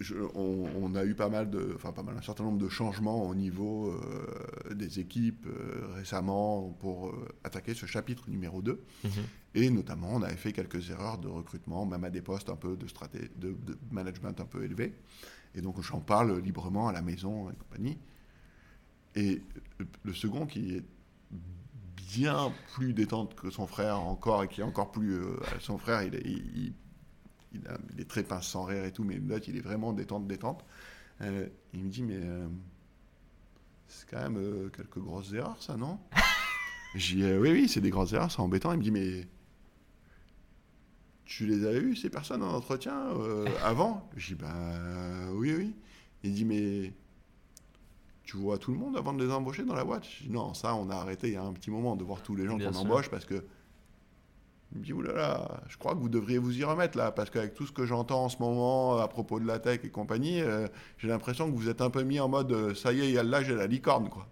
je- 0.01 0.15
on, 0.35 0.67
on 0.83 0.95
a 0.95 1.05
eu 1.05 1.15
pas 1.15 1.29
mal 1.31 1.49
de, 1.51 1.73
enfin 1.75 1.91
pas 1.93 2.03
mal, 2.03 2.17
un 2.19 2.23
certain 2.23 2.45
nombre 2.45 2.59
de 2.59 2.69
changements 2.69 3.23
au 3.27 3.35
niveau 3.35 3.89
euh, 3.93 4.75
des 4.75 5.01
équipes 5.01 5.47
euh, 5.47 5.87
récemment 5.97 6.77
pour 6.81 7.09
euh, 7.09 7.29
attaquer 7.45 7.73
ce 7.75 7.87
chapitre 7.87 8.25
numéro 8.29 8.61
2. 8.63 8.83
Mhm. 9.05 9.11
Et 9.55 9.71
notamment, 9.71 10.11
on 10.13 10.23
avait 10.23 10.37
fait 10.37 10.53
quelques 10.53 10.91
erreurs 10.91 11.17
de 11.17 11.29
recrutement, 11.29 11.87
même 11.87 12.05
à 12.05 12.11
des 12.11 12.21
postes 12.21 12.51
un 12.51 12.57
peu 12.57 12.77
de, 12.77 12.87
straté- 12.87 13.31
de, 13.37 13.53
de 13.53 13.79
management 13.91 14.39
un 14.39 14.45
peu 14.45 14.63
élevés. 14.65 14.93
Et 15.57 15.63
donc, 15.63 15.81
j'en 15.81 16.01
parle 16.01 16.39
librement 16.39 16.89
à 16.89 16.93
la 16.93 17.03
maison 17.03 17.51
et 17.51 17.57
compagnie. 17.57 17.99
Et 19.15 19.43
le, 20.05 20.13
second, 20.13 20.47
qui 20.47 20.77
est 20.77 20.85
bien 21.97 22.53
plus 22.75 22.93
détente 22.93 23.35
que 23.35 23.51
son 23.51 23.67
frère 23.67 23.99
encore, 24.01 24.45
et 24.45 24.49
qui 24.49 24.61
est 24.61 24.65
encore 24.65 24.93
plus... 24.93 25.15
euh, 25.15 25.37
son 25.61 25.79
frère, 25.79 26.03
il 26.03 26.15
est, 26.15 28.09
très 28.09 28.23
pince 28.23 28.47
sans 28.47 28.65
rire 28.65 28.85
et 28.85 28.93
tout, 28.93 29.05
mais 29.05 29.17
l'autre, 29.17 29.49
il 29.49 29.57
est 29.57 29.61
vraiment 29.61 29.95
détente, 29.95 30.27
détente. 30.27 30.65
Euh, 31.23 31.49
il 31.73 31.85
me 31.85 31.89
dit, 31.89 32.03
mais... 32.03 32.21
euh, 32.21 32.47
c'est 33.89 34.11
quand 34.11 34.29
même 34.29 34.71
quelques 34.77 34.99
grosses 34.99 35.33
erreurs, 35.33 35.63
ça, 35.63 35.77
non? 35.77 35.99
J'ai 36.95 37.39
oui, 37.39 37.53
oui, 37.53 37.69
c'est 37.69 37.81
des 37.81 37.91
grosses 37.91 38.13
erreurs, 38.13 38.31
c'est 38.31 38.41
embêtant. 38.41 38.73
Il 38.73 38.79
me 38.79 38.83
dit, 38.83 38.91
mais 38.91 39.27
tu 41.27 41.47
les 41.47 41.67
avais 41.67 41.81
eues, 41.81 41.97
ces 41.97 42.09
personnes 42.09 42.43
en 42.43 42.55
entretien 42.55 42.97
euh, 43.19 43.47
avant? 43.63 44.09
J'ai 44.17 44.35
dit, 44.35 44.43
ben 44.43 45.31
oui, 45.35 45.55
oui. 45.57 45.75
Il 46.23 46.33
dit, 46.33 46.45
mais 46.45 46.93
tu 48.23 48.37
vois 48.37 48.59
tout 48.59 48.73
le 48.73 48.79
monde 48.79 48.97
avant 48.97 49.13
de 49.13 49.25
les 49.25 49.33
embaucher 49.33 49.65
dans 49.65 49.75
la 49.75 49.85
boîte? 49.85 50.05
Je 50.05 50.25
dis, 50.25 50.31
non, 50.31 50.55
ça, 50.55 50.75
on 50.75 50.89
a 50.89 50.95
arrêté 50.95 51.29
il 51.29 51.35
y 51.35 51.37
a 51.37 51.43
un 51.43 51.53
petit 51.53 51.71
moment 51.71 51.97
de 51.97 52.05
voir 52.05 52.23
tous 52.23 52.35
les 52.37 52.47
gens 52.47 52.59
qu'on 52.59 52.75
embauche 52.75 53.11
parce 53.11 53.25
que. 53.25 53.45
Il 54.73 54.81
me 54.81 54.85
dit, 54.85 54.93
oulala, 54.93 55.63
je 55.69 55.77
crois 55.77 55.95
que 55.95 56.01
vous 56.01 56.09
devriez 56.09 56.39
vous 56.39 56.59
y 56.59 56.65
remettre 56.65 56.99
là, 56.99 57.13
parce 57.13 57.31
qu'avec 57.31 57.55
tout 57.55 57.67
ce 57.67 57.73
que 57.73 57.87
j'entends 57.87 58.25
en 58.25 58.29
ce 58.29 58.39
moment 58.41 58.99
à 58.99 59.07
propos 59.07 59.39
de 59.39 59.47
la 59.47 59.61
tech 59.61 59.81
et 59.85 59.91
compagnie, 59.91 60.41
euh, 60.41 60.67
j'ai 60.99 61.07
l'impression 61.07 61.49
que 61.51 61.57
vous 61.57 61.69
êtes 61.69 61.81
un 61.81 61.89
peu 61.89 62.03
mis 62.03 62.19
en 62.19 62.29
mode, 62.29 62.51
euh, 62.51 62.75
ça 62.75 62.93
y 62.93 63.01
est, 63.01 63.05
il 63.05 63.13
y 63.13 63.19
a 63.19 63.23
l'âge 63.23 63.49
et 63.49 63.55
la 63.55 63.69
licorne, 63.69 64.09
quoi. 64.09 64.27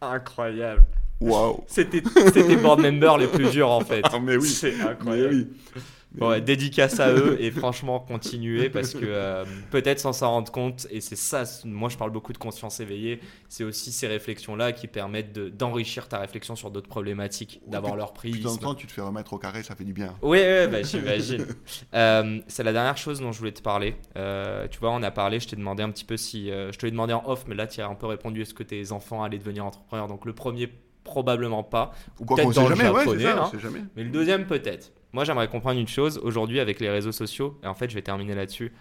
Incroyable. 0.00 0.84
Waouh. 1.20 1.64
C'était 1.66 2.02
les 2.48 2.56
board 2.56 2.80
members 2.80 3.16
les 3.18 3.28
plus 3.28 3.50
durs 3.50 3.70
en 3.70 3.80
fait. 3.80 4.02
Ah, 4.12 4.18
mais 4.18 4.36
oui. 4.36 4.48
C'est 4.48 4.80
incroyable. 4.80 5.34
oui. 5.34 5.82
Bon, 6.14 6.28
ouais, 6.28 6.40
dédicace 6.40 7.00
à 7.00 7.12
eux 7.12 7.36
et 7.40 7.50
franchement 7.50 7.98
continuer 7.98 8.70
parce 8.70 8.94
que 8.94 9.04
euh, 9.04 9.44
peut-être 9.70 9.98
sans 9.98 10.12
s'en 10.12 10.30
rendre 10.30 10.52
compte 10.52 10.86
et 10.90 11.00
c'est 11.00 11.16
ça, 11.16 11.42
moi 11.64 11.88
je 11.88 11.96
parle 11.96 12.12
beaucoup 12.12 12.32
de 12.32 12.38
conscience 12.38 12.78
éveillée, 12.78 13.20
c'est 13.48 13.64
aussi 13.64 13.90
ces 13.90 14.06
réflexions-là 14.06 14.72
qui 14.72 14.86
permettent 14.86 15.32
d'enrichir 15.32 16.08
ta 16.08 16.18
réflexion 16.18 16.54
sur 16.54 16.70
d'autres 16.70 16.88
problématiques, 16.88 17.60
d'avoir 17.66 17.96
leur 17.96 18.12
prix. 18.12 18.30
De 18.30 18.42
temps 18.42 18.52
en 18.52 18.56
temps 18.56 18.74
tu 18.74 18.86
te 18.86 18.92
fais 18.92 19.00
remettre 19.00 19.32
au 19.32 19.38
carré, 19.38 19.62
ça 19.64 19.74
fait 19.74 19.84
du 19.84 19.92
bien. 19.92 20.14
Oui, 20.22 20.38
ouais, 20.38 20.68
bah, 20.68 20.82
j'imagine. 20.82 21.46
Euh, 21.94 22.40
c'est 22.48 22.62
la 22.62 22.72
dernière 22.72 22.96
chose 22.96 23.20
dont 23.20 23.32
je 23.32 23.38
voulais 23.38 23.52
te 23.52 23.62
parler. 23.62 23.96
Euh, 24.16 24.66
tu 24.68 24.78
vois, 24.78 24.90
on 24.90 25.02
a 25.02 25.10
parlé, 25.10 25.38
je 25.38 25.48
t'ai 25.48 25.56
demandé 25.56 25.82
un 25.82 25.90
petit 25.90 26.04
peu 26.04 26.16
si... 26.16 26.48
je 26.48 26.76
te 26.76 26.86
l'ai 26.86 26.90
demandé 26.90 27.12
en 27.12 27.22
off, 27.26 27.44
mais 27.46 27.54
là 27.54 27.66
tu 27.66 27.80
as 27.80 27.86
un 27.86 27.94
peu 27.94 28.06
répondu, 28.06 28.42
est-ce 28.42 28.54
que 28.54 28.62
tes 28.62 28.92
enfants 28.92 29.22
allaient 29.22 29.38
devenir 29.38 29.64
entrepreneurs? 29.64 30.08
Donc 30.08 30.24
le 30.24 30.32
premier 30.32 30.68
probablement 31.04 31.62
pas. 31.62 31.92
Ou 32.18 32.24
peut-être 32.24 32.52
dans 32.52 32.68
le 32.68 32.74
japonais, 32.74 33.26
hein. 33.26 33.50
jamais. 33.58 33.84
mais 33.94 34.04
le 34.04 34.10
deuxième 34.10 34.46
peut-être. 34.46 34.92
Moi, 35.14 35.22
j'aimerais 35.22 35.46
comprendre 35.46 35.78
une 35.78 35.86
chose. 35.86 36.18
Aujourd'hui, 36.24 36.58
avec 36.58 36.80
les 36.80 36.90
réseaux 36.90 37.12
sociaux, 37.12 37.56
et 37.62 37.68
en 37.68 37.74
fait, 37.74 37.88
je 37.88 37.94
vais 37.94 38.02
terminer 38.02 38.34
là-dessus. 38.34 38.72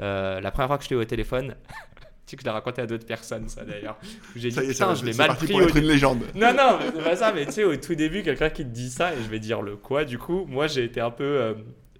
Euh, 0.00 0.40
la 0.40 0.52
première 0.52 0.68
fois 0.68 0.78
que 0.78 0.84
je 0.84 0.88
t'ai 0.88 0.94
eu 0.94 0.98
au 0.98 1.04
téléphone, 1.04 1.56
tu 2.26 2.30
sais 2.30 2.36
que 2.36 2.42
je 2.42 2.46
l'ai 2.46 2.52
raconté 2.52 2.80
à 2.80 2.86
d'autres 2.86 3.04
personnes, 3.04 3.48
ça 3.48 3.64
d'ailleurs. 3.64 3.98
J'ai 4.36 4.50
dit, 4.50 4.60
putain, 4.60 4.94
je 4.94 5.04
l'ai 5.04 5.14
mal 5.14 5.34
pris. 5.34 5.48
Pour 5.48 5.62
être 5.62 5.76
une 5.76 5.88
légende. 5.88 6.22
Non, 6.36 6.54
non, 6.54 6.78
c'est 6.94 7.02
pas 7.02 7.16
ça, 7.16 7.32
mais 7.32 7.44
tu 7.44 7.52
sais, 7.52 7.64
au 7.64 7.74
tout 7.74 7.96
début, 7.96 8.22
quelqu'un 8.22 8.50
qui 8.50 8.62
te 8.62 8.68
dit 8.68 8.88
ça, 8.88 9.12
et 9.14 9.16
je 9.16 9.28
vais 9.28 9.40
dire 9.40 9.62
le 9.62 9.74
quoi, 9.74 10.04
du 10.04 10.16
coup, 10.16 10.44
moi, 10.46 10.68
j'ai 10.68 10.84
été 10.84 11.00
un 11.00 11.10
peu. 11.10 11.24
Euh, 11.24 11.54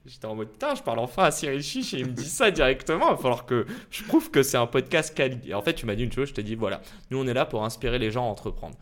j'étais 0.06 0.26
en 0.26 0.36
mode, 0.36 0.52
putain, 0.52 0.76
je 0.76 0.82
parle 0.82 1.00
enfin 1.00 1.24
à 1.24 1.30
Cyril 1.32 1.60
Chiche 1.60 1.92
et 1.92 1.98
il 1.98 2.06
me 2.06 2.12
dit 2.12 2.28
ça 2.28 2.52
directement. 2.52 3.08
Il 3.08 3.16
va 3.16 3.16
falloir 3.16 3.44
que 3.44 3.66
je 3.90 4.04
prouve 4.04 4.30
que 4.30 4.44
c'est 4.44 4.56
un 4.56 4.68
podcast 4.68 5.16
quali. 5.16 5.40
Et 5.48 5.54
en 5.54 5.62
fait, 5.62 5.74
tu 5.74 5.84
m'as 5.84 5.96
dit 5.96 6.04
une 6.04 6.12
chose, 6.12 6.28
je 6.28 6.34
t'ai 6.34 6.44
dit, 6.44 6.54
voilà, 6.54 6.80
nous, 7.10 7.18
on 7.18 7.26
est 7.26 7.34
là 7.34 7.44
pour 7.44 7.64
inspirer 7.64 7.98
les 7.98 8.12
gens 8.12 8.24
à 8.24 8.28
entreprendre. 8.28 8.76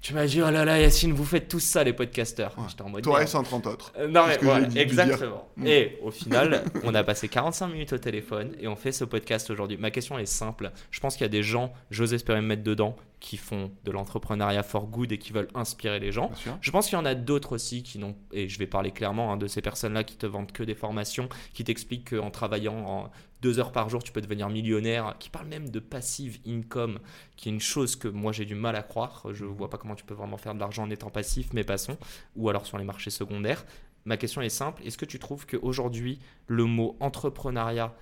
Tu 0.00 0.14
m'as 0.14 0.26
dit, 0.26 0.40
oh 0.40 0.50
là 0.50 0.64
là, 0.64 0.78
Yacine, 0.78 1.12
vous 1.12 1.24
faites 1.24 1.48
tous 1.48 1.60
ça, 1.60 1.82
les 1.82 1.92
podcasteurs. 1.92 2.54
J'étais 2.68 2.82
en 2.82 2.90
mode. 2.90 3.02
Toi 3.02 3.22
et 3.22 3.26
130 3.26 3.66
autres. 3.66 3.92
Euh, 3.98 4.06
non, 4.06 4.26
mais 4.26 4.38
voilà, 4.40 4.68
exactement. 4.76 5.48
Mm. 5.56 5.66
Et 5.66 5.98
au 6.02 6.10
final, 6.10 6.64
on 6.84 6.94
a 6.94 7.02
passé 7.02 7.28
45 7.28 7.68
minutes 7.68 7.92
au 7.92 7.98
téléphone 7.98 8.52
et 8.60 8.68
on 8.68 8.76
fait 8.76 8.92
ce 8.92 9.04
podcast 9.04 9.50
aujourd'hui. 9.50 9.76
Ma 9.78 9.90
question 9.90 10.18
est 10.18 10.26
simple. 10.26 10.70
Je 10.90 11.00
pense 11.00 11.14
qu'il 11.16 11.24
y 11.24 11.26
a 11.26 11.30
des 11.30 11.42
gens, 11.42 11.72
j'ose 11.90 12.14
espérer 12.14 12.40
me 12.40 12.46
mettre 12.46 12.62
dedans, 12.62 12.94
qui 13.20 13.36
font 13.36 13.72
de 13.84 13.90
l'entrepreneuriat 13.90 14.62
for 14.62 14.86
good 14.86 15.10
et 15.12 15.18
qui 15.18 15.32
veulent 15.32 15.48
inspirer 15.54 15.98
les 15.98 16.12
gens. 16.12 16.30
Je 16.60 16.70
pense 16.70 16.88
qu'il 16.88 16.98
y 16.98 17.00
en 17.00 17.04
a 17.04 17.14
d'autres 17.14 17.54
aussi 17.54 17.82
qui 17.82 17.98
n'ont, 17.98 18.14
et 18.32 18.48
je 18.48 18.58
vais 18.58 18.66
parler 18.66 18.90
clairement 18.90 19.32
hein, 19.32 19.36
de 19.36 19.46
ces 19.46 19.62
personnes-là 19.62 20.04
qui 20.04 20.16
te 20.16 20.26
vendent 20.26 20.52
que 20.52 20.62
des 20.62 20.74
formations, 20.74 21.28
qui 21.54 21.64
t'expliquent 21.64 22.10
qu'en 22.10 22.30
travaillant 22.30 22.76
en 22.86 23.10
deux 23.42 23.58
heures 23.58 23.72
par 23.72 23.88
jour, 23.88 24.02
tu 24.02 24.12
peux 24.12 24.20
devenir 24.20 24.48
millionnaire, 24.48 25.16
qui 25.18 25.30
parlent 25.30 25.48
même 25.48 25.70
de 25.70 25.78
passive 25.78 26.38
income, 26.46 26.98
qui 27.36 27.48
est 27.48 27.52
une 27.52 27.60
chose 27.60 27.96
que 27.96 28.08
moi 28.08 28.32
j'ai 28.32 28.44
du 28.44 28.54
mal 28.54 28.76
à 28.76 28.82
croire. 28.82 29.24
Je 29.32 29.44
ne 29.44 29.50
vois 29.50 29.70
pas 29.70 29.78
comment 29.78 29.94
tu 29.94 30.04
peux 30.04 30.14
vraiment 30.14 30.38
faire 30.38 30.54
de 30.54 30.60
l'argent 30.60 30.84
en 30.84 30.90
étant 30.90 31.10
passif, 31.10 31.48
mais 31.52 31.64
passons, 31.64 31.96
ou 32.34 32.48
alors 32.48 32.66
sur 32.66 32.78
les 32.78 32.84
marchés 32.84 33.10
secondaires. 33.10 33.64
Ma 34.04 34.16
question 34.16 34.40
est 34.40 34.48
simple, 34.48 34.82
est-ce 34.84 34.98
que 34.98 35.04
tu 35.04 35.18
trouves 35.18 35.46
qu'aujourd'hui, 35.46 36.20
le 36.46 36.64
mot 36.64 36.96
entrepreneuriat 37.00 37.94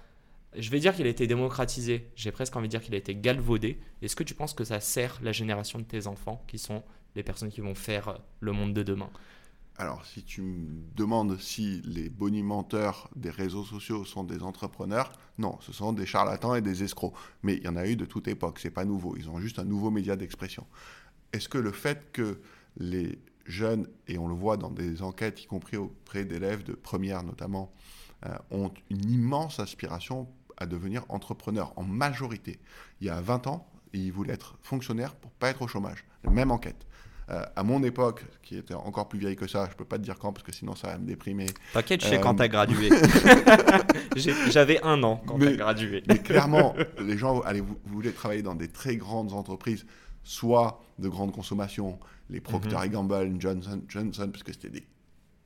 je 0.56 0.70
vais 0.70 0.80
dire 0.80 0.94
qu'il 0.94 1.06
a 1.06 1.10
été 1.10 1.26
démocratisé, 1.26 2.10
j'ai 2.16 2.32
presque 2.32 2.54
envie 2.56 2.68
de 2.68 2.70
dire 2.70 2.82
qu'il 2.82 2.94
a 2.94 2.98
été 2.98 3.14
galvaudé. 3.14 3.80
Est-ce 4.02 4.16
que 4.16 4.24
tu 4.24 4.34
penses 4.34 4.54
que 4.54 4.64
ça 4.64 4.80
sert 4.80 5.18
la 5.22 5.32
génération 5.32 5.78
de 5.78 5.84
tes 5.84 6.06
enfants, 6.06 6.44
qui 6.46 6.58
sont 6.58 6.82
les 7.14 7.22
personnes 7.22 7.50
qui 7.50 7.60
vont 7.60 7.74
faire 7.74 8.18
le 8.40 8.52
monde 8.52 8.74
de 8.74 8.82
demain? 8.82 9.10
Alors, 9.76 10.06
si 10.06 10.22
tu 10.22 10.40
me 10.42 10.84
demandes 10.94 11.36
si 11.40 11.82
les 11.84 12.08
bonimenteurs 12.08 13.10
des 13.16 13.30
réseaux 13.30 13.64
sociaux 13.64 14.04
sont 14.04 14.22
des 14.22 14.42
entrepreneurs, 14.42 15.12
non, 15.38 15.58
ce 15.60 15.72
sont 15.72 15.92
des 15.92 16.06
charlatans 16.06 16.54
et 16.54 16.62
des 16.62 16.84
escrocs. 16.84 17.14
Mais 17.42 17.56
il 17.56 17.64
y 17.64 17.68
en 17.68 17.74
a 17.74 17.86
eu 17.86 17.96
de 17.96 18.04
toute 18.04 18.28
époque, 18.28 18.60
c'est 18.60 18.70
pas 18.70 18.84
nouveau. 18.84 19.16
Ils 19.16 19.28
ont 19.28 19.40
juste 19.40 19.58
un 19.58 19.64
nouveau 19.64 19.90
média 19.90 20.14
d'expression. 20.14 20.64
Est-ce 21.32 21.48
que 21.48 21.58
le 21.58 21.72
fait 21.72 22.12
que 22.12 22.40
les 22.76 23.18
jeunes, 23.46 23.88
et 24.06 24.16
on 24.16 24.28
le 24.28 24.34
voit 24.34 24.56
dans 24.56 24.70
des 24.70 25.02
enquêtes, 25.02 25.42
y 25.42 25.46
compris 25.46 25.76
auprès 25.76 26.24
d'élèves 26.24 26.62
de 26.62 26.74
première 26.74 27.24
notamment, 27.24 27.72
euh, 28.26 28.36
ont 28.52 28.72
une 28.90 29.10
immense 29.10 29.58
aspiration 29.58 30.28
à 30.56 30.66
devenir 30.66 31.04
entrepreneur 31.08 31.72
en 31.76 31.82
majorité. 31.82 32.58
Il 33.00 33.06
y 33.06 33.10
a 33.10 33.20
20 33.20 33.46
ans, 33.46 33.66
ils 33.92 34.12
voulaient 34.12 34.34
être 34.34 34.56
fonctionnaires 34.62 35.14
pour 35.14 35.30
pas 35.32 35.50
être 35.50 35.62
au 35.62 35.68
chômage. 35.68 36.04
La 36.24 36.30
même 36.30 36.50
enquête. 36.50 36.86
Euh, 37.30 37.42
à 37.56 37.62
mon 37.62 37.82
époque, 37.82 38.22
qui 38.42 38.58
était 38.58 38.74
encore 38.74 39.08
plus 39.08 39.18
vieille 39.18 39.36
que 39.36 39.46
ça, 39.46 39.66
je 39.70 39.76
peux 39.76 39.86
pas 39.86 39.96
te 39.96 40.02
dire 40.02 40.18
quand 40.18 40.32
parce 40.32 40.44
que 40.44 40.52
sinon 40.52 40.74
ça 40.74 40.88
va 40.88 40.98
me 40.98 41.06
déprimer. 41.06 41.46
T'inquiète, 41.72 42.02
je 42.02 42.08
sais 42.08 42.20
quand 42.20 42.34
t'as 42.34 42.48
gradué. 42.48 42.90
J'avais 44.50 44.82
un 44.82 45.02
an 45.02 45.22
quand 45.26 45.38
t'as 45.38 45.56
gradué. 45.56 46.02
mais 46.06 46.18
clairement, 46.18 46.74
les 47.00 47.16
gens 47.16 47.40
allez, 47.40 47.62
vous, 47.62 47.78
voulez 47.86 48.12
travailler 48.12 48.42
dans 48.42 48.54
des 48.54 48.68
très 48.68 48.96
grandes 48.96 49.32
entreprises, 49.32 49.86
soit 50.22 50.82
de 50.98 51.08
grande 51.08 51.32
consommation, 51.32 51.98
les 52.28 52.40
Procter 52.40 52.76
mhm. 52.76 52.88
Gamble, 52.88 53.40
Johnson, 53.40 53.82
Johnson, 53.88 54.28
parce 54.30 54.42
que 54.42 54.52
c'était 54.52 54.84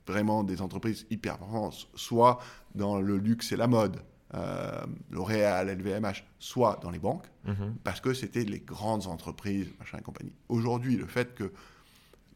vraiment 0.05 0.43
des 0.43 0.61
entreprises 0.61 1.05
hyper 1.09 1.37
performantes, 1.37 1.87
soit 1.95 2.39
dans 2.75 2.99
le 2.99 3.17
luxe 3.17 3.53
et 3.53 3.55
la 3.55 3.67
mode, 3.67 4.01
euh, 4.35 4.85
L'Oréal, 5.09 5.69
LVMH, 5.69 6.23
soit 6.37 6.79
dans 6.81 6.91
les 6.91 6.99
banques, 6.99 7.25
mhm. 7.45 7.75
parce 7.83 7.99
que 8.01 8.13
c'était 8.13 8.43
les 8.43 8.59
grandes 8.59 9.07
entreprises, 9.07 9.67
machin 9.79 9.97
et 9.97 10.01
compagnie. 10.01 10.33
Aujourd'hui, 10.49 10.95
le 10.95 11.07
fait 11.07 11.33
que 11.33 11.51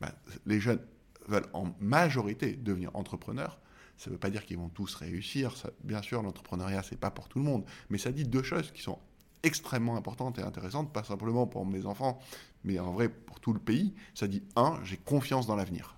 ben, 0.02 0.12
les 0.46 0.60
jeunes 0.60 0.82
veulent 1.28 1.50
en 1.54 1.74
majorité 1.80 2.54
devenir 2.54 2.92
entrepreneurs, 2.96 3.60
ça 3.98 4.10
ne 4.10 4.16
veut 4.16 4.20
pas 4.20 4.30
dire 4.30 4.46
qu'ils 4.46 4.58
vont 4.58 4.70
tous 4.70 4.96
réussir. 4.96 5.56
Ça, 5.56 5.70
bien 5.84 6.02
sûr, 6.02 6.22
l'entrepreneuriat, 6.24 6.84
c'est 6.84 7.00
pas 7.00 7.12
pour 7.12 7.30
tout 7.30 7.40
le 7.40 7.46
monde, 7.46 7.64
mais 7.90 7.98
ça 7.98 8.12
dit 8.12 8.24
deux 8.24 8.44
choses 8.44 8.72
qui 8.72 8.82
sont 8.82 9.00
extrêmement 9.44 9.96
importantes 9.98 10.40
et 10.40 10.42
intéressantes, 10.42 10.92
pas 10.92 11.04
simplement 11.04 11.46
pour 11.46 11.66
mes 11.66 11.86
enfants, 11.86 12.20
mais 12.64 12.80
en 12.80 12.94
vrai 12.94 13.10
pour 13.10 13.40
tout 13.40 13.54
le 13.54 13.60
pays. 13.60 13.94
Ça 14.16 14.28
dit, 14.28 14.42
un, 14.56 14.80
j'ai 14.84 14.98
confiance 14.98 15.48
dans 15.48 15.56
l'avenir. 15.56 15.98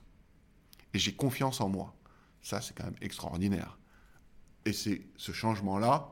Et 0.93 0.99
j'ai 0.99 1.13
confiance 1.13 1.61
en 1.61 1.69
moi. 1.69 1.95
Ça, 2.41 2.61
c'est 2.61 2.75
quand 2.75 2.85
même 2.85 2.95
extraordinaire. 3.01 3.77
Et 4.65 4.73
c'est 4.73 5.01
ce 5.17 5.31
changement-là 5.31 6.11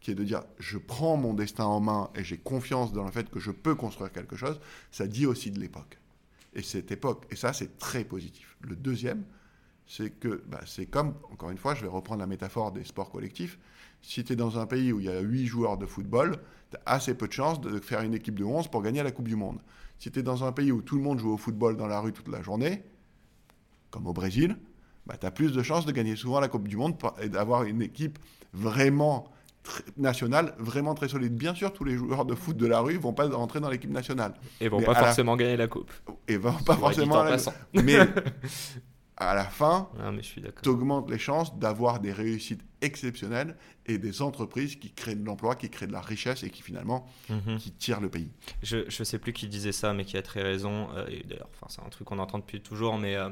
qui 0.00 0.10
est 0.10 0.14
de 0.14 0.24
dire 0.24 0.42
je 0.58 0.78
prends 0.78 1.16
mon 1.16 1.34
destin 1.34 1.64
en 1.64 1.80
main 1.80 2.10
et 2.14 2.24
j'ai 2.24 2.38
confiance 2.38 2.92
dans 2.92 3.04
le 3.04 3.12
fait 3.12 3.30
que 3.30 3.38
je 3.38 3.50
peux 3.50 3.74
construire 3.74 4.12
quelque 4.12 4.36
chose, 4.36 4.60
ça 4.90 5.06
dit 5.06 5.26
aussi 5.26 5.50
de 5.50 5.60
l'époque. 5.60 5.98
Et 6.54 6.62
cette 6.62 6.90
époque, 6.90 7.26
et 7.30 7.36
ça 7.36 7.52
c'est 7.52 7.78
très 7.78 8.04
positif. 8.04 8.56
Le 8.60 8.76
deuxième, 8.76 9.24
c'est 9.86 10.10
que 10.10 10.42
bah, 10.46 10.60
c'est 10.66 10.86
comme, 10.86 11.14
encore 11.30 11.50
une 11.50 11.58
fois, 11.58 11.74
je 11.74 11.82
vais 11.82 11.88
reprendre 11.88 12.20
la 12.20 12.26
métaphore 12.26 12.72
des 12.72 12.84
sports 12.84 13.10
collectifs, 13.10 13.58
si 14.02 14.24
tu 14.24 14.32
es 14.32 14.36
dans 14.36 14.58
un 14.58 14.66
pays 14.66 14.92
où 14.92 15.00
il 15.00 15.06
y 15.06 15.08
a 15.08 15.20
8 15.20 15.46
joueurs 15.46 15.78
de 15.78 15.86
football, 15.86 16.36
tu 16.70 16.76
as 16.76 16.92
assez 16.92 17.14
peu 17.14 17.28
de 17.28 17.32
chances 17.32 17.60
de 17.60 17.78
faire 17.78 18.02
une 18.02 18.14
équipe 18.14 18.34
de 18.34 18.44
11 18.44 18.68
pour 18.68 18.82
gagner 18.82 19.02
la 19.02 19.12
Coupe 19.12 19.28
du 19.28 19.36
Monde. 19.36 19.60
Si 19.98 20.10
tu 20.10 20.18
es 20.18 20.22
dans 20.22 20.44
un 20.44 20.52
pays 20.52 20.72
où 20.72 20.82
tout 20.82 20.96
le 20.96 21.02
monde 21.02 21.18
joue 21.18 21.32
au 21.32 21.36
football 21.36 21.76
dans 21.76 21.86
la 21.86 22.00
rue 22.00 22.12
toute 22.12 22.28
la 22.28 22.42
journée, 22.42 22.82
comme 23.90 24.06
au 24.06 24.12
Brésil, 24.12 24.56
bah, 25.06 25.16
tu 25.18 25.26
as 25.26 25.30
plus 25.30 25.52
de 25.52 25.62
chances 25.62 25.86
de 25.86 25.92
gagner 25.92 26.16
souvent 26.16 26.40
la 26.40 26.48
Coupe 26.48 26.68
du 26.68 26.76
Monde 26.76 26.96
et 27.20 27.28
d'avoir 27.28 27.64
une 27.64 27.82
équipe 27.82 28.18
vraiment 28.52 29.32
nationale, 29.96 30.54
vraiment 30.58 30.94
très 30.94 31.08
solide. 31.08 31.34
Bien 31.36 31.54
sûr, 31.54 31.72
tous 31.72 31.84
les 31.84 31.96
joueurs 31.96 32.24
de 32.24 32.34
foot 32.34 32.56
de 32.56 32.66
la 32.66 32.80
rue 32.80 32.96
vont 32.96 33.12
pas 33.12 33.28
rentrer 33.28 33.60
dans 33.60 33.70
l'équipe 33.70 33.90
nationale. 33.90 34.34
Et 34.60 34.68
vont 34.68 34.82
pas 34.82 34.94
forcément 34.94 35.36
gagner 35.36 35.56
la 35.56 35.68
Coupe. 35.68 35.90
Et 36.28 36.36
vont 36.36 36.52
pas 36.52 36.76
forcément. 36.76 37.22
La... 37.22 37.36
Mais 37.74 37.98
à 39.16 39.34
la 39.34 39.44
fin, 39.44 39.88
ah, 40.00 40.10
tu 40.62 40.68
augmentes 40.68 41.10
les 41.10 41.18
chances 41.18 41.56
d'avoir 41.58 42.00
des 42.00 42.12
réussites 42.12 42.62
exceptionnelles 42.80 43.56
et 43.86 43.98
des 43.98 44.22
entreprises 44.22 44.76
qui 44.76 44.92
créent 44.92 45.14
de 45.14 45.24
l'emploi, 45.24 45.54
qui 45.54 45.70
créent 45.70 45.86
de 45.86 45.92
la 45.92 46.00
richesse 46.00 46.42
et 46.42 46.50
qui 46.50 46.62
finalement 46.62 47.06
mhm. 47.28 47.58
qui 47.58 47.72
tirent 47.72 48.00
le 48.00 48.08
pays. 48.08 48.30
Je 48.62 48.78
ne 48.78 49.04
sais 49.04 49.18
plus 49.18 49.32
qui 49.32 49.48
disait 49.48 49.72
ça, 49.72 49.92
mais 49.92 50.04
qui 50.04 50.16
a 50.16 50.22
très 50.22 50.42
raison. 50.42 50.88
Euh, 50.96 51.06
et 51.08 51.24
d'ailleurs, 51.24 51.50
c'est 51.68 51.82
un 51.82 51.88
truc 51.88 52.08
qu'on 52.08 52.18
entend 52.18 52.38
depuis 52.38 52.60
toujours, 52.60 52.98
mais 52.98 53.16
euh, 53.16 53.30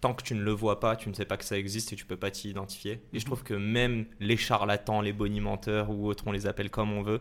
tant 0.00 0.14
que 0.14 0.22
tu 0.22 0.34
ne 0.34 0.42
le 0.42 0.52
vois 0.52 0.80
pas, 0.80 0.96
tu 0.96 1.08
ne 1.08 1.14
sais 1.14 1.24
pas 1.24 1.36
que 1.36 1.44
ça 1.44 1.58
existe 1.58 1.92
et 1.92 1.96
tu 1.96 2.06
peux 2.06 2.16
pas 2.16 2.30
t'y 2.30 2.50
identifier. 2.50 3.00
Et 3.12 3.18
je 3.18 3.24
mhm. 3.24 3.26
trouve 3.26 3.42
que 3.42 3.54
même 3.54 4.06
les 4.18 4.36
charlatans, 4.36 5.00
les 5.00 5.12
bonimenteurs 5.12 5.90
ou 5.90 6.06
autres, 6.06 6.24
on 6.26 6.32
les 6.32 6.46
appelle 6.46 6.70
comme 6.70 6.92
on 6.92 7.02
veut, 7.02 7.20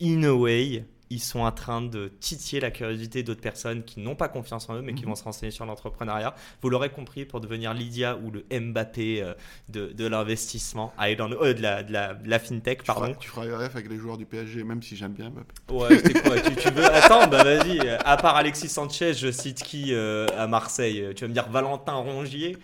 in 0.00 0.22
a 0.24 0.32
way, 0.32 0.84
ils 1.10 1.20
sont 1.20 1.40
en 1.40 1.52
train 1.52 1.82
de 1.82 2.08
titiller 2.20 2.60
la 2.60 2.70
curiosité 2.70 3.22
d'autres 3.22 3.40
personnes 3.40 3.84
qui 3.84 4.00
n'ont 4.00 4.16
pas 4.16 4.28
confiance 4.28 4.68
en 4.68 4.76
eux, 4.76 4.82
mais 4.82 4.94
qui 4.94 5.02
mhm. 5.02 5.10
vont 5.10 5.14
se 5.14 5.24
renseigner 5.24 5.50
sur 5.52 5.66
l'entrepreneuriat. 5.66 6.34
Vous 6.62 6.68
l'aurez 6.68 6.90
compris, 6.90 7.24
pour 7.24 7.40
devenir 7.40 7.74
Lydia 7.74 8.16
ou 8.16 8.30
le 8.30 8.44
Mbappé 8.50 9.22
euh, 9.22 9.34
de, 9.68 9.86
de 9.86 10.06
l'investissement, 10.06 10.92
ah, 10.98 11.08
euh, 11.08 11.54
de, 11.54 11.62
la, 11.62 11.82
de, 11.82 11.92
la, 11.92 12.14
de, 12.14 12.28
la, 12.28 12.38
fintech, 12.38 12.78
tu 12.78 12.86
pardon. 12.86 13.14
tu 13.18 13.28
feras 13.28 13.44
ref 13.56 13.74
avec 13.76 13.88
les 13.88 13.98
joueurs 13.98 14.18
du 14.18 14.26
PSG, 14.26 14.64
même 14.64 14.82
si 14.82 14.96
j'aime 14.96 15.12
bien 15.12 15.30
Mbappé. 15.30 15.54
Ouais, 15.72 16.20
quoi? 16.22 16.40
Tu, 16.40 16.56
tu, 16.56 16.70
veux 16.70 16.84
Attends, 16.84 17.28
bah 17.28 17.44
vas-y. 17.44 17.88
À 17.88 18.16
part 18.16 18.36
Alexis 18.36 18.68
Sanchez, 18.68 19.14
je 19.14 19.30
cite 19.30 19.62
qui 19.62 19.94
euh, 19.94 20.26
à 20.36 20.46
Marseille? 20.46 21.12
Tu 21.14 21.24
vas 21.24 21.28
me 21.28 21.34
dire 21.34 21.48
Valentin 21.48 21.94
Rongier? 21.94 22.56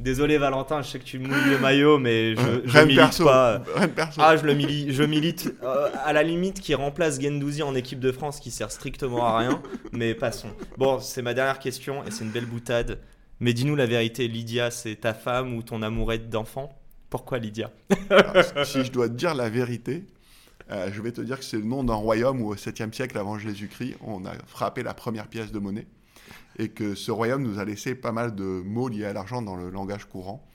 Désolé 0.00 0.38
Valentin, 0.38 0.80
je 0.80 0.88
sais 0.88 0.98
que 0.98 1.04
tu 1.04 1.18
mouilles 1.18 1.50
le 1.50 1.58
maillot, 1.58 1.98
mais 1.98 2.34
je, 2.34 2.62
je 2.64 2.78
milite 2.80 3.22
pas. 3.22 3.62
Ah, 4.16 4.34
je 4.34 4.46
le 4.46 4.54
milite, 4.54 4.92
je 4.92 5.02
milite 5.02 5.54
euh, 5.62 5.90
à 6.02 6.14
la 6.14 6.22
limite 6.22 6.60
qui 6.60 6.74
remplace 6.74 7.20
Gendouzi 7.20 7.62
en 7.62 7.74
équipe 7.74 8.00
de 8.00 8.10
France, 8.10 8.40
qui 8.40 8.50
sert 8.50 8.72
strictement 8.72 9.26
à 9.26 9.38
rien. 9.38 9.62
mais 9.92 10.14
passons. 10.14 10.48
Bon, 10.78 10.98
c'est 11.00 11.20
ma 11.20 11.34
dernière 11.34 11.58
question 11.58 12.02
et 12.04 12.10
c'est 12.10 12.24
une 12.24 12.30
belle 12.30 12.46
boutade. 12.46 12.98
Mais 13.40 13.52
dis-nous 13.52 13.76
la 13.76 13.84
vérité, 13.84 14.26
Lydia, 14.26 14.70
c'est 14.70 14.96
ta 14.96 15.12
femme 15.12 15.54
ou 15.54 15.62
ton 15.62 15.82
amourette 15.82 16.30
d'enfant? 16.30 16.70
Pourquoi 17.10 17.38
Lydia? 17.38 17.70
Si 18.64 18.84
je 18.84 18.90
dois 18.92 19.08
te 19.08 19.14
dire 19.14 19.34
la 19.34 19.50
vérité, 19.50 20.06
euh, 20.70 20.88
je 20.90 21.02
vais 21.02 21.12
te 21.12 21.20
dire 21.20 21.38
que 21.38 21.44
c'est 21.44 21.58
le 21.58 21.64
nom 21.64 21.84
d'un 21.84 21.94
royaume 21.94 22.40
où 22.40 22.48
au 22.48 22.54
7e 22.54 22.92
siècle 22.94 23.18
avant 23.18 23.38
Jésus-Christ, 23.38 23.96
on 24.00 24.24
a 24.24 24.32
frappé 24.46 24.82
la 24.82 24.94
première 24.94 25.26
pièce 25.28 25.52
de 25.52 25.58
monnaie 25.58 25.86
et 26.60 26.68
que 26.68 26.94
ce 26.94 27.10
royaume 27.10 27.42
nous 27.42 27.58
a 27.58 27.64
laissé 27.64 27.94
pas 27.94 28.12
mal 28.12 28.34
de 28.34 28.44
mots 28.44 28.88
liés 28.88 29.06
à 29.06 29.14
l'argent 29.14 29.40
dans 29.40 29.56
le 29.56 29.70
langage 29.70 30.04
courant. 30.04 30.46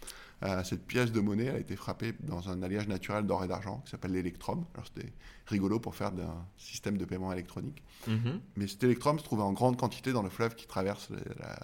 Euh, 0.44 0.63
cette 0.63 0.86
pièce 0.86 1.12
de 1.12 1.20
monnaie 1.20 1.50
a 1.50 1.58
été 1.58 1.76
frappée 1.76 2.13
dans 2.20 2.48
un 2.50 2.62
alliage 2.62 2.88
naturel 2.88 3.26
d'or 3.26 3.44
et 3.44 3.48
d'argent 3.48 3.82
qui 3.84 3.89
s'appelle 3.89 4.12
l'électrum. 4.12 4.65
Alors 4.76 4.86
c'était 4.86 5.12
rigolo 5.48 5.80
pour 5.80 5.96
faire 5.96 6.12
d'un 6.12 6.46
système 6.58 6.98
de 6.98 7.06
paiement 7.06 7.34
électronique. 7.34 7.82
Mhm. 8.08 8.39
Mais 8.56 8.68
cet 8.68 8.84
électrum 8.84 9.18
se 9.18 9.24
trouvait 9.24 9.41
en 9.41 9.54
grande 9.54 9.78
quantité 9.78 10.12
dans 10.12 10.22
le 10.22 10.30
fleuve 10.30 10.54
qui, 10.54 10.68
traverse 10.68 11.10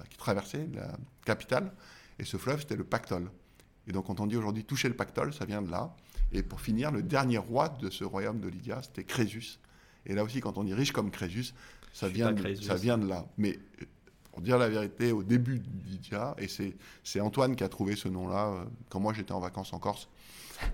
qui 0.10 0.18
traversait 0.18 0.68
la 0.74 0.92
capitale. 1.24 1.72
Et 2.18 2.24
ce 2.24 2.38
fleuve, 2.38 2.62
c'était 2.62 2.76
le 2.76 2.84
Pactole. 2.84 3.30
Et 3.88 3.92
donc, 3.92 4.08
quand 4.08 4.20
on 4.20 4.26
dit 4.26 4.38
aujourd'hui 4.38 4.66
toucher 4.66 4.88
le 4.88 4.96
Pactole, 4.96 5.34
ça 5.36 5.46
vient 5.46 5.62
de 5.62 5.70
là. 5.70 5.96
Et 6.32 6.42
pour 6.42 6.62
finir, 6.62 6.92
le 6.92 7.04
dernier 7.04 7.38
roi 7.38 7.70
de 7.70 7.92
ce 7.92 8.04
royaume 8.04 8.40
de 8.40 8.48
Lydia, 8.48 8.82
c'était 8.82 9.04
Crésus. 9.04 9.60
Et 10.08 10.16
là 10.16 10.24
aussi, 10.24 10.40
quand 10.40 10.58
on 10.58 10.64
dit 10.64 10.74
riche 10.74 10.94
comme 10.94 11.12
Crésus, 11.12 11.54
ça, 11.94 12.08
vient 12.08 12.32
de, 12.32 12.56
ça 12.56 12.76
vient 12.76 12.98
de 12.98 13.08
là. 13.08 13.28
Mais 13.38 13.60
pour 14.32 14.42
dire 14.42 14.58
la 14.58 14.70
vérité, 14.70 15.12
au 15.12 15.24
début 15.24 15.62
Lydia, 15.86 16.36
et 16.38 16.48
c'est 17.04 17.20
Antoine 17.20 17.56
qui 17.56 17.64
a 17.64 17.70
trouvé 17.70 17.96
ce 17.96 18.08
nom-là 18.08 18.48
euh, 18.48 18.64
quand 18.90 19.00
moi 19.00 19.14
j'étais 19.14 19.34
en 19.34 19.40
vacances 19.40 19.74
en 19.74 19.80
Corse. 19.80 20.10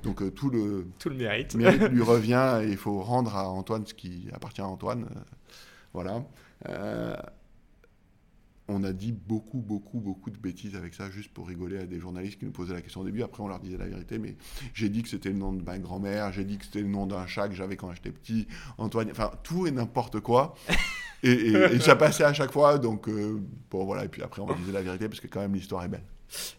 Donc 0.03 0.21
euh, 0.21 0.29
tout, 0.29 0.49
le, 0.49 0.87
tout 0.99 1.09
le 1.09 1.15
mérite. 1.17 1.53
lui 1.53 2.01
revient 2.01 2.61
et 2.63 2.69
il 2.69 2.77
faut 2.77 3.01
rendre 3.01 3.35
à 3.35 3.49
Antoine 3.49 3.85
ce 3.85 3.93
qui 3.93 4.27
appartient 4.31 4.61
à 4.61 4.67
Antoine. 4.67 5.05
Euh, 5.05 5.19
voilà. 5.93 6.23
on 8.67 8.83
a 8.83 8.93
dit 8.93 9.13
beaucoup, 9.13 9.59
beaucoup, 9.59 9.99
beaucoup 9.99 10.29
de 10.29 10.37
bêtises 10.37 10.75
avec 10.75 10.93
ça, 10.93 11.09
juste 11.09 11.33
pour 11.33 11.47
rigoler 11.47 11.79
à 11.79 11.85
des 11.85 11.99
journalistes 11.99 12.37
qui 12.37 12.45
nous 12.45 12.51
posaient 12.51 12.75
la 12.75 12.81
question 12.81 13.01
au 13.01 13.05
début. 13.05 13.23
Après, 13.23 13.41
on 13.41 13.47
leur 13.47 13.59
disait 13.59 13.77
la 13.77 13.87
vérité, 13.87 14.19
mais 14.19 14.35
j'ai 14.75 14.89
dit 14.89 15.01
que 15.01 15.09
c'était 15.09 15.29
le 15.29 15.37
nom 15.37 15.53
de 15.53 15.63
ma 15.63 15.79
grand-mère, 15.79 16.31
j'ai 16.33 16.43
dit 16.43 16.59
que 16.59 16.65
c'était 16.65 16.81
le 16.81 16.89
nom 16.89 17.07
d'un 17.07 17.25
chat 17.25 17.47
que 17.47 17.55
j'avais 17.55 17.77
quand 17.77 17.91
j'étais 17.93 18.11
petit. 18.11 18.47
Antoine, 18.77 19.09
enfin, 19.09 19.31
tout 19.41 19.65
et 19.65 19.71
n'importe 19.71 20.19
quoi. 20.19 20.53
Et, 21.23 21.79
ça 21.79 21.95
passait 21.95 22.23
à 22.23 22.33
chaque 22.33 22.51
fois, 22.51 22.77
donc 22.77 23.07
euh, 23.07 23.41
bon 23.71 23.85
voilà, 23.85 24.05
et 24.05 24.07
puis 24.07 24.21
après 24.21 24.41
on 24.41 24.45
va 24.45 24.53
dire 24.53 24.73
la 24.73 24.81
vérité 24.81 25.07
parce 25.07 25.19
que 25.19 25.27
quand 25.27 25.39
même 25.39 25.53
l'histoire 25.53 25.83
est 25.83 25.87
belle. 25.87 26.03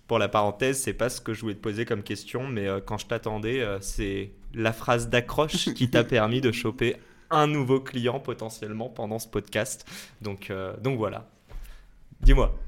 Pour 0.06 0.18
la 0.18 0.28
parenthèse, 0.28 0.80
c'est 0.80 0.94
pas 0.94 1.10
ce 1.10 1.20
que 1.20 1.34
je 1.34 1.42
voulais 1.42 1.54
te 1.54 1.60
poser 1.60 1.84
comme 1.84 2.02
question, 2.02 2.46
mais 2.46 2.66
euh, 2.66 2.80
quand 2.84 2.98
je 2.98 3.06
t'attendais, 3.06 3.60
euh, 3.60 3.78
c'est 3.80 4.32
la 4.54 4.72
phrase 4.72 5.08
d'accroche 5.08 5.72
qui 5.74 5.90
t'a 5.90 6.04
permis 6.04 6.40
de 6.40 6.52
choper 6.52 6.96
un 7.30 7.46
nouveau 7.46 7.80
client 7.80 8.18
potentiellement 8.18 8.88
pendant 8.88 9.18
ce 9.18 9.28
podcast. 9.28 9.86
Donc, 10.22 10.50
donc 10.82 10.96
voilà. 10.96 11.28
Dis-moi 12.22 12.58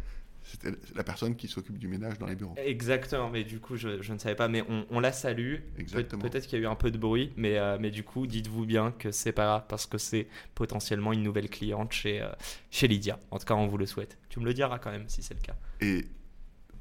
c'était 0.50 0.76
la 0.94 1.04
personne 1.04 1.36
qui 1.36 1.46
s'occupe 1.46 1.78
du 1.78 1.86
ménage 1.86 2.18
dans 2.18 2.26
les 2.26 2.34
bureaux. 2.34 2.54
Exactement, 2.56 3.30
mais 3.30 3.44
du 3.44 3.60
coup, 3.60 3.76
je, 3.76 4.02
je 4.02 4.12
ne 4.12 4.18
savais 4.18 4.34
pas, 4.34 4.48
mais 4.48 4.64
on, 4.68 4.84
on 4.90 4.98
la 4.98 5.12
salue. 5.12 5.56
Exactement. 5.78 6.22
Peut-être 6.22 6.46
qu'il 6.46 6.58
y 6.58 6.62
a 6.62 6.64
eu 6.64 6.68
un 6.68 6.74
peu 6.74 6.90
de 6.90 6.98
bruit, 6.98 7.32
mais, 7.36 7.56
euh, 7.56 7.78
mais 7.80 7.90
du 7.90 8.02
coup, 8.02 8.26
dites-vous 8.26 8.66
bien 8.66 8.90
que 8.90 9.12
c'est 9.12 9.32
pas 9.32 9.44
grave 9.44 9.64
parce 9.68 9.86
que 9.86 9.96
c'est 9.98 10.26
potentiellement 10.54 11.12
une 11.12 11.22
nouvelle 11.22 11.48
cliente 11.48 11.92
chez, 11.92 12.20
euh, 12.20 12.28
chez 12.70 12.88
Lydia. 12.88 13.18
En 13.30 13.38
tout 13.38 13.46
cas, 13.46 13.54
on 13.54 13.68
vous 13.68 13.78
le 13.78 13.86
souhaite. 13.86 14.18
Tu 14.28 14.40
me 14.40 14.44
le 14.44 14.52
diras 14.52 14.78
quand 14.78 14.90
même 14.90 15.08
si 15.08 15.22
c'est 15.22 15.34
le 15.34 15.40
cas. 15.40 15.54
Et 15.80 16.04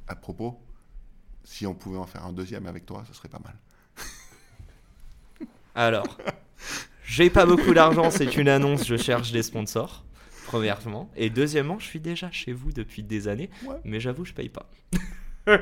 à 0.08 0.16
propos, 0.16 0.60
si 1.44 1.68
on 1.68 1.76
pouvait 1.76 2.00
en 2.00 2.08
faire 2.08 2.26
un 2.26 2.34
deuxième 2.34 2.66
avec 2.66 2.86
toi, 2.86 3.04
ce 3.08 3.14
serait 3.14 3.30
pas 3.30 3.40
mal. 3.40 3.56
Alors, 5.76 6.18
j'ai 7.04 7.30
pas 7.30 7.46
beaucoup 7.46 7.74
d'argent, 7.74 8.10
c'est 8.10 8.36
une 8.36 8.50
annonce, 8.50 8.88
je 8.88 8.98
cherche 8.98 9.32
des 9.32 9.44
sponsors 9.44 10.06
premièrement. 10.50 11.12
Et 11.16 11.30
deuxièmement, 11.30 11.78
je 11.78 11.86
suis 11.86 12.00
déjà 12.00 12.32
chez 12.32 12.54
vous 12.54 12.72
depuis 12.72 13.04
des 13.04 13.28
années, 13.28 13.50
mais 13.84 14.00
j'avoue, 14.00 14.26
je 14.26 14.34
paye 14.34 14.50
pas. 14.50 14.70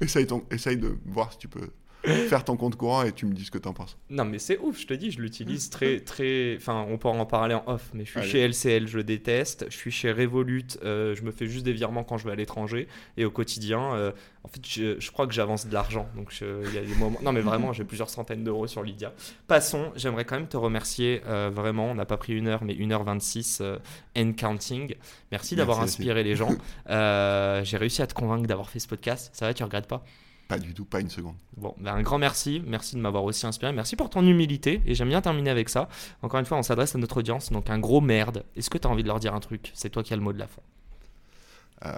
essaye, 0.00 0.26
ton, 0.26 0.44
essaye 0.50 0.76
de 0.76 0.98
voir 1.06 1.32
si 1.32 1.38
tu 1.38 1.48
peux 1.48 1.70
faire 2.04 2.44
ton 2.44 2.56
compte 2.56 2.76
courant 2.76 3.02
et 3.02 3.12
tu 3.12 3.26
me 3.26 3.32
dis 3.32 3.44
ce 3.44 3.50
que 3.50 3.58
tu 3.58 3.68
en 3.68 3.72
penses. 3.72 3.96
Non, 4.10 4.24
mais 4.24 4.38
c'est 4.38 4.58
ouf, 4.58 4.80
je 4.80 4.86
te 4.86 4.94
dis, 4.94 5.10
je 5.10 5.20
l'utilise 5.20 5.70
très, 5.70 6.00
très. 6.00 6.56
Enfin, 6.56 6.86
on 6.88 6.96
pourra 6.98 7.14
en 7.14 7.26
parler 7.26 7.54
en 7.54 7.64
off, 7.66 7.90
mais 7.94 8.04
je 8.04 8.20
suis 8.20 8.30
chez 8.30 8.46
LCL, 8.46 8.86
je 8.86 9.00
déteste. 9.00 9.66
Je 9.68 9.76
suis 9.76 9.90
chez 9.90 10.12
Revolut, 10.12 10.66
euh, 10.84 11.14
je 11.14 11.22
me 11.22 11.30
fais 11.30 11.46
juste 11.46 11.64
des 11.64 11.72
virements 11.72 12.04
quand 12.04 12.18
je 12.18 12.24
vais 12.24 12.32
à 12.32 12.36
l'étranger. 12.36 12.88
Et 13.16 13.24
au 13.24 13.30
quotidien, 13.30 13.94
euh, 13.94 14.12
en 14.44 14.48
fait, 14.48 14.60
je, 14.64 15.10
crois 15.10 15.26
que 15.26 15.34
j'avance 15.34 15.66
de 15.66 15.74
l'argent. 15.74 16.08
Donc, 16.16 16.34
il 16.40 16.74
y 16.74 16.78
a 16.78 16.82
des 16.82 16.94
moments. 16.94 17.18
Non, 17.22 17.32
mais 17.32 17.40
vraiment, 17.40 17.72
j'ai 17.72 17.84
plusieurs 17.84 18.10
centaines 18.10 18.44
d'euros 18.44 18.66
sur 18.66 18.82
Lydia. 18.82 19.12
Passons, 19.46 19.92
j'aimerais 19.96 20.24
quand 20.24 20.36
même 20.36 20.48
te 20.48 20.56
remercier 20.56 21.22
euh, 21.26 21.50
vraiment. 21.52 21.90
On 21.90 21.94
n'a 21.94 22.06
pas 22.06 22.16
pris 22.16 22.34
une 22.34 22.46
heure, 22.46 22.62
mais 22.62 22.74
une 22.74 22.92
heure 22.92 23.04
26 23.04 23.62
end 24.16 24.32
counting. 24.36 24.94
Merci 25.32 25.56
d'avoir 25.56 25.80
inspiré 25.80 26.22
les 26.22 26.36
gens. 26.36 26.56
j'ai 26.88 27.76
réussi 27.76 28.02
à 28.02 28.06
te 28.06 28.14
convaincre 28.14 28.46
d'avoir 28.46 28.70
fait 28.70 28.78
ce 28.78 28.88
podcast. 28.88 29.30
Ça 29.32 29.46
va, 29.46 29.54
tu 29.54 29.64
regrettes 29.64 29.88
pas? 29.88 30.04
Pas 30.48 30.58
du 30.58 30.72
tout, 30.72 30.86
pas 30.86 31.00
une 31.00 31.10
seconde. 31.10 31.36
Bon, 31.58 31.74
ben 31.78 31.94
un 31.94 32.02
grand 32.02 32.18
merci. 32.18 32.62
Merci 32.66 32.96
de 32.96 33.00
m'avoir 33.00 33.22
aussi 33.24 33.46
inspiré. 33.46 33.70
Merci 33.72 33.96
pour 33.96 34.08
ton 34.08 34.26
humilité. 34.26 34.80
Et 34.86 34.94
j'aime 34.94 35.10
bien 35.10 35.20
terminer 35.20 35.50
avec 35.50 35.68
ça. 35.68 35.90
Encore 36.22 36.40
une 36.40 36.46
fois, 36.46 36.56
on 36.56 36.62
s'adresse 36.62 36.94
à 36.94 36.98
notre 36.98 37.18
audience. 37.18 37.52
Donc, 37.52 37.68
un 37.68 37.78
gros 37.78 38.00
merde. 38.00 38.44
Est-ce 38.56 38.70
que 38.70 38.78
tu 38.78 38.88
as 38.88 38.90
envie 38.90 39.02
de 39.02 39.08
leur 39.08 39.20
dire 39.20 39.34
un 39.34 39.40
truc? 39.40 39.70
C'est 39.74 39.90
toi 39.90 40.02
qui 40.02 40.14
as 40.14 40.16
le 40.16 40.22
mot 40.22 40.32
de 40.32 40.38
la 40.38 40.46
fin. 40.46 40.62
Euh, 41.84 41.92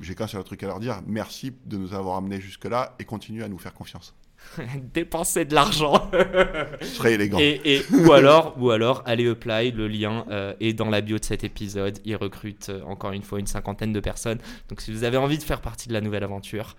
J'ai 0.00 0.14
qu'un 0.14 0.26
seul 0.26 0.42
truc 0.42 0.62
à 0.62 0.68
leur 0.68 0.80
dire. 0.80 1.02
Merci 1.06 1.52
de 1.66 1.76
nous 1.76 1.92
avoir 1.92 2.16
amenés 2.16 2.40
jusque-là 2.40 2.94
et 2.98 3.04
continue 3.04 3.42
à 3.42 3.48
nous 3.48 3.58
faire 3.58 3.74
confiance. 3.74 4.14
Dépenser 4.94 5.44
de 5.44 5.54
l'argent. 5.54 6.10
Ce 6.80 6.86
serait 6.86 7.12
élégant. 7.12 7.38
Et, 7.38 7.82
ou 7.92 8.12
alors, 8.12 8.54
ou 8.58 8.70
alors, 8.70 9.02
allez 9.04 9.28
apply. 9.28 9.70
Le 9.70 9.86
lien 9.86 10.24
euh, 10.30 10.54
est 10.60 10.72
dans 10.72 10.88
la 10.88 11.02
bio 11.02 11.18
de 11.18 11.24
cet 11.24 11.44
épisode. 11.44 11.98
Il 12.06 12.16
recrute 12.16 12.70
euh, 12.70 12.82
encore 12.84 13.12
une 13.12 13.22
fois 13.22 13.38
une 13.38 13.46
cinquantaine 13.46 13.92
de 13.92 14.00
personnes. 14.00 14.38
Donc, 14.70 14.80
si 14.80 14.90
vous 14.92 15.04
avez 15.04 15.18
envie 15.18 15.36
de 15.36 15.42
faire 15.42 15.60
partie 15.60 15.88
de 15.88 15.92
la 15.92 16.00
nouvelle 16.00 16.24
aventure, 16.24 16.74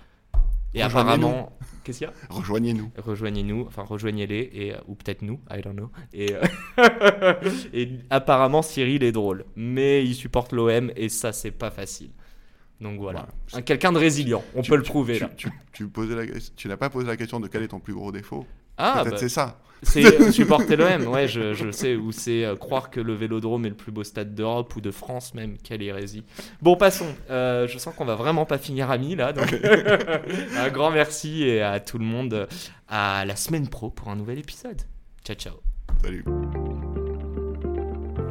et 0.73 0.81
apparemment, 0.81 1.57
qu'est-ce 1.83 1.99
qu'il 1.99 2.07
y 2.07 2.09
a? 2.09 2.13
Rejoignez-nous. 2.29 2.91
Rejoignez-nous, 2.97 3.65
enfin 3.67 3.83
rejoignez-les, 3.83 4.49
et, 4.53 4.73
euh, 4.73 4.77
ou 4.87 4.95
peut-être 4.95 5.21
nous, 5.21 5.39
I 5.51 5.61
don't 5.61 5.75
know. 5.75 5.91
Et, 6.13 6.33
euh, 6.33 7.33
et 7.73 7.89
apparemment, 8.09 8.61
Cyril 8.61 9.03
est 9.03 9.11
drôle, 9.11 9.45
mais 9.55 10.03
il 10.03 10.15
supporte 10.15 10.51
l'OM, 10.51 10.91
et 10.95 11.09
ça, 11.09 11.31
c'est 11.31 11.51
pas 11.51 11.71
facile. 11.71 12.11
Donc 12.81 12.99
voilà. 12.99 13.27
Quelqu'un 13.65 13.91
de 13.91 13.97
résilient, 13.99 14.43
on 14.55 14.61
peut 14.61 14.75
le 14.75 14.83
prouver. 14.83 15.15
Tu, 15.15 15.23
là. 15.23 15.29
tu, 15.37 15.49
tu, 15.71 15.89
tu 16.55 16.67
n'as 16.67 16.77
pas 16.77 16.89
posé 16.89 17.07
la 17.07 17.17
question 17.17 17.39
de 17.39 17.47
quel 17.47 17.63
est 17.63 17.69
ton 17.69 17.79
plus 17.79 17.93
gros 17.93 18.11
défaut? 18.11 18.45
Ah, 18.77 18.99
Peut-être 19.03 19.11
bah, 19.11 19.17
c'est 19.17 19.29
ça. 19.29 19.59
C'est 19.83 20.31
supporter 20.31 20.75
l'OM, 20.77 21.07
ouais, 21.07 21.27
je, 21.27 21.53
je, 21.53 21.69
sais, 21.71 21.95
ou 21.95 22.11
c'est 22.11 22.45
euh, 22.45 22.55
croire 22.55 22.89
que 22.89 22.99
le 22.99 23.13
Vélodrome 23.13 23.65
est 23.65 23.69
le 23.69 23.75
plus 23.75 23.91
beau 23.91 24.03
stade 24.03 24.33
d'Europe 24.33 24.75
ou 24.75 24.81
de 24.81 24.91
France 24.91 25.33
même, 25.33 25.57
quelle 25.61 25.81
hérésie. 25.81 26.23
Bon, 26.61 26.77
passons, 26.77 27.13
euh, 27.29 27.67
je 27.67 27.77
sens 27.77 27.93
qu'on 27.93 28.05
va 28.05 28.15
vraiment 28.15 28.45
pas 28.45 28.57
finir 28.57 28.89
amis 28.89 29.15
là, 29.15 29.33
donc 29.33 29.53
un 30.57 30.69
grand 30.69 30.91
merci 30.91 31.43
et 31.43 31.61
à 31.61 31.79
tout 31.79 31.97
le 31.97 32.05
monde 32.05 32.47
à 32.87 33.25
la 33.25 33.35
semaine 33.35 33.67
pro 33.67 33.89
pour 33.89 34.09
un 34.09 34.15
nouvel 34.15 34.39
épisode. 34.39 34.81
Ciao, 35.25 35.35
ciao. 35.35 35.55
Salut. 36.01 36.23